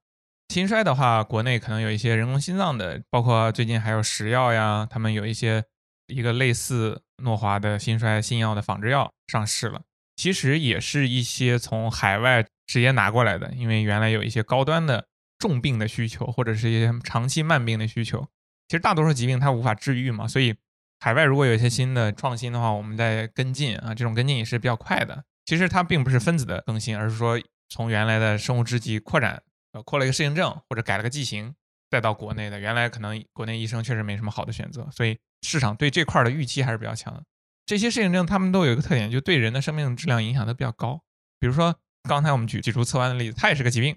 [0.49, 5.63] 心衰的话，国内可能有一些人工心脏的，包括最近还有石药呀，他们有一些
[6.07, 9.83] 一个类似诺华的心衰新药的仿制药上市了。
[10.17, 15.07] 其实也是一些从海外直接拿过来的，因为原来有一些高端的
[15.39, 18.27] 重病的需求，或者是一些长期慢病的需求。
[18.69, 20.57] 其实大多数疾病它无法治愈嘛，所以
[20.99, 25.25] 海外如果有一些新的创新的话，我们在跟进啊，这种跟进也是比较快的。
[25.45, 27.39] 其实它并不是分子的更新，而是说
[27.69, 29.43] 从原来的生物制剂扩展。
[29.73, 31.55] 呃，扩了一个适应症，或者改了个剂型，
[31.91, 32.59] 再到国内的。
[32.59, 37.23] 原来可能国内医生确实没什么好的选择，所以市场对这块的预期还是比较强的。
[37.67, 41.03] 这些适应症他们都有一个特点，就对人的生命质量影响都比较高。
[41.39, 43.97] 比如说刚才我们举脊柱侧弯的例子，它也是个疾病，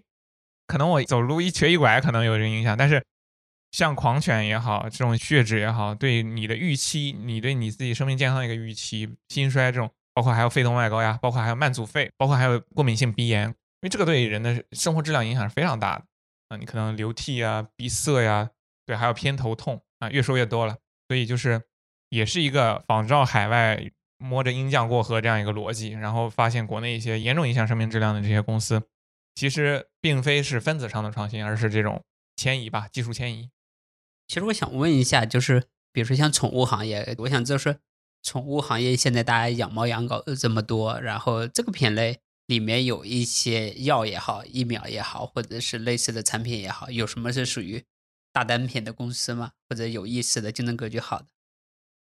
[0.68, 3.06] 可能我走路一瘸一拐可能有人影响，但是
[3.72, 13.56] 像狂犬也好，这种血脂也好，对你的预期，你对你自己生命健康的一个预期，心衰这种，包括还有肺动脉高压，包括还有慢阻肺，包括还有过敏性鼻炎。
[13.82, 16.06] 因为这个对人的生活质量影响是非常大的
[16.50, 18.52] 啊，你可能流涕啊、鼻塞呀，
[18.86, 20.78] 对，还有偏头痛啊，越说越多了。
[21.08, 21.64] 所以就是
[22.10, 28.84] 也是一个仿照海外摸着鹰酱过河这样一个逻辑，然后发现国内一些严重影响生命质量的这些公司，
[29.34, 32.04] 其实并非是分子上的创新，而是这种
[32.36, 33.50] 迁移吧，技术迁移。
[34.28, 37.80] 其实我想问一下，就是比如说像宠物行业，我想就是
[38.22, 42.20] 宠物行业现在大家养猫养狗这么多，然后这个品类。
[42.52, 47.82] 里面有一些药也好、疫苗也好，或者是类似的产品也好，有什么是属于
[48.34, 49.52] 大单品的公司吗？
[49.70, 51.28] 或者有意思的、竞争格局好的？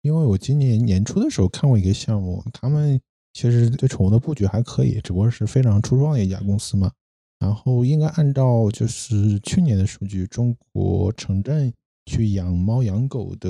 [0.03, 3.01] 因为我今年年初的时候看过一个项目，他们
[3.33, 6.91] 其实对宠物的布局还可以，只不过是非常初创的一家公司嘛。
[7.39, 11.73] 然后应该按照就是去年的数据，中国城镇
[12.05, 13.49] 去养猫养狗的，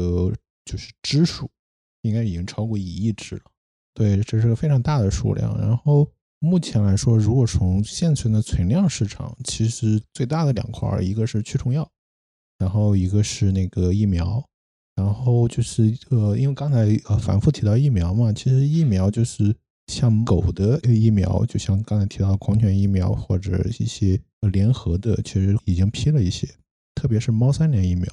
[0.64, 1.52] 就是只数
[2.04, 3.42] 应该已经超过一亿只了。
[3.94, 5.60] 对，这是个非常大的数量。
[5.60, 6.10] 然后
[6.40, 11.90] 目前来说，如果从现存的存量市场，其实最大的两块，一个是驱虫药，
[12.58, 14.44] 然后一个是那个疫苗。
[14.96, 19.54] 然后就是呃，因为刚才呃反复提到疫苗嘛，其实疫苗就是
[19.88, 24.18] 像狗的疫苗，就像刚才提到狂犬疫苗或者一些
[24.54, 26.48] 联合的，其实已经批了一些，
[26.96, 28.08] 特别是猫三联疫苗，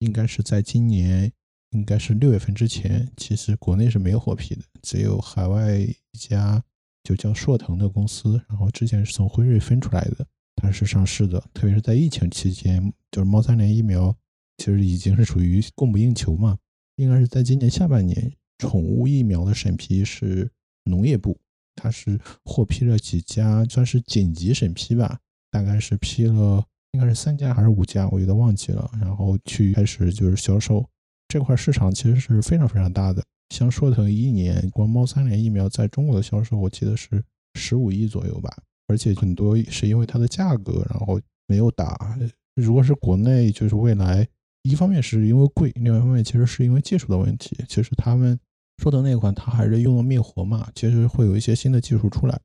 [0.00, 1.30] 应该是在今年
[1.70, 6.60] 应该是六月份之前，其实国内是没有获批的，只有海外一家
[7.06, 10.26] 就叫硕腾的公司，然后之前是从辉瑞分出来的，
[10.56, 14.12] 它是上市的，特别是在疫情期间，就是猫三联疫苗。
[14.58, 16.58] 其实已经是属于供不应求嘛，
[16.96, 20.50] 应该是在今年下半年，宠物疫苗的审批是
[20.84, 21.38] 农业部，
[21.76, 25.20] 它是获批了几家，算是紧急审批吧，
[25.50, 28.90] 大概是批了，应该是三家还是五家，我有点忘记了。
[28.98, 30.84] 然后去开始就是销售
[31.28, 33.22] 这块市场，其实是非常非常大的。
[33.50, 37.22] 像硕腾一年光猫三联疫苗在中国的销售，我记得是
[37.54, 38.54] 十五亿左右吧，
[38.88, 42.18] 而且很多是因为它的价格，然后没有打。
[42.54, 44.26] 如果是国内，就是未来。
[44.62, 47.56] 一方面是因为贵，另外一方面其实是因为技术的问题。
[47.68, 48.36] 其实他们
[48.82, 52.36] 说的那款，它还是用了灭活嘛，其实会有一些新的技术出来，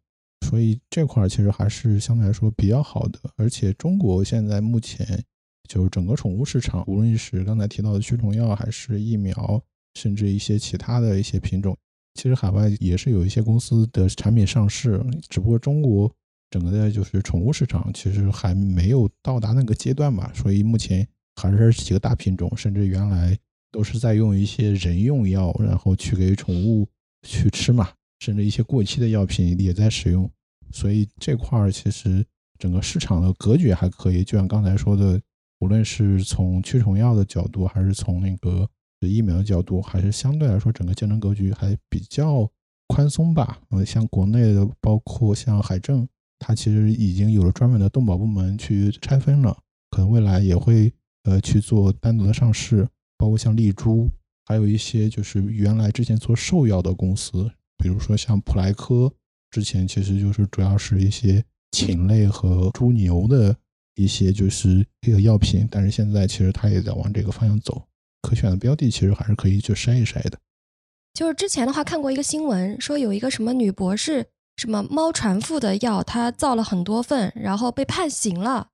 [0.46, 3.20] 所以这块其实还是相对来说比较好的。
[3.38, 5.24] 而且中国现在目前
[5.68, 9.60] 就是整个宠物市场，无论是刚才提到的驱虫药，还是疫苗，
[9.96, 11.78] 甚至一些其他的一些品种，
[12.16, 16.14] 其实海外也是有一些公司的产品上市，只不过中国
[16.50, 21.08] 整个的就是宠物市场其实还没有到达那个阶段嘛，所以目前。
[21.38, 23.36] 还是几个大品种，甚至原来
[23.72, 26.88] 都是在用一些人用药，然后去给宠物
[27.24, 27.90] 去吃嘛，
[28.20, 30.30] 甚至一些过期的药品也在使用。
[30.72, 32.24] 所以这块儿其实
[32.60, 34.26] 整个市场的格局还可以。
[34.26, 35.20] 就像刚才说的，
[35.62, 38.70] 无论是从驱虫药的角度，还是从那个
[39.08, 42.50] 疫苗的角度，还是相对来说整个竞争格局还比较
[42.88, 43.60] 宽松吧。
[43.70, 46.08] 呃，像国内的，包括像海政，
[46.40, 49.58] 它其实已经有了专门的动保部门去拆分了，
[49.90, 50.94] 可能未来也会。
[51.24, 54.10] 呃，去做单独的上市，包括像丽珠，
[54.48, 57.48] 还有一些就是原来之前做兽药的公司，
[57.78, 59.14] 比如说像普莱科，
[59.52, 63.56] 之前其实就是主要是一些禽类和猪牛的
[63.94, 67.80] 一些就是这个药品，但是现在其实它也在往这个方向走，
[68.22, 70.38] 可选的标的其实还是可以去筛一筛的。
[71.14, 78.68] 就是之前的话看过一个新闻，说有一个什么女博士，什么猫传腹的药，她造了很多份，然后被判刑了。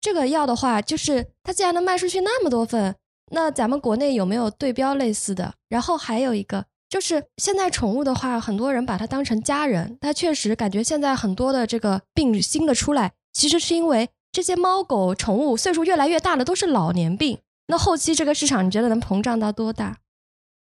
[0.00, 2.96] 这个药的话，就是它既然能卖出去那么多份，
[3.30, 5.54] 那咱们国内有没有对标类似的？
[5.68, 17.38] 然后还有一个，就是现在宠物的话，很多人把它当成家人，它确实感觉现在很多的这个病新的出来，其实是因为这些猫狗宠物岁数越来越大了，都是老年病。
[17.72, 19.98] 那后期这个市场，你觉得能膨胀到多大？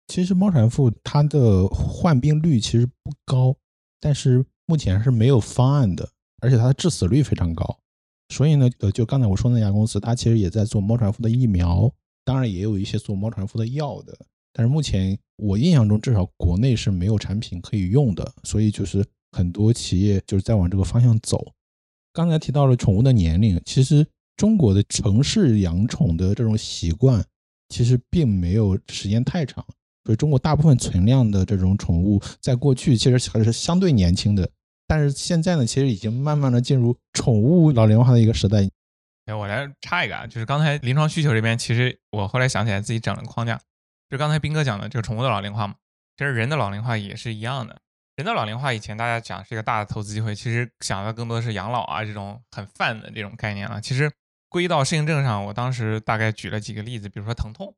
[0.09, 3.55] 其实猫传腹它的患病率其实不高，
[4.01, 6.09] 但是目前是没有方案的，
[6.41, 7.79] 而且它的致死率非常高。
[8.31, 11.89] 所以呢，呃，就刚才我说那家公司，它其实也在做猫传腹的疫苗，
[12.25, 14.19] 当然也有一些做猫传腹的药的。
[14.53, 18.33] 但是目前我印象中，至少国内是没有产品可以用的。
[18.43, 21.53] 所以就是很多企业就是在往这个方向走。
[22.13, 24.05] 刚才提到了宠物的年龄，其实
[24.37, 27.25] 中国的城市养宠的这种习惯，
[27.69, 29.65] 其实并没有时间太长。
[30.05, 34.49] 所以中国大部分存量的这种宠物，在过去其实还是相对年轻的。
[34.87, 38.69] 但是现在呢，其实已经慢慢的进入宠物老龄化的一个时代。
[39.25, 43.61] 哎，我来插一个啊，就是刚才临床需求这边，其实我后来想起来自己整了个框架，
[44.09, 45.75] 就刚才斌哥讲的这个宠物的老龄化嘛，
[46.17, 47.77] 其实人的老龄化也是一样的。
[48.15, 53.81] 人的老龄化以前大家讲是一个大的投资机会，其实想的更多的是养老啊这种很泛的这种概念了。
[53.81, 54.09] 其实
[54.57, 57.75] 归到适应症上，我当时大概举了几个例子，比如说疼痛，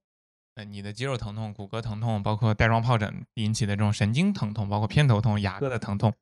[0.55, 6.15] 呃，你的肌肉疼痛、骨骼疼痛，包括带状疱疹引起的这种神经疼痛，包括偏头痛、牙科的疼痛。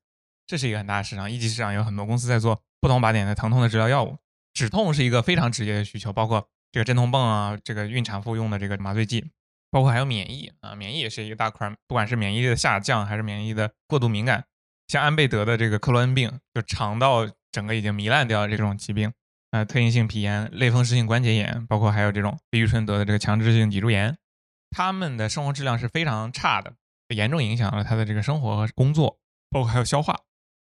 [0.46, 4.16] 这是一个很大的市场，一级市场有很多公司在做不同靶点的疼痛的治疗药物。
[4.54, 9.30] 止痛是一个非常直接的需求，包括这个镇痛泵啊，这个孕产妇用的这个麻醉剂，
[9.70, 14.46] 包括还有免疫啊，免疫也是一个大块，不管是免疫力的下降还是免疫的过度敏感，
[14.88, 19.12] 像安倍得的这个克罗恩病，就肠道整个已经糜烂掉的这种疾病，
[19.56, 24.18] 呃，特应性皮炎、类风湿性关节炎，包括还有这种李宇春得的这个强直性脊柱炎，
[24.68, 26.74] 他们的生活质量是非常差的，
[27.08, 29.18] 严重影响了他的这个生活和工作，
[29.48, 30.14] 包括还有消化。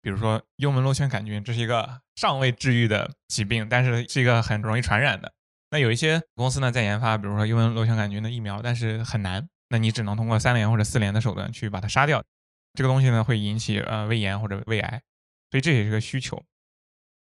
[0.01, 5.35] 比如说幽门螺旋杆菌，这是一个尚未治愈的疾病，但是是一个很容易传染的。
[5.71, 12.25] 那有一些公司呢在研发，比如说幽门螺旋杆菌的疫苗，但是很难，那你只能通过三联或者四联的手段去把它杀掉。
[12.73, 15.03] 这个东西呢会引起呃胃炎或者胃癌，
[15.51, 16.43] 所以这也是个需求。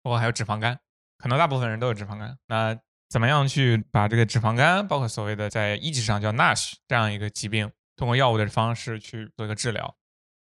[0.03, 0.81] 包括还有脂肪肝，
[1.23, 2.37] 可能大部分人都有脂肪肝。
[2.49, 2.77] 那
[3.09, 9.95] 怎么样去把这个脂肪肝，包括所谓的在一级上叫 NASH 这样一个疾病，通过药物的方式去做一个治疗？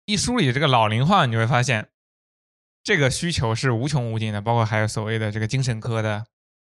[0.05, 1.89] 一梳理这个老龄化，你就会发现
[2.83, 4.41] 这个需求是无穷无尽的。
[4.41, 6.25] 包括还有所谓的这个精神科的、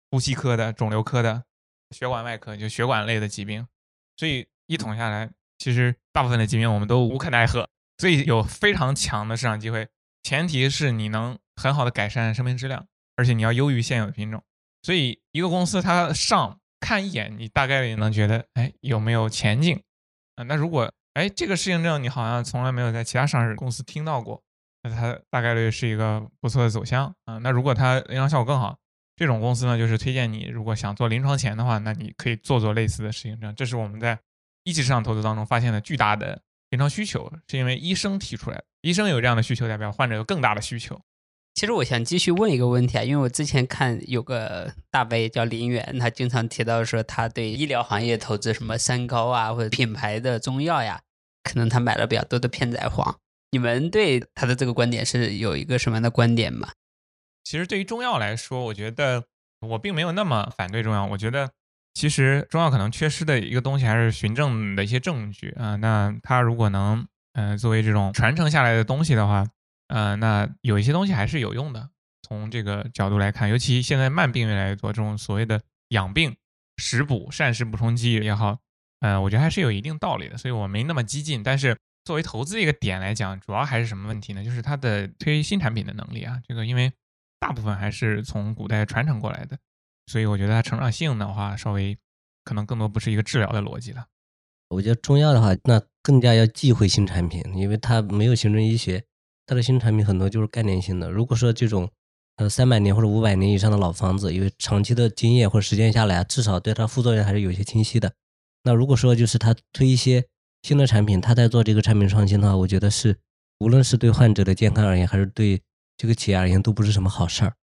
[0.09, 1.43] 呼吸科的、肿瘤科的、
[1.91, 3.67] 血管外科，就血管类的疾病。
[4.15, 7.67] 所以一统下来，其实大部分的疾病我们都无可奈何。
[7.97, 9.89] 所以有非常强的市场机会，
[10.23, 12.87] 前提是你能很好的改善生命质量，
[13.17, 14.41] 而且你要优于现有的品种。
[14.81, 19.83] 所以一个公司它上看一眼，你大概率能觉得，哎，有没有前景
[20.35, 20.43] 啊？
[20.43, 24.41] 那如果哎这个适应症你好像从来没有在其他上市公司听到过，
[24.83, 27.37] 那它大概率是一个不错的走向啊。
[27.39, 28.77] 那如果它临床效果更好，
[29.15, 33.53] 这种公司呢，就是推荐你，如果想做临床前的话，那你可以做做类似的适应症。
[33.55, 34.17] 这是我们在
[34.63, 36.41] 一级市场投资当中发现的巨大的。
[36.69, 41.01] 临床需求是因为医生提出来的，医生有这样的需求，代表患者有更大的需求。
[41.57, 51.01] 其实我想继续问一个问题啊，因为我之前看有个大 V 叫林远，他经常提到说他对医疗行业投资什么三高啊或者品牌的中药呀，
[51.41, 53.15] 可能他买了比较多的片仔癀。
[53.49, 56.69] 你们对他的这个观点是有一个什么样的观点吗？
[57.43, 59.23] 其实对于中药来说，我觉得
[59.61, 61.49] 我并没有那么反对中药，我觉得。
[61.95, 65.75] 其实中药可能缺失的一个东西还是循证的一些证据啊。
[65.77, 69.43] 那它如果能，嗯，作为这种传承下来的东西的话，
[69.87, 71.89] 嗯，那有一些东西还是有用的。
[72.23, 76.35] 从这个角度来看，尤其现在慢病越来越多，这种所谓的养病、
[76.77, 78.59] 食补、膳食补充剂也好，
[78.99, 80.37] 嗯，我觉得还是有一定道理的。
[80.37, 81.41] 所以我没那么激进。
[81.41, 84.43] 但是作为投资一个点来讲，主要还是什么问题呢？
[84.43, 86.41] 就是它的推新产品的能力啊。
[86.45, 86.91] 这个因为
[87.39, 89.57] 大部分还是从古代传承过来的。
[90.07, 91.97] 所以我觉得它成长性的话，稍微
[92.43, 94.05] 可能更多不是一个治疗的逻辑了。
[94.69, 99.03] 我觉得中药的话，那更加要忌讳新产品，因为它没有形成医学，
[99.47, 101.09] 它的新产品很多就是概念性的。
[101.09, 101.89] 如果说这种
[102.35, 108.13] 呃三百年或者五百年以上的老房子，因为长期的经验或者时间下来啊，至少对它副作用还是有些清晰的。
[108.63, 110.23] 那如果说就是他推一些
[110.61, 113.15] 新的产品，他在做这个产品创新的话，我觉得是
[113.57, 115.59] 无论是对患者的健康而言，还是对
[115.97, 117.55] 这个企业而言，都不是什么好事儿。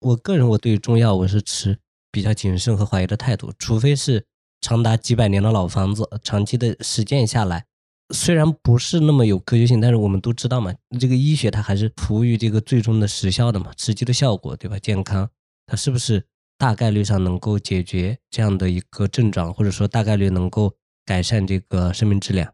[0.00, 1.78] 我个人我对中药我是持。
[2.14, 4.26] 比较谨慎和怀疑的态度，除非是
[4.60, 7.64] 长达几百年的老房子，长期的实践下来，
[8.12, 14.78] 虽然不是那么有科学性，但是我们都知道嘛，这个医学它还是服务于这个最终的实效的嘛，实际的效果，对吧？
[14.78, 15.28] 健康
[15.66, 16.26] 它是不是
[16.58, 22.52] 大概率上能够解决这样的一个症状，或者说大概率能够改善这个生命质量？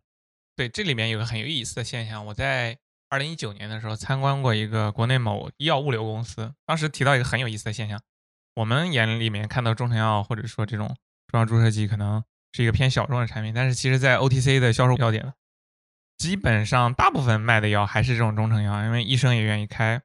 [0.57, 2.79] 对，这里面有个很有意思的现象，我在
[3.09, 8.01] 二零一九年的时候参观过一个国内某医药物流公司，当时提到一个很有意思的现象。
[8.55, 10.97] 我们眼里面看到中成药或者说这种
[11.29, 15.33] 中药注射剂可能是一个偏小众的产品，但是其实，在 OTC 的销售要点，
[16.19, 20.03] 基本上大部分卖的药还是这种中成药，因为医生也愿意开。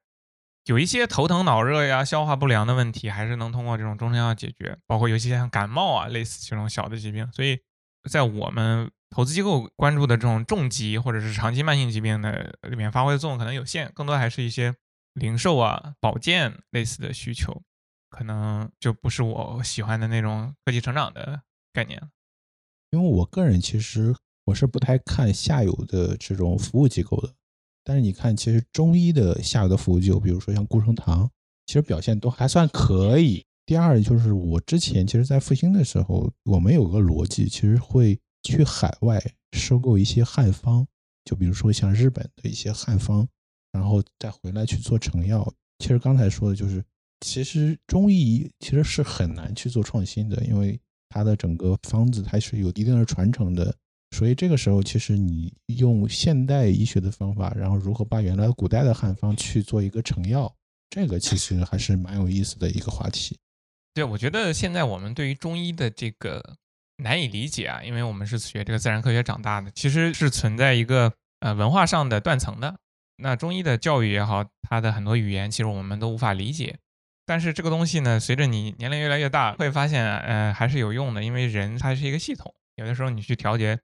[0.65, 7.30] 有一些头疼脑热呀、消化不良的问题，还是能通过这种中成药解决，包括尤其像感冒啊，类似这种小的疾病。
[7.34, 7.60] 所以
[8.10, 14.73] 在我们投资机构关注的这种重疾或者是长期慢性疾病的里面，发挥的作用可能有限，更多还是一些
[15.14, 17.61] 零售啊、保健类似的需求。
[18.10, 21.41] 可能就不是我喜欢的那种科技成长的
[21.73, 21.99] 概念，
[22.91, 27.33] 因为我个人其实我是不太看下游的这种服务机构的，
[27.83, 31.29] 但是你看，其实中医的下游的服务机构，比如说像顾生堂，
[31.65, 33.45] 其实表现都还算可以。
[33.65, 40.85] 第二就是我之前其实，在复兴的时候，我们有个逻辑，其实会去海外收购一些汉方，
[41.25, 43.27] 就比如说像日本的一些汉方，
[43.71, 45.53] 然后再回来去做成药。
[45.79, 46.83] 其实刚才说的就是。
[47.25, 53.73] 其实中医其实是很难去做创新的，因为它的整个方子它是有一定的传承的，
[54.14, 60.53] 所以这个时候其实你用现代医学的方法，然后如何把原来古代的汉方去做一个成药，
[60.91, 63.35] 这个其实还是蛮有意思的一个话题。
[63.95, 66.57] 对，我觉得现在我们对于中医的这个
[66.98, 72.76] 难以理解啊，因为我们是学这个自然科学长大的，其实是存在一个呃文化上的断层的。
[73.18, 76.77] 那中医的教育也好，它的很多语言其实我们都无法理解。
[77.26, 81.23] 但是这个东西呢，随着你年龄越来越大，会发现，呃，还是有用的。
[81.23, 83.80] 因为人它是一个系统，有的时候你去调节，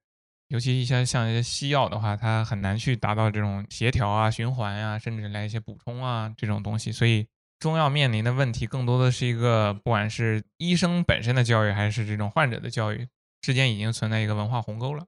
[0.50, 6.92] 尤其一些像一些西药的话，它很难去达到这种协调啊、循环呀，甚至来一些补充啊这种东西。
[6.92, 7.28] 所以
[7.60, 13.08] 中药面临的问题，更多的是一个，不管是医生本身的教育，还是这种患者的教育
[13.42, 15.06] 之间，已经存在一个文化鸿沟了。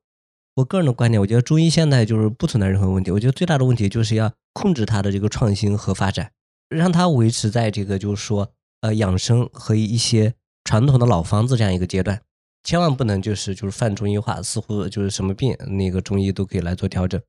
[0.55, 3.09] 我个人的观点，我觉得中医现在就是不存在任何问题。
[3.09, 6.31] 我觉得最大的问题就是要控制它的这个创新和发展，
[6.69, 8.51] 让它维持在这个就是说
[8.81, 10.35] 呃养生和一些
[10.65, 12.21] 传统的老方子这样一个阶段，
[12.63, 17.21] 千万不能就是就是泛中医化，似乎就是什么病那个中医都可以来做调整，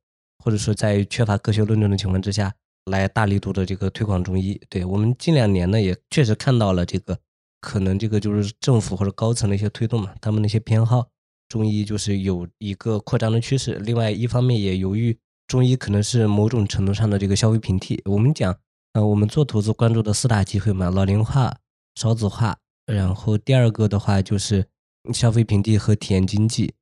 [0.45, 2.55] 或者说在缺乏科学论证的情况之下，
[2.87, 4.61] 来大力度的这个推广中医。
[4.69, 7.19] 对我们近两年呢，也确实看到了这个
[7.61, 11.09] 可能这个就是政府或者高层的一些推动嘛，他们那些偏好
[11.49, 13.75] 中医就是有一个扩张的趋势。
[13.75, 18.03] 另外一方面也由于中医可能是某种程度上的这个消费平替。
[18.05, 18.55] 我们讲，
[18.93, 21.57] 呃，我们做投资关注的四大机会嘛，老龄化、
[21.95, 24.67] 少子化，然后第二个的话就是
[25.13, 26.75] 消费平替和体验经济，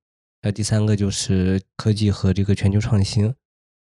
[0.43, 3.33] 那，第三个就是科技和这个全球创新。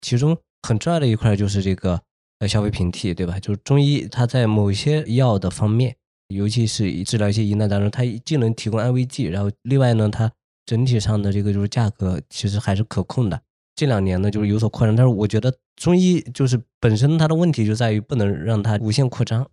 [0.01, 2.01] 其中很重要的一块就是这个
[2.39, 3.39] 呃消费平替，对吧？
[3.39, 5.95] 就是中医它在某些药的方面，
[6.27, 10.31] 尤其是治疗一些疑难当中，它既能提供安慰剂，然后另外呢，它
[10.65, 13.41] 整体上的这个就是价格其实还是可控的。
[13.75, 19.49] 这两年呢，就是有所扩张，但是我觉得中医就是本身它的问题就在于不能让它无限扩张。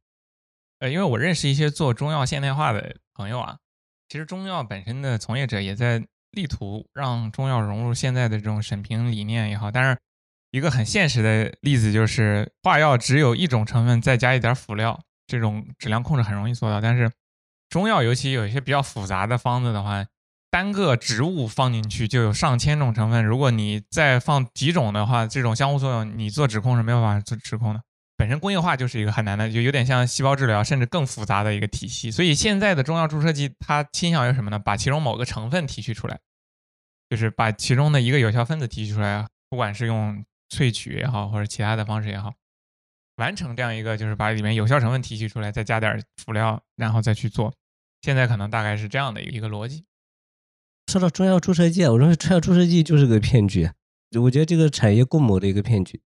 [0.80, 3.58] 呃，因为我认识一些做中药现代化的朋友啊，
[4.14, 6.00] 其实中药本身的从业者也在
[6.30, 9.98] 力图让中药融入现在的这种审评理念也好，但是
[10.52, 17.10] 一个很现实的例子就是化药只有一种成分，再加一点辅料，这种质量控制很容易做到，但是
[17.68, 20.06] 中药尤其有一些比较复杂的方子的话。
[20.48, 27.82] 单个植物放进去就有上千种成分，如果你再放几种的话，这种相互作用你做指控是没有办法做指控的。
[28.24, 32.10] 本身工业化就是一个很难的，就有点像细胞治疗，甚至更复杂的一个体系。
[32.10, 34.58] 所以现在的中药注射剂，它倾向于什么呢？
[34.58, 36.18] 把其中某个成分提取出来，
[37.10, 42.32] 就是把其中的一个有效分子提取出来，不管是用萃取也好，或者其他的方式也好，
[43.16, 47.52] 完成这样一个，就是把里面有效成分提取出来，再加点辅料，然后再去做。
[48.00, 49.84] 现在可能大概是这样的一个逻辑。
[50.90, 53.68] 说到中药注射剂，我认为中药注射剂就是个骗局。
[54.22, 56.00] 我觉得这个产业共谋的一个骗局。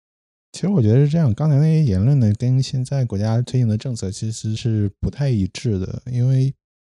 [0.53, 6.03] 其实我觉得是这样，刚才那些言论呢，跟现在国家推行的政策其实是不太一致的。
[6.11, 6.53] 因为，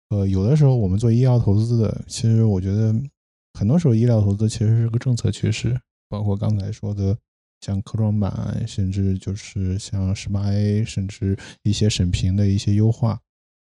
[0.10, 2.94] 呃，有的时候我们做医药投资的，其实我觉得
[3.54, 5.80] 很多时候医疗投资其实是个政策趋势，
[6.10, 7.18] 包括刚才说的
[7.62, 13.20] 像科创板，甚至就是像十八 A，甚至一些审评的一些优化。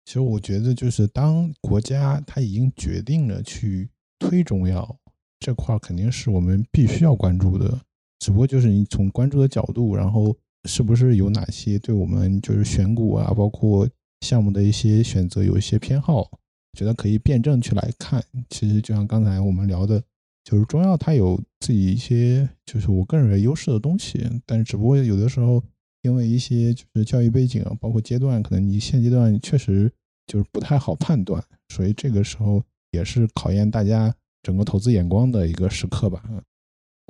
[0.06, 3.90] 其实我觉得就是当国家它已经决定了去。
[4.24, 4.96] 推中药
[5.40, 7.82] 这块肯定是我们必须要关注的，
[8.22, 10.34] 只不过就是你从关注的角度，然后
[10.66, 13.90] 是不是有哪些对我们就是选股啊，包括
[14.22, 16.30] 项目的一些选择有一些偏好，
[16.78, 18.24] 觉得可以辩证去来看。
[18.48, 20.02] 其实就像刚才我们聊的，
[20.44, 25.62] 就是中药它有自己一些就是我个人认为优势的东西，但是只不过有的时候
[26.04, 29.92] 因为一些就是教育背景，包括阶段，可能你现阶段确实
[30.28, 32.64] 就是不太好判断，所以这个时候。
[32.94, 36.22] 也是考验大家整个投资眼光的一个时刻吧。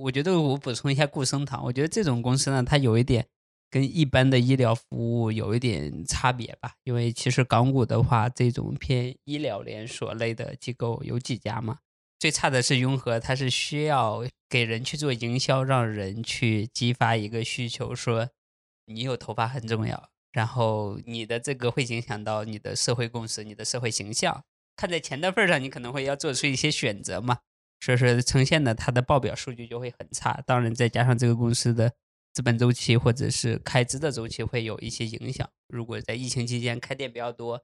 [0.03, 3.27] 我觉得我补充一下固生堂，我觉得这种公司呢，它有一点
[3.69, 6.73] 跟一般的医疗服务有一点差别吧。
[6.83, 11.79] 因为其实港股的话，这种偏医疗连锁类的机构有几家嘛。
[12.17, 18.29] 最差的是雍和，它是需要给人去做营销，让人去激发一个需求，说
[18.85, 24.43] 你有头发很重要，然后你的这个会影响到你的社会共识、你的社会形象。
[24.75, 27.39] 看在钱的份上，你可能会要做出一些选择嘛，
[27.81, 30.41] 所以说呈现的它的报表数据就会很差。
[30.47, 31.91] 当然，再加上这个公司的
[32.31, 35.49] 资本周期或者是开支的周期会有一些影响。
[35.67, 37.61] 如果在疫情期间开店比较多，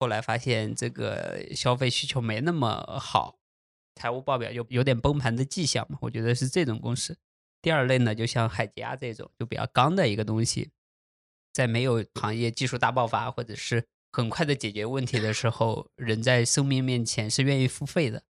[0.00, 3.38] 后来发现这个消费需求没那么好，
[3.94, 5.98] 财务报表就有点崩盘的迹象嘛。
[6.00, 7.16] 我觉得是这种公司。
[7.62, 10.70] 第二类呢，就像海吉亚这种就比较刚的一个东西，
[11.52, 13.84] 在没有行业技术大爆发或者是。
[14.10, 18.22] 很快的解决问题的时候，人在生命面前是愿意付费的，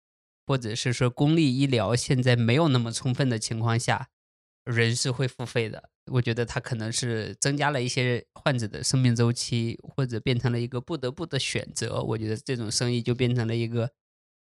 [0.47, 4.07] 或者是说公立医疗现在没有那么充分的情况下，
[4.63, 5.89] 人是会付费的。
[6.11, 12.01] 我觉得它可能是增加了一些患者的生命周期，或者变成了一个不得不的选择。
[12.01, 13.91] 我觉得这种生意就变成了一个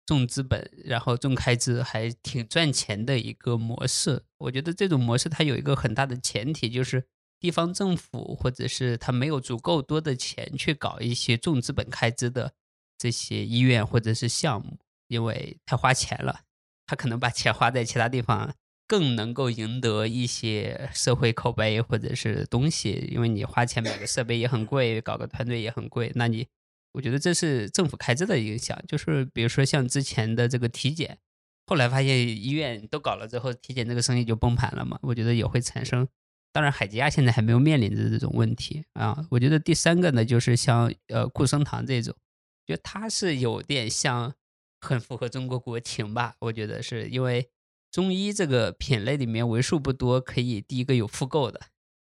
[0.06, 4.22] 重资本，然后重开支，还挺赚钱的一个模式。
[4.38, 7.04] 我觉得这种模式它有一个很大的前提就是。
[7.38, 12.54] 地方政府或者是他没有足够多的钱去搞一些重资本开支的
[12.96, 14.78] 这些医院或者是项目，
[15.08, 16.40] 因为太花钱了，
[16.86, 18.54] 他可能把钱花在其他地方，
[18.86, 23.08] 更能够赢得一些社会口碑或者是东西。
[23.10, 26.46] 因为你花钱买个设备也很贵，搞个团队也很贵，那你
[26.92, 28.78] 我觉得这是政府开支的影响。
[28.86, 31.18] 就是比如说像之前的这个体检，
[31.66, 36.06] 后来发现医院都搞了之后，体检这个生意就崩盘了嘛，我觉得也会产生。
[36.52, 39.26] 当然，海吉亚现在还没有面临着这种问题啊。
[39.30, 42.14] 我觉得第三个呢，就是像呃固生堂这种，
[42.66, 44.32] 觉得它是有点像
[44.80, 46.34] 很符合中国国情吧。
[46.40, 47.48] 我觉得是因为
[47.90, 51.60] 中医这个品类里面为数不多可以第一个有复购的，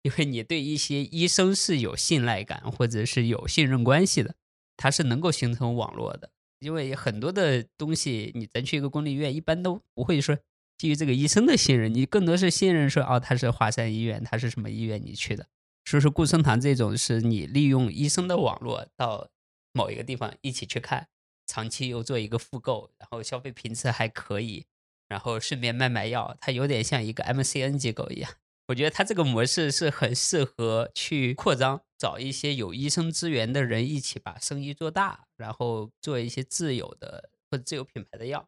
[0.03, 4.35] 因为你对一些医生是有信赖感或者是有信任关系的，
[4.77, 6.31] 它是能够形成网络的。
[6.61, 10.37] 因为很多的东西，你咱去一个公立医院，一般都不会说
[10.77, 15.47] 基于这个医生的信任，你更多是信任说哦，他是华山医院，他是什么医院你去的。
[15.85, 19.29] 所以说顾生堂这种是你利用医生的网络到
[19.73, 21.09] 某一个地方一起去看，
[21.49, 24.67] 长期又做一个复购，然后消费频次还可以，
[25.09, 28.31] 然后顺便卖卖药，它有点像一个 MCN 机构一样。
[28.69, 38.47] 我觉得它这个模式是很适合去扩张，找一些有医生资源的人一起把生意做大，然后做一些自有的或者自有品牌的药，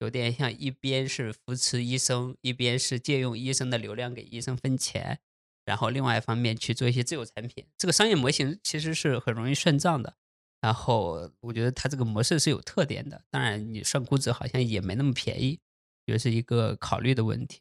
[0.00, 5.20] 有点像一边是扶持医生，一边是借用医生的流量给医生分钱，
[5.64, 7.64] 然后另外一方面去做一些自有产品。
[7.78, 10.16] 这个商业模型其实是很容易算账的。
[10.62, 15.58] 然后我觉得它这个模式是有特点的，当然你算估值好像也没那么便宜，
[16.06, 17.60] 也是一个考虑的问题。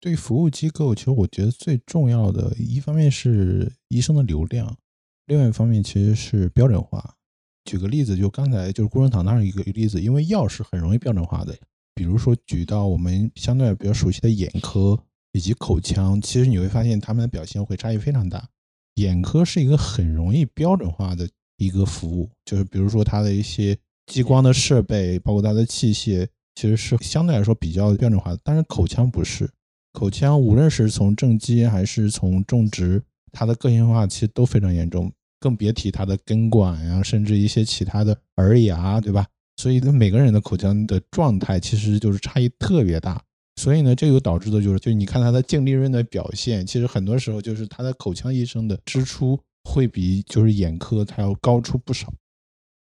[0.00, 4.78] 对服务机构，其实我觉得最重要的一方面是医生的流量，
[5.26, 7.16] 另外一方面其实是标准化。
[7.64, 11.56] 举个例子，就刚才就是顾生堂那儿一个例子，因为药是很容易标准化的。
[11.94, 14.98] 比如说举到我们相对比较熟悉的眼科
[15.32, 18.48] 以及口腔，其实你会发现他们的表现会差异非常大。
[18.94, 21.28] 眼科是一个很容易标准化的
[21.62, 23.76] 一个服务，就是比如说它的一些
[24.06, 28.38] 激光的设备，包括它的器械，其实是相对来说比较标准化的。
[28.42, 29.48] 但是口腔不是。
[29.92, 39.26] 口腔无论是从正畸还是从种植，它的个性化其实都非常严重，更别提它的根管呀，甚至一些其他的儿牙，对吧？
[39.56, 43.22] 所以呢每个人的口腔的状态其实就是差异特别大。
[43.56, 52.12] 所以呢，这就导致的就是，就你看它的净利润的表现，其实很多时候就是它的口腔医生的支出会比就是眼科它要高出不少。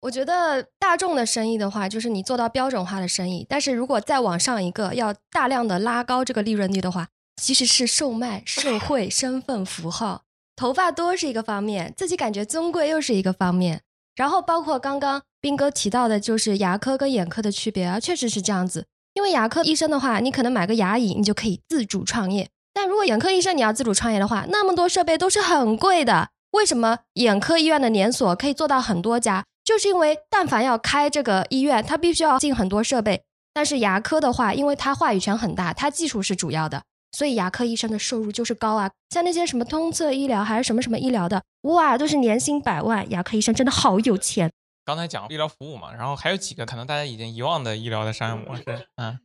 [0.03, 3.45] 我觉得大众的生意的话，就是你做到标准化的生意。
[3.49, 7.09] 但是如果再往上一个，要大量的拉高这个利润率的话，
[7.43, 10.23] 其实是售卖社会 身份符号。
[10.55, 13.83] 头发多是一个方面，自己感觉尊贵又是一个方面。
[14.15, 18.87] 然后包括刚刚斌哥提到的，就是牙科跟眼科的区别啊，确实是这样子。
[19.15, 22.49] 因为牙科医生的话，你可能买个牙椅，你就可以自主创业。
[22.73, 26.31] 但如果眼科医生你要自主创业的话，那么多设备都是很贵的。
[26.53, 29.45] 为什么眼科医院的连锁可以做到很多家？
[29.65, 33.23] 就是因为，但凡要开这个医院，它必须要进很多设备。
[33.53, 38.91] 但是牙科的话，因为它话语权很大，它技术是主要的，所以牙科医生的收入就是高啊。
[39.11, 43.11] 像那些什么通策医疗还是什么什么医疗的，哇，都是年薪百万。
[43.11, 44.51] 牙科医生真的好有钱。
[44.87, 49.19] 刚才讲医疗服务嘛，然后还有几个可能大家已经遗忘的医疗的商业模式，嗯，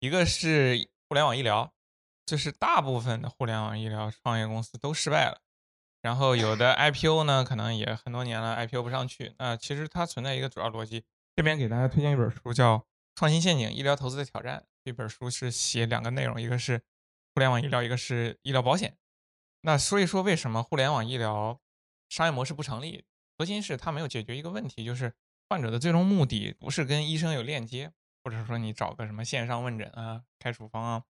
[0.00, 1.70] 一个是互联网医疗，
[2.26, 5.38] 就是大部分的互联网医疗创业公司都失败了。
[6.02, 9.34] 然后有的 IPO 呢，可能也很多年了，IPO 不上去。
[9.38, 11.04] 那其实它存在一个主要逻辑。
[11.34, 12.78] 这边给大家推荐一本书，叫
[13.14, 14.60] 《创新陷阱：医疗投资的挑战》。
[14.84, 16.78] 这本书是写两个内容，一个是
[17.34, 18.96] 互联网医疗，一个是医疗保险。
[19.62, 21.60] 那说一说为什么互联网医疗
[22.08, 23.04] 商业模式不成立？
[23.36, 25.12] 核心是它没有解决一个问题，就是
[25.48, 27.90] 患者的最终目的不是跟医生有链接，
[28.22, 31.02] 或者说你找个什么线上问诊啊、开处方啊，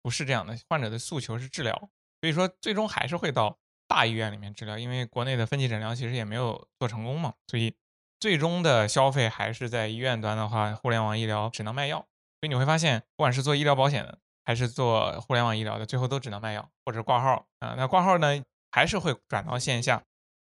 [0.00, 0.58] 不是这样的。
[0.68, 1.90] 患者的诉求是治疗，
[2.20, 3.58] 所以说最终还是会到。
[3.88, 7.74] 大医院里面治疗，因为国内的分级诊疗其实也没有做成功嘛，所以
[8.18, 11.98] 最终的消费还是在医院端的话，互联网医疗只能卖药。
[12.40, 17.74] 所以你会发现，不管是做医疗保险的，还是做互联网医疗的，最后都只能卖药或者挂号啊。
[17.76, 20.02] 那挂号呢，还是会转到线下。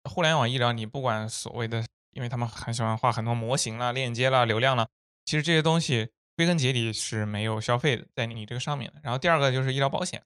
[0.09, 4.87] 互联网医疗，你不管所谓的，因为他们很喜欢画很多模型啦、链接啦、流量啦，
[5.25, 8.99] 其实这些东西归根结底是没有消费的在你这个上面的。
[9.03, 10.23] 然后第二个就是医疗保险，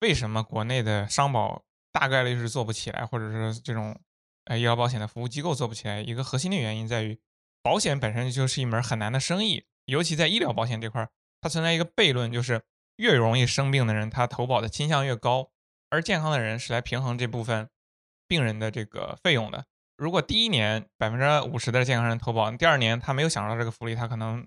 [0.00, 1.62] 为什么国内的商保？
[1.92, 3.98] 大概率是做不起来，或者是这种
[4.44, 6.00] 呃医疗保险的服务机构做不起来。
[6.00, 7.18] 一个核心的原因在于，
[7.62, 11.10] 保险本身就是一门很难的生意，尤其在医疗保险这块儿，
[11.40, 12.62] 它存在一个悖论，就是
[12.96, 15.50] 越容易生病的人，他投保的倾向越高，
[15.90, 17.68] 而健康的人是来平衡这部分
[18.28, 19.64] 病人的这个费用的。
[19.96, 24.46] 如果第一年百分之五十的健康人投保，第二年他没有享受到这个福利，他可能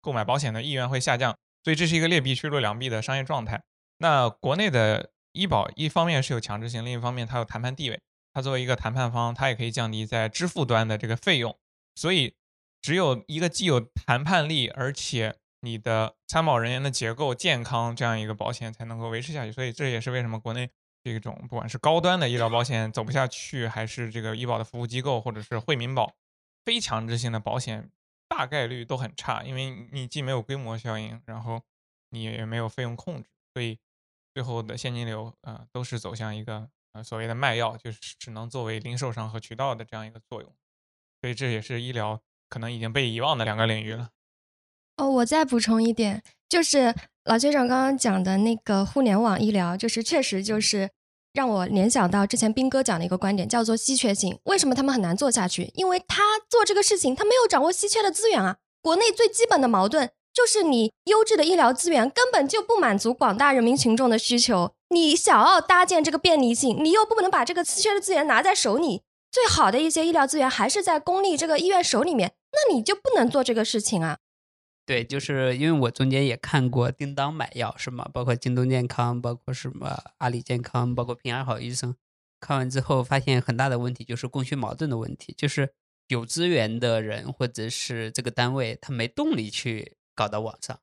[0.00, 1.36] 购买保险的意愿会下降。
[1.62, 3.62] 所以这是一个劣币驱逐良币的商业状态。
[3.98, 5.12] 那国内的。
[5.32, 8.00] 医保一方面是有强制性，另一方面它有谈判地位。
[8.32, 11.58] 它作为一个谈判方，它也可以降低在支付端的这个费用。
[11.96, 12.34] 所以，
[12.80, 19.50] 只有一个既有谈判力，而且你的参保人员的结构健康，这样一个保险才能够维持下去。
[19.50, 20.70] 所以，这也是为什么国内
[21.02, 26.14] 这种不管是高端的医疗保险走不下去，还是这个医保的服务机构，或者是惠民保
[26.64, 27.90] 非强制性的保险，
[28.28, 31.62] 大概率都很差，因为你既没有规模效应，然后
[32.10, 33.78] 你也没有费用控制，所以。
[34.34, 40.52] 最后的现金流啊，都是走向一个呃所谓的卖药，就是只能作为零售商和渠道的这样一个作用，
[41.20, 44.10] 所以这也是医疗可能已经被遗忘的两个领域了。
[44.96, 46.94] 哦，我再补充一点，就是
[47.24, 50.90] 老学长刚刚讲的那个互联网医疗，就是确实就是
[51.32, 54.38] 让我联想到之前斌哥讲的一个观点，叫做稀缺性。
[54.44, 55.70] 为什么他们很难做下去？
[55.74, 58.58] 因为他做这个事情，他没有掌握稀缺的资源啊。
[58.82, 64.72] 国内最基本的矛盾就是你优质的医疗资源根本就不满足广大人民群众的需求。
[64.90, 69.02] 你想要搭建这个便利性，你又不能把这个稀缺的资源拿在手里。
[69.30, 74.18] 最好的一些医疗资源还是在公立这个医院手里面，那你就不能做这个事情啊。
[74.84, 78.10] 对，就是因为我中间也看过叮当买药是吗？
[78.12, 81.94] 包括京东健康，包括什么阿里健康，包括平安好医生。
[82.40, 85.70] 看完之后发现很大的问题就是供需矛盾的问题，就是
[86.08, 90.78] 有资源的人或者是这个单位他没动力去搞到网上。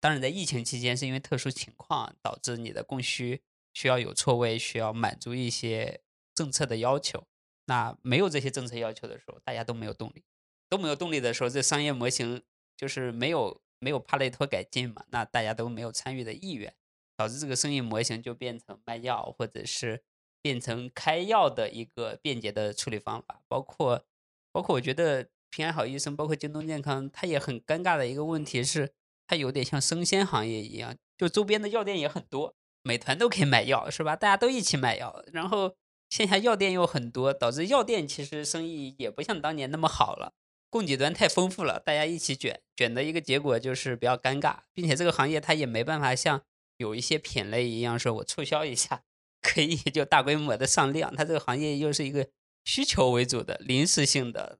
[0.00, 3.42] 当然，在疫情期间是因为特殊情况导致你的供需
[3.72, 6.00] 需要有错位，需要满足一些
[6.34, 7.26] 政策的要求。
[7.66, 10.24] 那没有这些政策要求的时候，大家都没有动力，
[10.68, 12.42] 都没有动力的时候，这商业模型。
[12.76, 16.74] 就是没有没有帕累托改进嘛，那大家都没有参与的意愿，
[17.14, 20.02] 导致这个生意模型就变成卖药，或者是
[20.40, 23.42] 变成开药的一个便捷的处理方法。
[23.48, 24.06] 包括
[24.50, 28.92] 包括我觉得平安好医生，包括京东健康，它也很尴尬的一个问题是，
[29.26, 34.14] 它有点像生鲜行业一样，就周边的药店也很多，美团都可以买药是吧？
[34.16, 35.74] 大家都一起买药，然后
[36.08, 40.32] 线下药店又很多，导致药店其实生意也不像当年那么好了。
[40.70, 46.40] 供给端太丰富了，大家一起卷卷的一个结果就是比较尴尬，并且这个行业它也没办法像
[46.76, 49.02] 有一些品类一样，说我促销一下
[49.42, 52.28] 可以就大规模的上量，它这个行业又是一个
[52.64, 54.59] 需求为主的临时性的。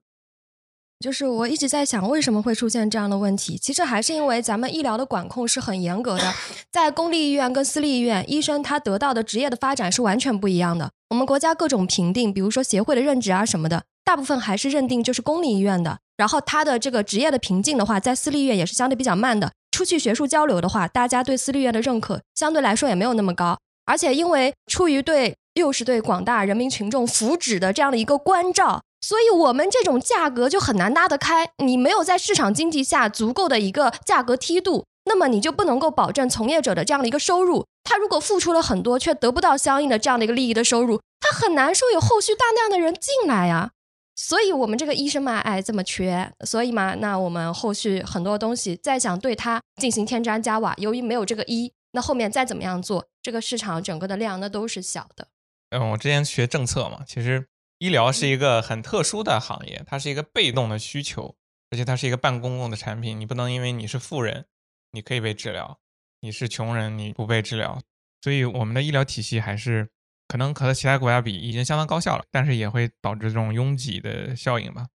[1.01, 3.57] 就是我一直在想，为什么会出现这样的问题？
[3.57, 6.33] 其实还是因为咱们医疗的管控是很严格的，
[6.71, 10.91] 在公立医院跟私立医院，医生他得到的职业的发展是完全不一样的。
[11.09, 13.83] 我们国家各种评定，比如说协会的任职啊什么的。
[14.03, 19.51] 大部分还是认定就是公立医院的，然后他的这个职业的瓶颈的话，在私立医院也是相对比较慢的。
[19.71, 23.57] 出去学术交流的话，大家对私立医院的认可相对来说也没有那么高。
[23.85, 31.49] 而且因为出于对又是对广大人民群众福祉的这样的一个关照，所以我们这种价格就很难拉得开。
[31.57, 37.65] 你没有在市场经济下足够的一个价格梯度，那么你就不能够保证从业者的这样的一个收入。
[37.83, 43.71] 他如果付出了很多，却得不到相应的这样的一个利益的收入，他很难说有后续大量的人进来呀。
[44.15, 55.27] 所以，我们这个医生嘛，哎，这么缺，所以嘛，那我们后续很多东西再想对他进行添砖加瓦，由于没有这个医，那后面再怎么样做，这个市场整个的量那都是小的。
[55.71, 57.47] 嗯，我之前学政策嘛，其实
[57.81, 61.35] 医疗是一个很特殊的行业，它是一个被动的需求，
[61.71, 64.45] 而且它是一个半公共的产品，你不能因为你是富人，
[64.91, 65.79] 你可以被治疗，
[66.19, 67.81] 你是穷人你不被治疗，
[68.21, 69.89] 所以我们的医疗体系还是。
[70.27, 74.87] 可能和其他国家比已经相当高效了，但是也会导致这种拥挤的效应吧。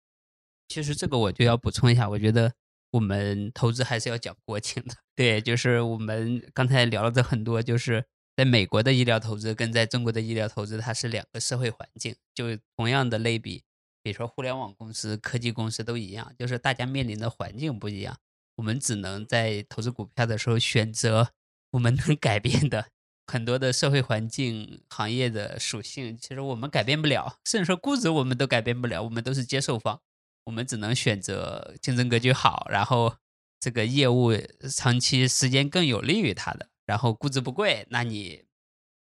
[0.67, 2.51] 其实这个我就要补充一下，我觉得
[2.93, 4.95] 我们投资还是要讲国情的。
[5.15, 8.03] 对，就是我们刚才聊了这很多，就是
[8.37, 12.15] 在美国的医疗投资跟在中国的医疗投资，它是两个社会环境。
[12.35, 12.45] 就
[12.77, 13.65] 同样的类比，
[14.03, 18.19] 比如说互联网公司、科技公司都一样，就是大家面临的环境不一样。
[18.57, 21.31] 我们只能在投资股票的时候选择
[21.71, 22.89] 我们能改变的。
[23.27, 29.03] 很多的社会环境、行业的属性，其实我们改变不了，甚至说估值我们都改变不了。
[29.03, 30.01] 我们都是接受方，
[30.45, 33.17] 我们只能选择竞争格局好，然后
[33.59, 34.33] 这个业务
[34.71, 37.87] 长期时间更有利于它的，然后估值不贵。
[37.91, 38.45] 那你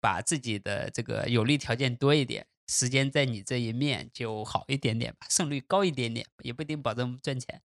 [0.01, 7.62] 把自己的这个有利条件多一点，时间在你这一面就好一点点吧，胜率高一点点，也不一定保证赚钱。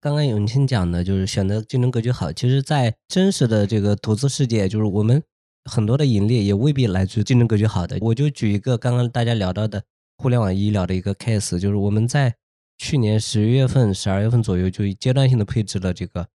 [0.00, 5.22] 刚刚永清讲的就是选择竞争格局好，其实，在真实的这个投资世界，就是我们。
[5.64, 7.98] 很多的盈利也未必来自竞争格局好的。
[8.00, 9.82] 我就举一个刚刚大家聊到的
[10.16, 12.34] 互联网医疗的一个 case，就是我们在
[12.78, 16.26] 去年十一月份、十二月份左右就阶段性的配置了这个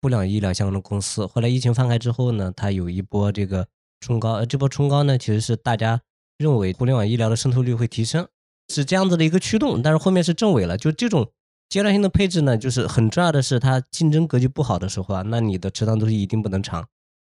[0.00, 1.26] 不良医疗相关的公司。
[1.26, 3.66] 后来疫情放开之后呢，它有一波这个
[4.00, 6.00] 冲高，呃，这波冲高呢，其实是大家
[6.38, 8.26] 认为互联网医疗的渗透率会提升，
[8.68, 9.82] 是这样子的一个驱动。
[9.82, 11.30] 但是后面是正尾了，就这种
[11.68, 16.86] 阶段性的配置呢，就是很重要的是它竞争格局不好的时候啊，那你的持仓周期一定不能长。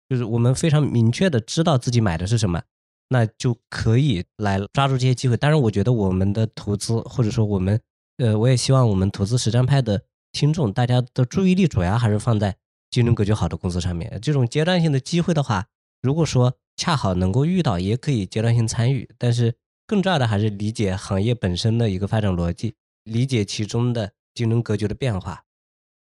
[0.08, 2.62] 就是我们非常明确的知道自己买的是什么，
[3.10, 5.36] 那就可以来抓住这些机会。
[5.36, 7.78] 当然，我觉得我们的投资，或者说我们，
[8.16, 12.56] 呃，我也希望我们投资实战派的听众，大家的注意力主要还是放在
[12.90, 14.18] 竞争格局好的公司上面。
[14.20, 15.66] 这种阶段性的机会的话，
[16.00, 19.08] 如果说恰好能够遇到，也可以阶段性参与。
[19.18, 19.56] 但是
[19.86, 22.74] 更重要的还是理解行业本身的一个发展逻辑，
[23.04, 25.44] 理解其中的竞争格局的变化。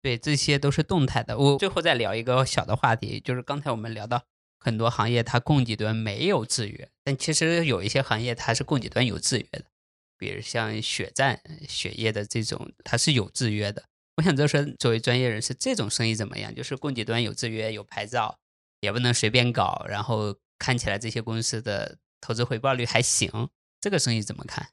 [0.01, 1.37] 对，这些都是动态的。
[1.37, 4.23] 我最后再聊一个小的话题，就是刚才我们聊到
[4.59, 9.65] 很多行业它供给端没有制约，但其实有一些行业它是供给端有制约的，
[10.17, 13.83] 比如像血站、血液的这种，它是有制约的。
[14.17, 16.53] 我想就说，作为专业人士，这种生意怎么样？
[16.53, 18.37] 就是供给端有制约、有牌照，
[18.81, 23.49] 也不能随便搞，然后看起来这些公司的投资回报率还行，
[23.81, 24.69] 这个生意怎么看？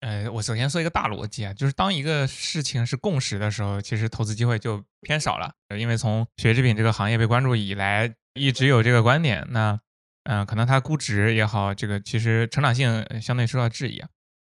[0.00, 5.54] 呃，我首先说一个大逻辑啊，就是当一个事情是共识的时候，其实投资机会就偏少了。
[5.76, 9.46] 因为从学制品这个行业被关注以来，一直有这个观点。
[9.50, 9.80] 那，
[10.24, 14.08] 嗯，可能它估值也好，这个其实成长性相对受到质疑啊。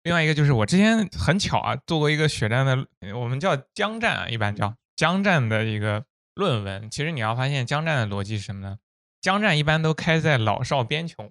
[0.04, 6.06] 另外一个就是我之前很巧啊，做过一个血战的，我们叫江战啊，一般叫江战的一个
[6.36, 6.90] 论文。
[6.90, 8.78] 其实你要发现江战的逻辑是什么呢？
[9.22, 11.30] 江战一般都开在老少边穷，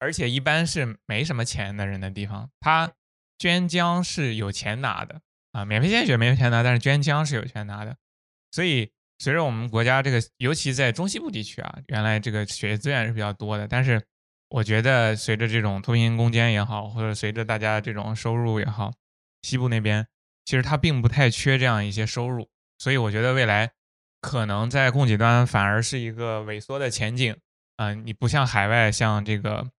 [0.00, 2.50] 而且一般是没什么钱的人的地方。
[2.58, 2.92] 他
[3.38, 5.20] 捐浆是有钱拿的
[5.52, 7.96] 啊，免费献血没有钱拿，但是捐浆是有钱拿的。
[8.50, 13.68] 所以随着我们国家这个，尤其在中西部地区啊，原来这个血液资源是比较多的。
[13.68, 14.02] 但是
[14.52, 18.92] 我觉得随着这种脱贫攻坚也好，或者随着大家这种收入也好，
[19.42, 20.06] 西部那边
[20.44, 22.48] 其实它并不太缺这样一些收入。
[22.78, 23.72] 所以我觉得未来
[24.20, 27.36] 可能在供给端反而是一个萎缩的前景。
[27.76, 29.70] 嗯，你不像海外，像这个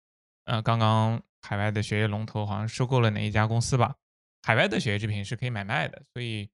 [0.45, 1.23] 呃刚刚。
[1.45, 3.97] 海外的血液龙头好像收购了哪一家公司吧？
[4.45, 6.49] 海外的血液制品是可以买卖的，所以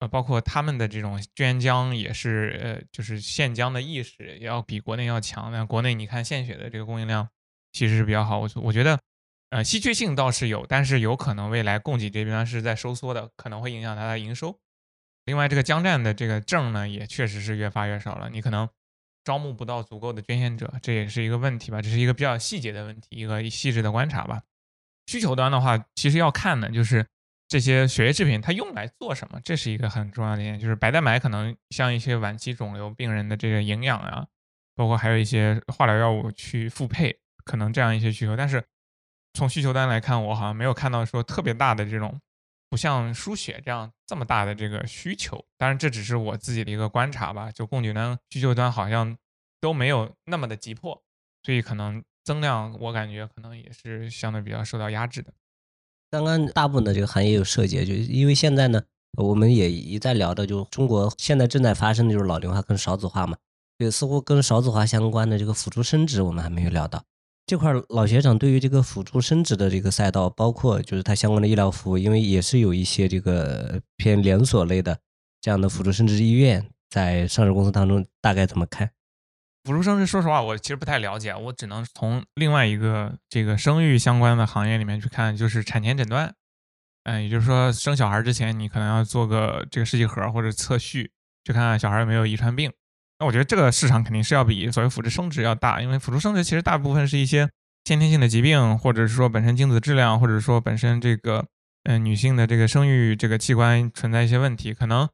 [0.00, 5.50] 呃，包括他们的这种捐浆也是呃，就是献浆的意识也要比国内要强。
[5.50, 7.26] 那国内你看献血的这个供应量
[7.74, 8.98] 其实是比较好，我我觉得
[9.50, 14.58] 呃稀缺性倒是有，但是有可能未来供给这边是在收缩的，可能会影响它的营收。
[15.26, 18.66] 另外，这个江站的这个证呢，也确实是越发越少了，你可能。
[19.26, 21.80] 招募不到足够的捐献者，这也是一个问题吧？
[21.80, 24.42] 这是一个比较细节的问题，一个细致的观察吧。
[25.06, 27.06] 需求端的话，其实要看的就是
[27.48, 30.60] 这些血液制品它用来做什么，这是一个很重要的点。
[30.60, 34.26] 就是白蛋白可能像一些晚期肿瘤病人的这个营养啊，
[34.74, 38.36] 包括还有一些化疗药物去复配，可能这样一些需求。
[38.36, 38.64] 但是
[39.34, 42.20] 从需求端来看，我好像没有看到说特别大的这种。
[42.70, 47.48] 不像输血这样这么大的这个需求，当然这只是我自己的一个观察吧。
[47.52, 49.16] 就供给端、需求端好像
[49.60, 51.00] 都没有那么的急迫，
[51.44, 55.32] 所以可能增量我感觉可能也是相对比较受到压制的。
[56.10, 58.82] 刚刚大部分的这个行业有涉及，就因为现在呢，
[59.18, 63.36] 我们也一再聊到，就中国现在正在发生的就是老龄化跟少子化嘛，
[63.78, 67.04] 就似乎跟少子化相关的这个辅助生殖，我们还没有聊到。
[67.46, 74.98] 这块老学长对于这个辅助生殖的这个赛道，包括就是它相关的医疗服务，因为也是有一些这个偏连锁类的
[75.40, 78.90] 这样的辅助生殖医院，在上市公司当中大概怎么看？
[79.64, 86.34] 辅助生殖，说实话，我其实不太了解，我只能从另外一个这个生育相关的行业里面去看，就是产前诊断。
[87.04, 91.12] 嗯，也就是说生小孩之前，你可能要做个这个试剂盒或者测序，
[91.44, 92.72] 去看看小孩有没有遗传病。
[93.24, 97.48] 我觉得这个市场肯定是要比所谓辅助生殖要大，因为辅助生殖其实大部分是一些
[97.84, 101.46] 先天性的疾病，或者是说本身精子质量，或者说本身这个
[101.84, 105.08] 嗯女性的这个生育这个器官存在一些问题，可能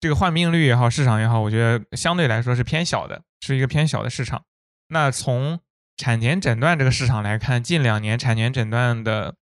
[0.00, 4.44] 这个患病率也好，市场也好，我觉得相对来说是偏小的，是一个偏小的市场。
[4.88, 5.60] 那从
[5.96, 9.34] 产前诊断这个市场来看，近两年产前诊断的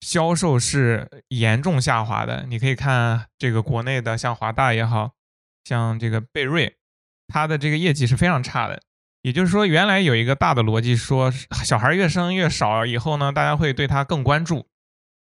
[0.00, 2.46] 销售是严重下滑的。
[2.48, 5.12] 你可以看这个国内的像华大也好
[5.64, 6.76] 像这个贝瑞。
[7.28, 8.80] 它的这个业绩是非常差的，
[9.22, 11.30] 也就是说，原来有一个大的逻辑，说
[11.64, 14.68] 小孩越生越少，以后呢，大家会对他更关注，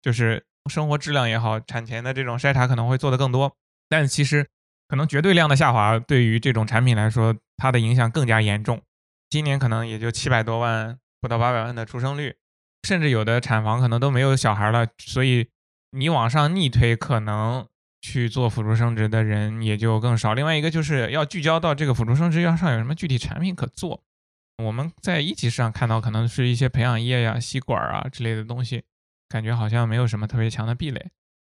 [0.02, 3.56] 就是生活质量也好，产前的这种筛查可能会做的更多。
[3.88, 4.48] 但其实，
[4.88, 8.82] 可能绝对量的下滑对于这种产品来说，它的影响更加严重。
[9.30, 12.34] 今年可能也就七百多万，不到八百万的出生率，
[12.82, 14.88] 甚至有的产房可能都没有小孩了。
[14.98, 15.48] 所以
[15.92, 17.66] 你往上逆推，可能。
[18.02, 20.34] 去做辅助生殖的人也就更少。
[20.34, 24.02] 另外一个就是要聚焦到这个辅助生殖要上有什么具体产品可做。
[24.62, 28.82] 我们在一级市场看到可能是一些培养液呀、吸管啊之类的东西，
[29.28, 31.10] 感觉好像没有什么特别强的壁垒。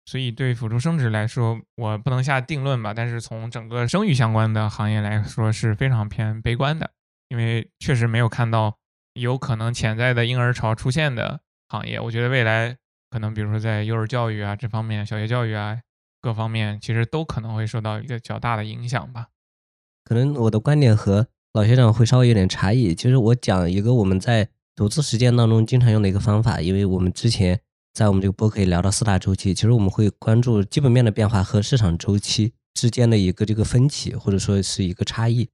[0.05, 2.93] 所以对辅助生殖来说，我不能下定论吧。
[2.93, 6.91] 但是从整个生育相关的行业来说是非常偏悲观的，
[7.29, 8.77] 因为确实没有看到
[9.13, 11.39] 有可能潜在的婴儿潮出现的
[11.69, 11.99] 行业。
[12.01, 12.77] 我觉得未来
[13.09, 15.79] 可能比如说在幼儿教育啊这方面、小学教育啊。
[16.23, 19.27] 各方面其实都可能会受到一个较大的影响吧。
[20.05, 22.95] 可能我的观点和老学长会稍微有点差异。
[22.95, 27.59] 其实我讲一个我们在投资实践当中经常用的一个方法，因为我们之前
[27.93, 35.49] 在我们这个播客也聊到四大周期，其实我们会关注基本面的变化和市场周期之间的一个这个分歧，或者说是一个差异。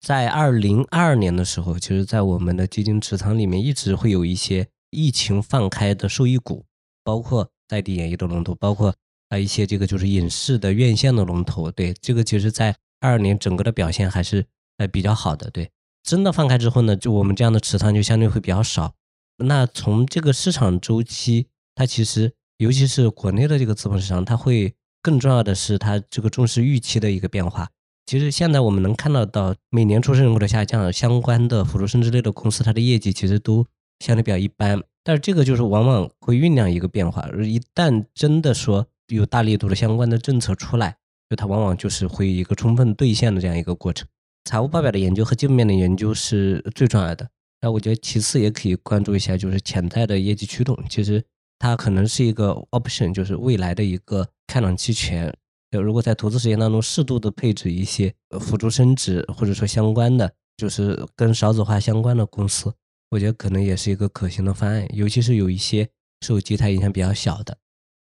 [0.00, 6.64] 在二零二二年的时候，其实，在我们的基金持仓里面一直会有一些疫情放开的受益股，
[7.02, 8.94] 包括在地演绎的龙头，包括。
[9.38, 14.46] 一些这个就是影视的院线的龙头，对这个其实，在二二年整个的表现还是
[14.78, 15.50] 呃比较好的。
[15.50, 15.70] 对，
[16.02, 18.94] 真的放开之后呢，就我们这样的持仓就相对会比较少。
[19.38, 27.68] 那从这个市场周期，它其实尤其是国内的这个资本市场，它会更重要的是它这个重视预期的一个变化。
[28.06, 33.66] 其实现在我们能看到到每年出生人口的下降，相关的辅助生殖类的公司，它的业绩其实都
[33.98, 34.82] 相对比较一般。
[35.02, 40.96] 但是这个就是往往会酝酿一个变化，一旦真的说有大力度的相关的政策出来，
[41.28, 44.06] 就它往往就是会一个充分兑现的这样一个过程。
[44.44, 47.28] 财务报表的研究和基本面的研究是最重要的。
[47.60, 51.24] 那我觉得其次也可以关注一下，就是潜在的业绩驱动，其实
[51.58, 55.34] 它可能是一个 option，就是未来的一个开朗期权。
[55.70, 62.72] 就如果在投资时间当中适度的配置一些辅助升值或者说相关的，就是跟少子化相关的公司，
[63.10, 65.88] 我觉得可能也是一个可行的方案，尤其是有一些
[66.20, 67.56] 受基台影响比较小的。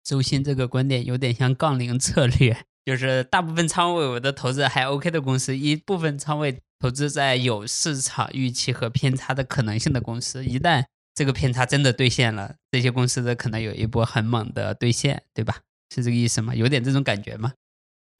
[0.03, 10.83] 周鑫这个观点有点像杠铃策略，就是大部分仓位我的投资还 OK 的公司，一部分仓位投资在有市场预期和偏差的可能性的公司，一旦
[11.13, 15.57] 这个偏差真的兑现了，这些公司的可能有一波很猛的兑现，对吧？
[15.93, 16.55] 是这个意思吗？
[16.55, 17.53] 有点这种感觉吗？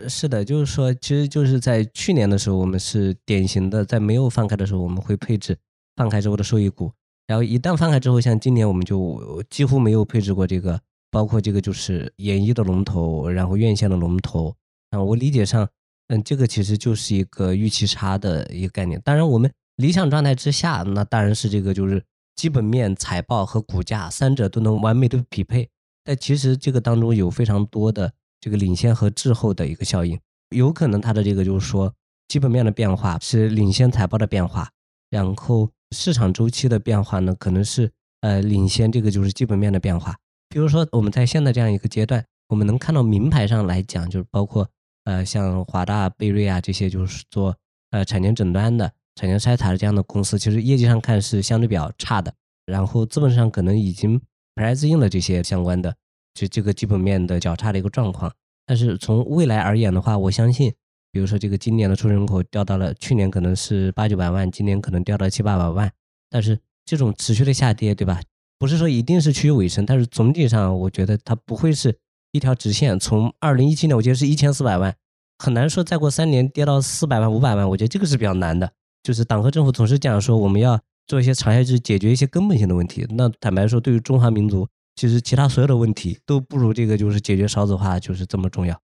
[0.07, 5.57] 是的，就是说，其实就是在去年的时候，我们是典型的在没有放开的时候，我们会配置
[5.95, 6.91] 放开之后的收益股，
[7.27, 10.81] 然后一旦放开之后，像今年我们就几乎没有配置过这个，
[11.11, 14.55] 包括这个就是演艺的龙头，然后院线的龙头。
[14.89, 15.69] 啊，我理解上，
[16.07, 18.99] 嗯，这个其实就是一个预期差的一个概念。
[19.01, 22.03] 当然，我们理想状态之下，那当然是这个就是
[22.35, 25.69] 基本面、财报和股价三者都能完美的匹配。
[26.03, 30.19] 但其实这个当中有非常多的这个领先和滞后的一个效应，
[30.49, 31.93] 有可能它的这个就是说
[32.27, 34.69] 基本面的变化是领先财报的变化，
[35.09, 40.17] 然后市场周期的变化呢可能是呃领先这个就是基本面的变化。
[40.51, 44.69] 比如说我们在现在这样一个阶段，我们能看到名牌上来讲，就是包括
[45.05, 47.55] 呃像华大、贝瑞啊这些就是做
[47.91, 52.33] 呃产前诊断的、产前筛查的这样的公司，其实业绩上看是相对比较差的，
[52.65, 54.21] 然后资本上可能已经。
[54.53, 55.95] price in 了这些相关的，
[56.33, 58.29] 就这个基本面的较差的一个状况。
[58.65, 60.71] 但是从未来而言的话，我相信，
[61.09, 65.89] 比如说这个今年的出生人口掉到了去年可能是八九百万，今年可能掉到七八百万。
[66.29, 68.19] 但是这种持续的下跌，对吧？
[68.61, 71.97] 不是说一定是趋于尾声，但是总体上我觉得它不会是
[72.31, 72.99] 一条直线。
[72.99, 74.95] 从二零一七年我觉得是一千四百万，
[75.39, 77.67] 很难说再过三年跌到四百万、五百万。
[77.67, 78.71] 我觉得这个是比较难的。
[79.01, 80.79] 就是党和政府总是讲说我们要。
[81.07, 83.05] 做一些长下去解决一些根本性的问题。
[83.09, 84.65] 那坦白说，对于中华民族，
[84.95, 88.79] 其实其他所有的问题都不如这个就是解决少子化就是这么重要。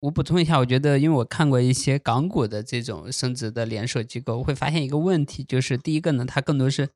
[0.00, 6.90] 我补充一下，我觉得，因为我看过一些港股的这种升值的连锁机构，我会发现一个问题，就是第一个呢，它更多是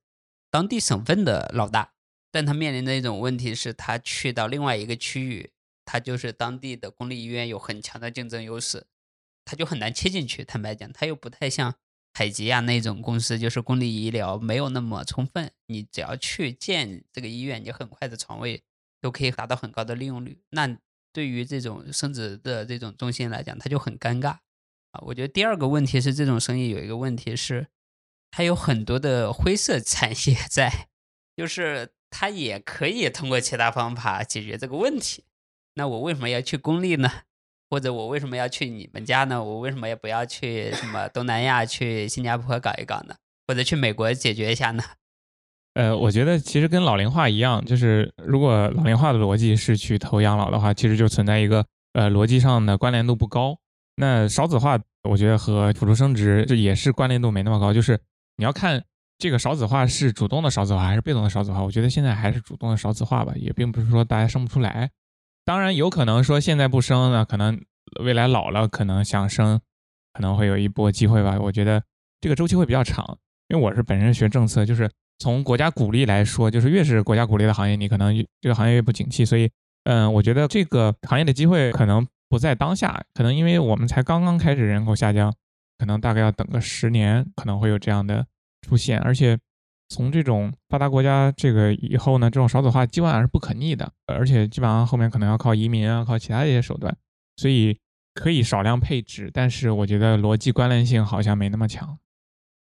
[0.51, 1.93] 当地省份的老大，
[2.31, 5.51] 但他面临的一种问题是，他去到另外一个区域，
[5.85, 8.87] 他就是当地的公立医院有很强的竞争优势，
[9.45, 10.45] 它就很难切进去。
[10.45, 11.75] 坦白讲，它又不太像。
[12.15, 18.65] 海吉亚，那种公司就是公立医疗没有那么充分，你只要去建这个医院，你很快的床位
[19.01, 20.43] 都可以达到很高的利用率。
[20.51, 20.77] 那
[21.13, 24.31] 对于这种升值的这种中心来讲，它就很尴尬
[24.91, 25.01] 啊。
[25.03, 27.69] 我觉得第二个问题是，这种生意有一个问题是，
[28.33, 30.89] 它有很多的灰色产业 在，
[31.37, 35.24] 就是它也可以通过其他方法解决这个问题。
[35.74, 37.10] 那我为什么要去公立呢？
[37.70, 39.44] 或者我为什么要去你们家呢？
[39.44, 43.14] 我为什么也不要去什么东南亚、去新加坡搞一搞呢？
[43.47, 44.82] 或者去美国解决一下呢？
[45.74, 53.59] 呃，我觉得其实跟老龄化一样，就是如果老龄化的逻辑是去投养老的话，其实就存在一个呃逻辑上的关联度不高。
[53.97, 57.72] 那少子化，我觉得和辅助生殖这也是关联度没那么高。
[57.72, 58.01] 就是
[58.36, 58.82] 你要看
[59.19, 61.61] 这个少子化是主动的少子化还是被动的少子化。
[61.61, 64.89] 我觉得现在还是主动的少子化吧，也并不是说大家生不出来。
[65.45, 67.61] 当然有可能说现在不生呢，可能
[68.01, 69.61] 未来老了可能想生，
[70.12, 71.39] 可能会有一波机会吧。
[71.40, 71.82] 我觉得
[72.20, 73.19] 这个周期会比较长，
[73.49, 79.24] 因为我是本身学政策，就是从国家鼓励来说，就是越是国家鼓励的行业，你可能这个行业越不景气。
[79.24, 79.51] 所以，
[79.85, 85.35] 嗯，我觉得这个行业的机会可能不在当下，可能因为我们才刚刚开始人口下降，
[85.78, 88.27] 可能大概要等个十年，可能会有这样的
[88.62, 89.39] 出现，而且。
[89.90, 96.94] 从这种发达国家这个以后呢，这种少子化基本上是不可逆的，而且基本上后面可能要靠移民啊，靠其他一些手段，
[97.36, 97.78] 所以
[98.12, 101.98] 可以少量配置，但是我觉得逻辑关联性好像没那么强。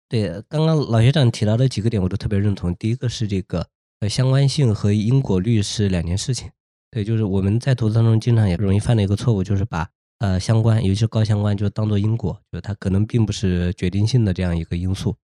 [0.08, 2.74] 对，刚刚老学长提到的几个点，我都特别认同。
[2.76, 3.66] 第一个是这个
[4.00, 6.50] 呃相关性和因果律是两件事情。
[6.90, 9.86] 对，就是我们在投资当中经常也容易犯的一个错误，就是把
[10.20, 15.14] 呃相关，尤其是高相关，就当做因果，就它可能并不是决定性的这样一个因素。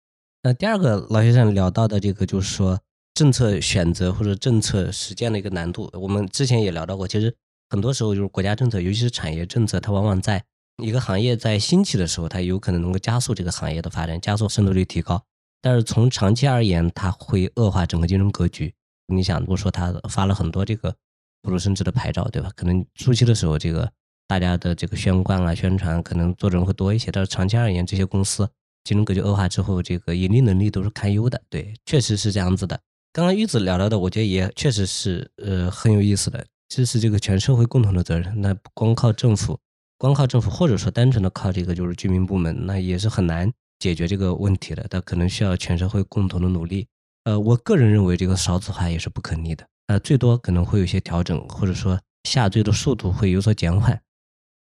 [0.47, 2.79] 那第二个老先生聊到的这个，就是说
[3.15, 5.91] 政策选择或者政策实践的一个难度。
[5.95, 7.35] 我们之前也聊到过，其实
[7.69, 10.45] 很多时候就是国家政策，尤其是产业政策，它往往在
[10.81, 15.21] 一个行业在兴起的时候，它有可能能够加速这个行业的发展，加速渗透率提高。
[15.61, 18.73] 但是从长期而言，它会恶化整个竞争格局。
[19.13, 20.95] 你想，如果说它发了很多这个
[21.43, 22.49] 辅助生殖的牌照，对吧？
[22.55, 23.91] 可能初期的时候，这个
[24.29, 28.49] 大家的这个宣贯啊、宣传可能做的人会多一些，但是长期而言，这些公司。
[28.87, 31.43] 金融格局恶化之后，这个盈利能力都是堪忧的。
[31.51, 32.79] 对，确实是这样子的。
[33.13, 38.41] 刚刚玉子聊到的，我觉得也确实是呃很有意思的，这是这个全社会共同的责任。
[38.41, 39.59] 那光靠政府，
[39.99, 43.51] 光靠政府，或者说单纯的靠这个就是居民部门，那也是很难
[43.81, 44.87] 解决这个问题的。
[44.89, 46.87] 它可能需要全社会共同的努力。
[47.25, 54.01] 呃，我个人认为这个少子化也是不可逆的，呃，最多可能会有些调整，或者说下坠的速度会有所减缓。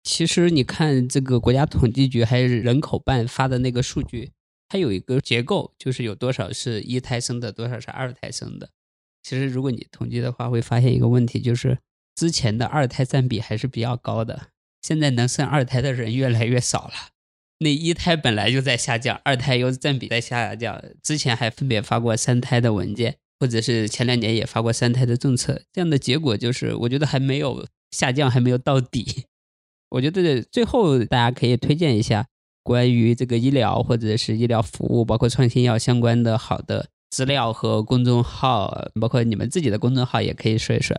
[0.08, 4.32] 其实你看这个国家统计局还是人口办发的那个数据。
[4.70, 8.70] 它有一个结构，就是有多少是一胎生的，多少是二胎生的。
[9.22, 11.78] 其实如果你统计的话，会发现一个问题，就是
[12.16, 14.48] 之前的二胎占比还是比较高的，
[14.82, 16.94] 现在能生二胎的人越来越少了。
[17.60, 20.82] 那一胎本来就在下降，二胎又占比在下降。
[21.04, 29.26] 之前还分别发过三胎的文件，或者是前两年也发过三胎的政策，这样的结果就是，我觉得还没有下降，还没有到底。
[29.90, 32.26] 我觉得最后大家可以推荐一下。
[32.64, 40.94] 关于这个医疗或者是医疗服务，包括创新药相关的好的资料和公众号，包括你们自己的公众号也可以说一说。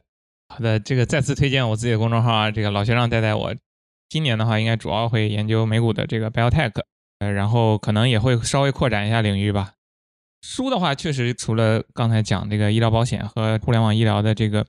[0.48, 3.54] 好的，这个再次推荐我自己的公众号啊，这个老学长带带我。
[4.08, 6.72] 今年的话，应该主要会研究美股的这个 biotech，
[7.18, 9.74] 呃，然后可能也会稍微扩展一下领域吧。
[10.40, 14.64] 书的话，确实除了刚才讲这个医疗保险和互联网医疗的这个《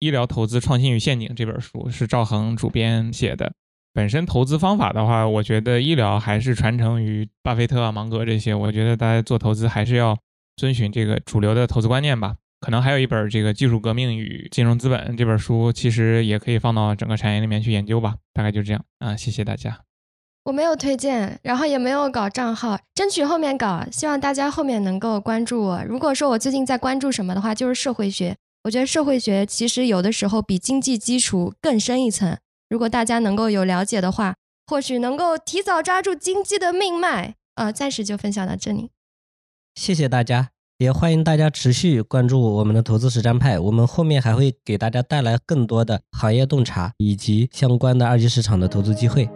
[0.00, 3.52] 医疗投资创新与陷阱》这本书是赵恒主编写的。
[3.92, 8.54] 本身投资方法的话，我觉得医疗还是传承于巴菲特啊、芒格这些。
[8.54, 10.16] 我觉得大家做投资还是要
[10.56, 12.36] 遵循这个主流的投资观念吧。
[12.60, 18.16] 可能还有一本这个《技术革命与金融资本》这本书，其实也可以放到整个产业里面去研究吧。
[18.34, 19.80] 大概就这样啊，谢谢大家。
[20.44, 23.86] 我没有推荐，然后也没有搞账号，争取后面搞。
[23.90, 25.84] 希望大家后面能够关注我。
[25.84, 28.36] 如果说我最近在关注什么的话，就是社会学。
[28.64, 32.36] 我觉得社会学其实有的时候比经济基础更深一层。
[32.70, 34.36] 如果大家能够有了解的话，
[34.68, 37.34] 或许能够提早抓住经济的命脉。
[37.56, 38.90] 呃，暂时就分享到这里。
[39.74, 43.58] 谢谢大家，也欢迎大家持续关注我们的投资实战派。
[43.58, 49.28] 我们后面还会给大家带来更多的行业洞察以及相关的二级市场的投资机会。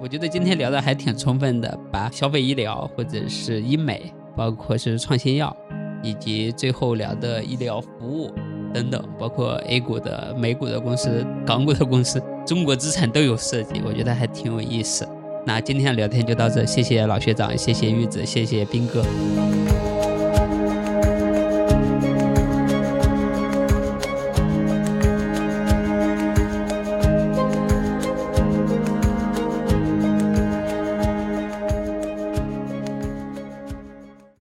[0.00, 5.56] 我觉得今天聊的还挺充分的，把消费医疗或者是医美，包括是创新药，
[6.02, 8.34] 以及最后聊的医疗服务。
[8.72, 15.06] 等等，包括 A 股的、美股的公司、港股的公司、中国资产都有涉及，我觉得还挺有意思。
[15.44, 19.04] 那今天的聊天就到这，谢谢老学长，谢谢玉子，谢谢斌哥。